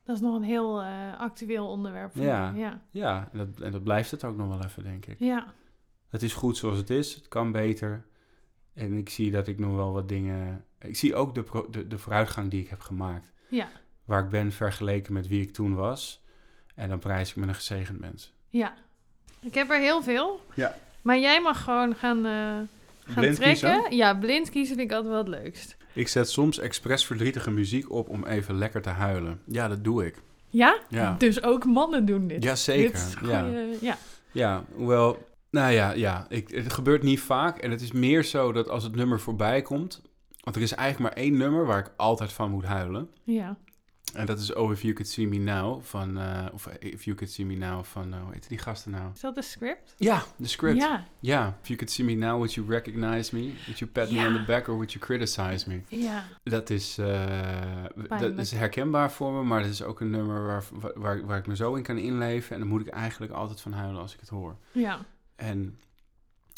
[0.04, 2.12] Dat is nog een heel eh, actueel onderwerp.
[2.12, 2.52] voor Ja.
[2.56, 2.82] Ja.
[2.92, 5.20] Ja, en dat, en dat blijft het ook nog wel even, denk ik.
[5.20, 5.54] Ja.
[6.10, 8.06] Het is goed zoals het is, het kan beter.
[8.74, 10.66] En ik zie dat ik nog wel wat dingen...
[10.80, 13.32] Ik zie ook de, pro- de, de vooruitgang die ik heb gemaakt.
[13.48, 13.68] Ja.
[14.06, 16.22] Waar ik ben vergeleken met wie ik toen was.
[16.76, 18.34] En dan prijs ik me een gezegend mens.
[18.50, 18.74] Ja.
[19.40, 20.42] Ik heb er heel veel.
[20.54, 20.76] Ja.
[21.02, 22.68] Maar jij mag gewoon gaan, eh, gaan
[23.16, 23.70] Blind trekken.
[23.72, 23.96] kiezen?
[23.96, 25.78] Ja, blind kiezen vind ik altijd wel het leukst.
[26.00, 29.42] Ik zet soms expres verdrietige muziek op om even lekker te huilen.
[29.46, 30.22] Ja, dat doe ik.
[30.50, 30.80] Ja?
[30.90, 31.16] Ja.
[31.18, 32.44] Dus ook mannen doen dit.
[32.44, 33.48] Jazeker, Dit ja.
[33.82, 33.98] ja.
[34.32, 35.28] Ja, hoewel...
[35.52, 37.58] Nou ja, ja ik, het gebeurt niet vaak.
[37.58, 40.02] En het is meer zo dat als het nummer voorbij komt...
[40.40, 43.10] Want er is eigenlijk maar één nummer waar ik altijd van moet huilen.
[43.24, 43.58] Ja.
[44.14, 46.18] En dat is Oh If You Could See Me Now van...
[46.18, 48.14] eh, of If You Could See Me Now van...
[48.14, 49.12] eh, hoe heet die gasten nou?
[49.14, 49.94] Is dat de script?
[49.98, 50.78] Ja, de script.
[50.78, 51.06] Ja.
[51.20, 51.58] Ja.
[51.62, 53.42] If You Could See Me Now, would you recognize me?
[53.66, 55.82] Would you pat me on the back or would you criticize me?
[55.88, 56.24] Ja.
[56.44, 57.84] Dat is, eh,
[58.20, 60.64] dat is herkenbaar voor me, maar dat is ook een nummer waar,
[60.96, 62.54] waar, waar ik me zo in kan inleven.
[62.54, 64.56] En dan moet ik eigenlijk altijd van huilen als ik het hoor.
[64.72, 65.00] Ja.
[65.36, 65.80] En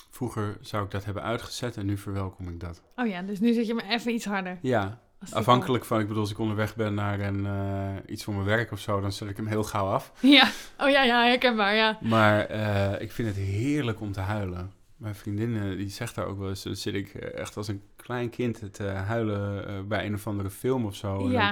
[0.10, 2.82] vroeger zou ik dat hebben uitgezet en nu verwelkom ik dat.
[2.96, 4.58] Oh ja, dus nu zet je me even iets harder.
[4.62, 8.46] Ja, afhankelijk van, ik bedoel, als ik onderweg ben naar een, eh, iets voor mijn
[8.46, 10.12] werk of zo, dan zet ik hem heel gauw af.
[10.20, 10.50] Ja.
[10.80, 11.98] Oh ja, ja, herkenbaar, ja.
[12.02, 14.72] Maar eh, ik vind het heerlijk om te huilen.
[14.96, 17.82] Mijn vriendin eh, die zegt daar ook wel eens, dan zit ik echt als een
[17.96, 21.30] klein kind te huilen bij een of andere film of zo.
[21.30, 21.50] Ja.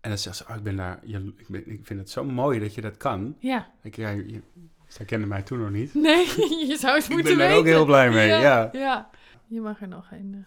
[0.00, 2.24] en dan zegt ze, oh, ik ben daar, ja, ik, ben, ik vind het zo
[2.24, 3.36] mooi dat je dat kan.
[3.38, 3.70] Ja.
[3.82, 4.40] Ik, ja, je,
[4.88, 5.94] zij kende mij toen nog niet.
[5.94, 6.26] Nee,
[6.68, 7.58] je zou het Ik moeten ben daar weten.
[7.58, 8.68] ook heel blij mee, ja.
[8.72, 9.10] Ja.
[9.46, 10.46] Je mag er nog een...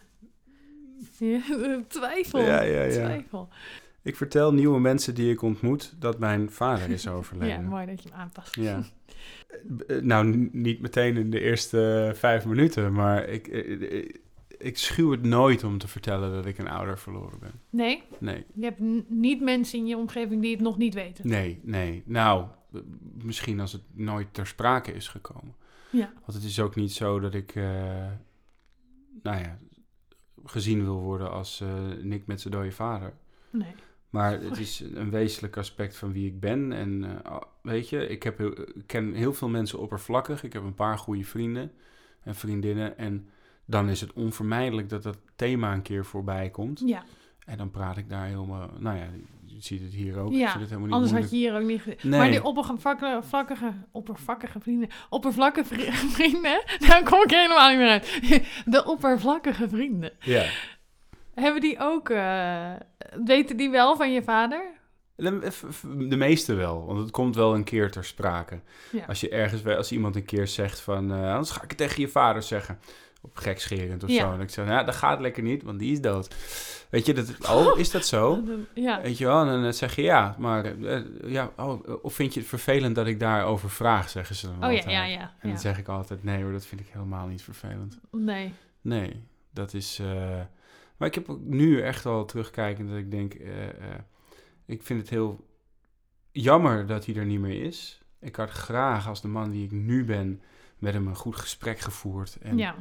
[1.17, 1.41] ja,
[1.87, 2.39] twijfel.
[2.41, 2.89] Ja, ja, ja.
[2.89, 3.49] Twijfel.
[4.01, 7.65] Ik vertel nieuwe mensen die ik ontmoet dat mijn vader is Ja, overleden.
[7.65, 8.55] mooi dat je hem aanpast.
[8.55, 8.83] Ja.
[9.87, 14.09] Eh, Nou, niet meteen in de eerste vijf minuten, maar ik, eh, eh,
[14.57, 17.51] ik schuw het nooit om te vertellen dat ik een ouder verloren ben.
[17.69, 18.79] Nee, Nee, je hebt
[19.09, 21.27] niet mensen in je omgeving die het nog niet weten.
[21.27, 22.03] nee, nee.
[22.05, 22.45] Nou,
[23.23, 25.55] misschien als het nooit ter sprake is gekomen.
[25.89, 26.11] Ja.
[26.25, 27.53] Want het is ook niet zo dat ik,
[29.23, 29.59] nou ja,
[30.45, 33.13] gezien wil worden als eh, Nick met zijn dode vader.
[33.49, 33.75] Nee.
[34.09, 36.71] Maar het is een wezenlijk aspect van wie ik ben.
[36.71, 40.43] En eh, weet je, ik, heb, ik ken heel veel mensen oppervlakkig.
[40.43, 41.71] Ik heb een paar goede vrienden
[42.21, 42.97] en vriendinnen.
[42.97, 43.29] En
[43.65, 46.81] dan is het onvermijdelijk dat dat thema een keer voorbij komt.
[46.85, 47.03] Ja,
[47.45, 48.69] En dan praat ik daar helemaal...
[48.79, 49.07] Nou ja,
[49.55, 50.31] je ziet het hier ook.
[50.31, 51.81] Ja, het helemaal niet anders had je hier ook niet...
[51.81, 52.19] ge- Nee.
[52.19, 54.89] Maar die oppervlakkige, oppervlakkige vrienden...
[55.09, 56.63] Oppervlakkige vri- vrienden...
[56.87, 58.21] Daar kom ik helemaal niet meer uit.
[58.73, 60.11] De oppervlakkige vrienden.
[60.19, 60.45] Ja.
[61.33, 62.09] Hebben die ook...
[62.09, 62.71] eh,
[63.25, 64.63] weten die wel van je vader?
[65.15, 65.51] De,
[66.09, 68.61] de meeste wel, want het komt wel een keer ter sprake.
[68.91, 69.05] Ja.
[69.05, 72.01] Als je ergens, als iemand een keer zegt van, eh, anders ga ik het tegen
[72.01, 72.79] je vader zeggen.
[73.25, 74.19] Op gekscherend of Ja.
[74.19, 74.33] zo.
[74.33, 76.35] En ik zei, ja, dat gaat lekker niet, want die is dood.
[76.89, 78.43] Weet je, dat, oh, is dat zo?
[78.73, 79.01] Ja.
[79.01, 82.39] Weet je wel, en dan zeg je ja, maar eh, ja, oh, of vind je
[82.39, 84.85] het vervelend dat ik daarover vraag, zeggen ze dan Oh ja, altijd.
[84.95, 85.33] ja, ja.
[85.39, 87.99] En dan zeg ik altijd, nee hoor, dat vind ik helemaal niet vervelend.
[88.11, 88.53] Nee.
[88.81, 89.23] Nee,
[89.53, 89.99] dat is.
[89.99, 90.39] eh,
[90.97, 93.33] maar ik heb ook nu echt al terugkijkend dat ik denk.
[93.33, 93.73] eh, eh,
[94.65, 95.47] ik vind het heel
[96.31, 97.99] jammer dat hij er niet meer is.
[98.19, 100.41] Ik had graag als de man die ik nu ben
[100.79, 102.37] met hem een goed gesprek gevoerd.
[102.41, 102.75] En Ja.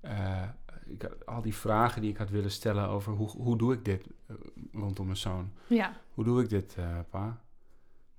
[0.00, 0.42] Eh,
[0.86, 3.84] ik had al die vragen die ik had willen stellen over hoe, hoe doe ik
[3.84, 4.36] dit eh,
[4.72, 5.52] rondom mijn zoon.
[5.66, 5.92] Ja.
[6.14, 7.40] Hoe doe ik dit, eh, pa?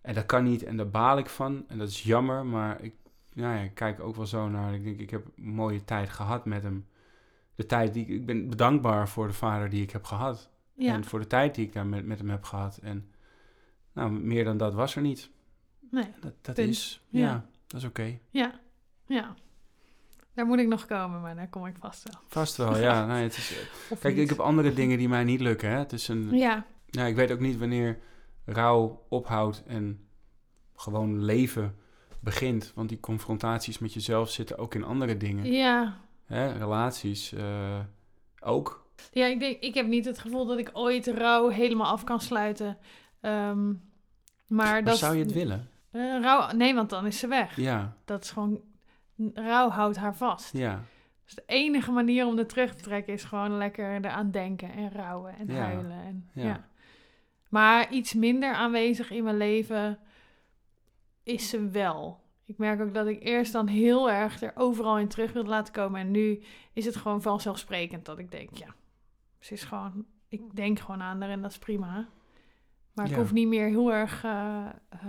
[0.02, 1.66] En dat kan niet en daar baal ik van.
[1.68, 2.96] En dat is jammer, maar ik,
[3.34, 4.74] nou ja, ik kijk ook wel zo naar.
[4.74, 6.88] Ik denk, ik heb een mooie tijd gehad met hem.
[7.56, 10.50] De tijd die ik, ben dankbaar voor de vader die ik heb gehad.
[10.74, 10.94] Ja.
[10.94, 12.78] En voor de tijd die ik daar met, met hem heb gehad.
[12.78, 13.12] En
[13.94, 15.30] nou, meer dan dat was er niet.
[15.92, 16.12] Nee.
[16.20, 17.20] Dat, dat is, Ja.
[17.20, 18.20] ja, dat is oké.
[18.30, 18.60] Ja.
[19.06, 19.36] Ja.
[20.40, 22.22] Daar moet ik nog komen, maar daar kom ik vast wel.
[22.28, 23.06] Vast wel, ja.
[23.14, 23.56] Nee, het is,
[23.90, 24.24] Of kijk, niet.
[24.24, 25.70] ik heb andere dingen die mij niet lukken.
[25.70, 25.78] Hè.
[25.78, 26.66] Het is een, Ja.
[26.86, 28.00] Ja, ik weet ook niet wanneer
[28.46, 30.08] rouw ophoudt en
[30.76, 31.76] gewoon leven
[32.20, 32.72] begint.
[32.76, 35.46] Want die confrontaties met jezelf zitten ook in andere dingen.
[35.52, 35.98] Ja.
[36.26, 36.52] Hè?
[36.52, 37.80] Relaties eh,
[38.40, 38.88] ook.
[39.12, 42.20] Ja, ik denk, ik heb niet het gevoel dat ik ooit rouw helemaal af kan
[42.22, 42.78] sluiten.
[43.22, 43.56] Maar
[44.48, 45.70] Maar dat zou je het willen?
[45.92, 47.56] Eh, rouw, nee, want dan is ze weg.
[47.56, 48.60] Ja, Dat is gewoon,
[49.34, 50.58] rouw houdt haar vast.
[50.58, 50.84] ja,
[51.26, 54.92] Dus de enige manier om er terug te trekken is gewoon lekker eraan denken en
[54.92, 55.54] rouwen en Ja.
[55.62, 56.02] huilen.
[56.04, 56.44] En, ja.
[56.44, 56.68] Ja.
[57.50, 60.00] Maar iets minder aanwezig in mijn leven
[61.24, 62.22] is ze wel.
[62.46, 65.74] Ik merk ook dat ik eerst dan heel erg er overal in terug wil laten
[65.74, 66.00] komen.
[66.00, 66.42] En nu
[66.74, 68.68] is het gewoon vanzelfsprekend dat ik denk, ja,
[69.40, 72.08] ze is gewoon, ik denk gewoon aan haar en dat is prima.
[73.00, 73.20] Maar ik Ja.
[73.22, 75.00] hoef niet meer heel erg eh, eh,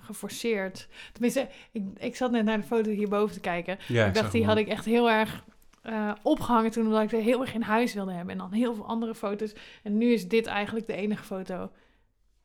[0.00, 0.88] geforceerd.
[1.12, 3.78] Tenminste, ik, ik zat net naar de foto hierboven te kijken.
[3.88, 5.44] ja ik dacht, die had ik echt heel erg
[5.82, 8.32] eh, opgehangen toen, omdat ik er heel erg in huis wilde hebben.
[8.32, 9.54] En dan heel veel andere foto's.
[9.82, 11.70] En nu is dit eigenlijk de enige foto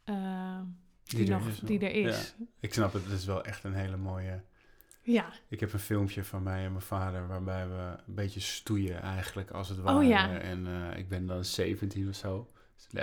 [0.03, 0.59] eh,
[1.03, 2.35] die, er nog, is die er is.
[2.59, 4.41] Ik snap het, het is wel echt een hele mooie...
[5.03, 5.25] Ja.
[5.47, 9.51] Ik heb een filmpje van mij en mijn vader waarbij we een beetje stoeien eigenlijk,
[9.51, 9.97] als het ware.
[9.97, 10.39] Oh ja.
[10.39, 12.47] En ik ben dan 17 of zo.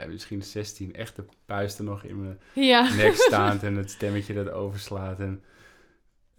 [0.09, 0.95] Misschien 16.
[0.95, 2.95] Echt de puisten nog in mijn Ja.
[2.95, 5.21] nek staand en het stemmetje dat overslaat.
[5.21, 5.43] En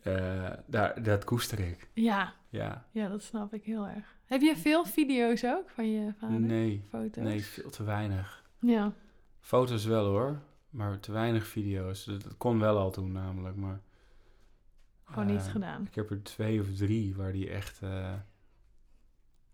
[0.04, 1.90] eh, daar, dat koester ik.
[1.94, 2.34] ja.
[2.52, 2.86] Ja.
[2.92, 4.18] Ja, dat snap ik heel erg.
[4.26, 6.40] Heb je veel video's ook van je vader?
[6.40, 7.24] Nee, Foto's?
[7.24, 8.44] nee, veel te weinig.
[8.60, 8.94] Ja.
[9.40, 12.04] Foto's wel hoor, maar te weinig video's.
[12.06, 13.80] Dat, kon wel al toen namelijk, maar...
[15.04, 15.86] Gewoon niet eh, gedaan.
[15.86, 17.82] Ik heb er twee of drie waar die echt...
[17.82, 18.14] eh,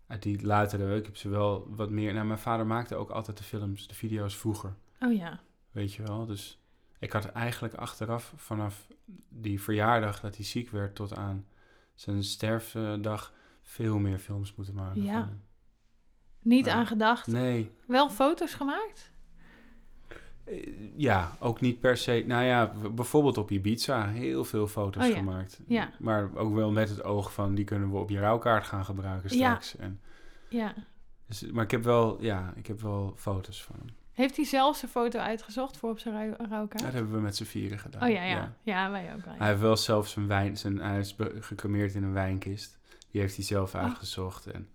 [0.06, 2.12] uit die latere, ik heb ze wel wat meer...
[2.14, 4.74] Nou, mijn vader maakte ook altijd de films, de video's vroeger.
[5.00, 5.40] Oh ja.
[5.70, 6.60] Weet je wel, dus
[6.98, 8.86] ik had eigenlijk achteraf vanaf
[9.28, 11.46] die verjaardag dat hij ziek werd tot aan
[11.94, 13.32] zijn sterfdag
[13.62, 15.02] veel meer films moeten maken.
[15.02, 15.28] Ja.
[16.40, 16.72] Niet Ja.
[16.74, 17.26] aan gedacht.
[17.26, 19.12] Nee, Wel foto's gemaakt?
[20.46, 20.66] Eh,
[20.96, 22.24] ja, ook niet per se.
[22.26, 25.16] Nou ja, bijvoorbeeld op Ibiza heel veel foto's Oh ja.
[25.16, 25.60] gemaakt.
[25.66, 25.90] Ja.
[25.98, 29.36] Maar ook wel met het oog van die kunnen we op je rouwkaart gaan gebruiken
[29.36, 29.44] Ja.
[29.60, 29.76] straks.
[29.76, 30.00] En,
[30.48, 30.74] Ja.
[31.26, 33.94] dus, maar ik heb wel, ja, ik heb wel foto's van hem.
[34.12, 36.82] Heeft hij zelf zijn foto uitgezocht voor op zijn rouw- rouwkaart?
[36.82, 38.02] Dat hebben we met z'n vieren gedaan.
[38.02, 38.54] Oh ja, ja.
[38.62, 39.32] Ja, wij ook wel.
[39.34, 39.38] ja.
[39.38, 42.78] Hij heeft wel zelf zijn wijn, zijn, hij is gecremeerd in een wijnkist.
[43.10, 43.80] Die heeft hij zelf Oh.
[43.82, 44.46] uitgezocht.
[44.46, 44.68] En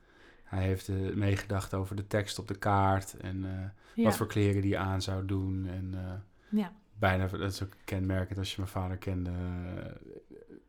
[0.52, 3.18] hij heeft eh, meegedacht over de tekst op de kaart.
[3.18, 4.04] En eh, Ja.
[4.04, 5.68] wat voor kleren die aan zou doen.
[5.68, 6.72] En eh, Ja.
[7.00, 9.32] bijna, dat is ook kenmerkend als je mijn vader kende.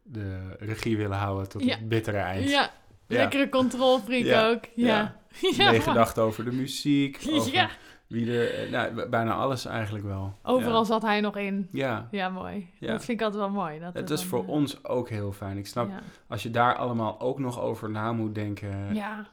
[0.02, 1.76] de regie willen houden tot Ja.
[1.76, 2.50] het bittere eind.
[2.50, 2.70] Ja,
[3.06, 4.48] lekkere controlfreak Ja.
[4.48, 4.64] ook.
[4.74, 5.16] Ja.
[5.58, 7.24] Meegedacht over de muziek.
[7.30, 7.68] Over Ja.
[8.06, 10.38] wie er, nou, bijna alles eigenlijk wel.
[10.42, 10.84] Overal Ja.
[10.84, 11.68] zat hij nog in.
[11.72, 12.08] Ja.
[12.10, 12.68] Ja, mooi.
[12.78, 12.86] Ja.
[12.92, 13.78] Dat vind ik altijd wel mooi.
[13.80, 15.56] Dat Het is voor ons ook heel fijn.
[15.58, 16.00] Ik snap, Ja.
[16.28, 18.94] als je daar allemaal ook nog over na moet denken.
[18.94, 19.26] ja.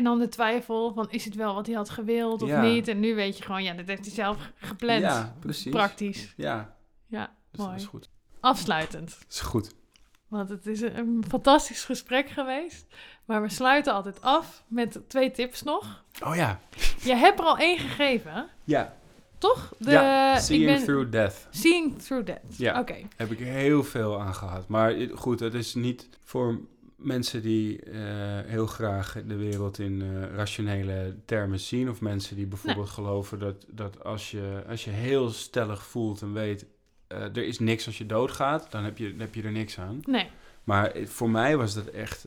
[0.00, 2.62] En dan de twijfel van is het wel wat hij had gewild of Ja.
[2.62, 2.88] niet?
[2.88, 5.00] En nu weet je gewoon, ja, dit heeft hij zelf gepland.
[5.00, 5.72] Ja, precies.
[5.72, 6.34] Praktisch.
[6.36, 7.70] Ja, Ja, dus mooi.
[7.72, 8.08] dat is goed.
[8.40, 9.08] Afsluitend.
[9.18, 9.74] Dat is goed.
[10.28, 12.86] Want het is een, fantastisch gesprek geweest.
[13.24, 16.04] Maar we sluiten altijd af met twee tips nog.
[16.24, 16.60] Oh ja.
[17.02, 18.94] Je hebt er al één gegeven, Ja,
[19.38, 19.72] toch?
[19.78, 20.38] De, ja.
[20.38, 22.56] Seeing ben- Through Death Seeing Through That.
[22.56, 22.80] Ja.
[22.80, 22.96] Oké.
[23.16, 24.68] heb ik heel veel aan gehad.
[24.68, 26.60] Maar i- goed, het is niet voor
[27.02, 28.00] mensen die eh,
[28.46, 31.90] heel graag de wereld in eh, rationele termen zien.
[31.90, 36.32] Of mensen die bijvoorbeeld geloven dat, dat als, je, als je heel stellig voelt en
[36.32, 36.66] weet...
[37.06, 39.78] eh, er is niks als je doodgaat, dan heb je, dan heb je er niks
[39.78, 40.00] aan.
[40.06, 40.28] Nee,
[40.64, 42.24] Maar voor mij was dat echt...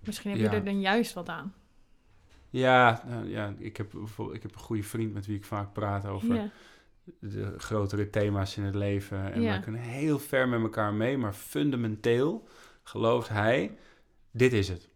[0.00, 0.50] misschien heb Ja.
[0.50, 1.54] je er dan juist wat aan.
[2.50, 3.92] ja, nou, ja ik, heb,
[4.32, 6.48] ik heb een goede vriend met wie ik vaak praat over Ja.
[7.20, 9.32] de grotere thema's in het leven.
[9.32, 9.56] En Ja.
[9.56, 12.48] we kunnen heel ver met elkaar mee, maar fundamenteel
[12.88, 13.76] gelooft hij,
[14.32, 14.88] dit is het.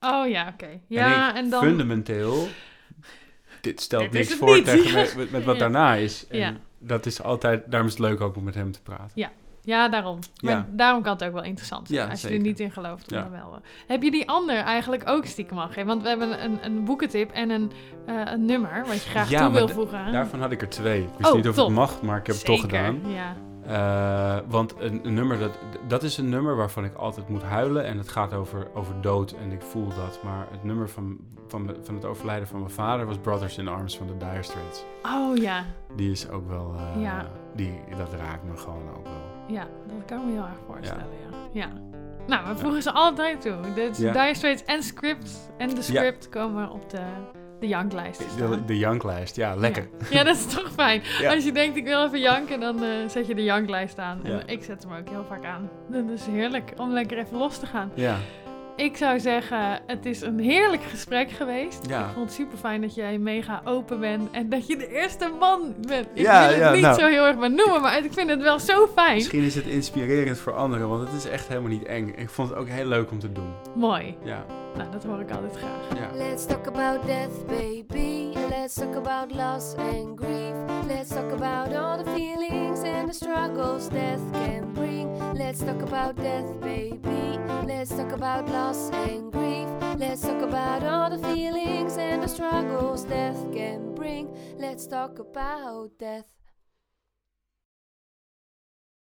[0.00, 0.80] Oh ja, oké.
[0.86, 1.62] Ja, en, dan...
[1.62, 2.48] fundamenteel,
[3.60, 4.64] dit stelt Dit niks voor niet.
[4.64, 5.60] tegen me- met, met wat Ja.
[5.60, 6.26] daarna is.
[6.26, 6.54] En Ja.
[6.78, 9.30] dat is altijd, daarom is het leuk ook om met hem te praten.
[9.62, 10.18] Ja, daarom.
[10.40, 10.66] Maar Ja.
[10.72, 11.98] daarom kan het ook wel interessant zijn.
[12.00, 12.40] Ja, als je zeker.
[12.42, 13.30] er niet in gelooft, dan Ja.
[13.30, 13.60] wel.
[13.86, 15.86] Heb je die ander eigenlijk ook stiekem al gegeven?
[15.86, 17.72] Want we hebben een, een boekentip en een,
[18.06, 20.12] eh, een nummer wat je graag Ja, toe wil voegen.
[20.12, 21.02] Daarvan had ik er twee.
[21.02, 21.66] Ik wist Oh, niet of top.
[21.66, 23.00] het mag, maar ik heb het toch gedaan.
[23.06, 23.36] Ja.
[23.70, 27.84] Eh, want een, een nummer, dat, dat is een nummer waarvan ik altijd moet huilen.
[27.84, 30.20] En het gaat over, over dood en ik voel dat.
[30.24, 33.96] Maar het nummer van, van, van het overlijden van mijn vader was Brothers in Arms
[33.96, 34.84] van de Dire Straits.
[35.02, 35.64] Oh ja,
[35.96, 37.26] Die is ook wel, eh, Ja.
[37.54, 39.22] die, dat raakt me gewoon ook wel.
[39.46, 41.06] ja, dat kan ik me heel erg voorstellen,
[41.52, 41.60] ja.
[41.60, 41.68] ja.
[42.26, 43.56] Nou, we voegen ze altijd toe.
[43.74, 44.12] De Ja.
[44.12, 47.00] Dire Straits en Script en de Script komen op de,
[47.60, 49.88] de janklijst De, de janklijst, ja, lekker.
[49.98, 50.06] Ja.
[50.18, 51.02] Ja, dat is toch fijn.
[51.20, 51.34] Ja.
[51.34, 54.20] Als je denkt, ik wil even janken, dan eh, zet je de janklijst aan.
[54.24, 54.42] En Ja.
[54.46, 55.70] ik zet hem ook heel vaak aan.
[55.88, 57.90] Dat is heerlijk om lekker even los te gaan.
[57.94, 58.16] Ja,
[58.76, 61.86] Ik zou zeggen, het is een heerlijk gesprek geweest.
[61.88, 62.00] Ja.
[62.00, 65.30] Ik vond het super fijn dat jij mega open bent en dat je de eerste
[65.40, 66.06] man bent.
[66.14, 67.00] Ik Ja, wil het niet nou.
[67.00, 69.14] zo heel erg benoemen, maar ik vind het wel zo fijn.
[69.14, 72.12] misschien is het inspirerend voor anderen, want het is echt helemaal niet eng.
[72.16, 73.52] Ik vond het ook heel leuk om te doen.
[73.74, 74.16] Mooi.
[74.24, 74.44] Ja,
[74.76, 75.98] Nou, dat hoor ik altijd graag.
[75.98, 76.10] ja.
[76.16, 78.32] Let's talk about death, baby.
[78.48, 80.54] Let's talk about loss and grief.
[80.86, 85.34] Let's talk about all the feelings and the struggles death can bring.
[85.34, 87.38] Let's talk about death, baby.
[87.66, 89.68] Let's talk about loss and grief.
[89.98, 94.28] Let's talk about all the feelings and the struggles death can bring.
[94.58, 96.39] Let's talk about death.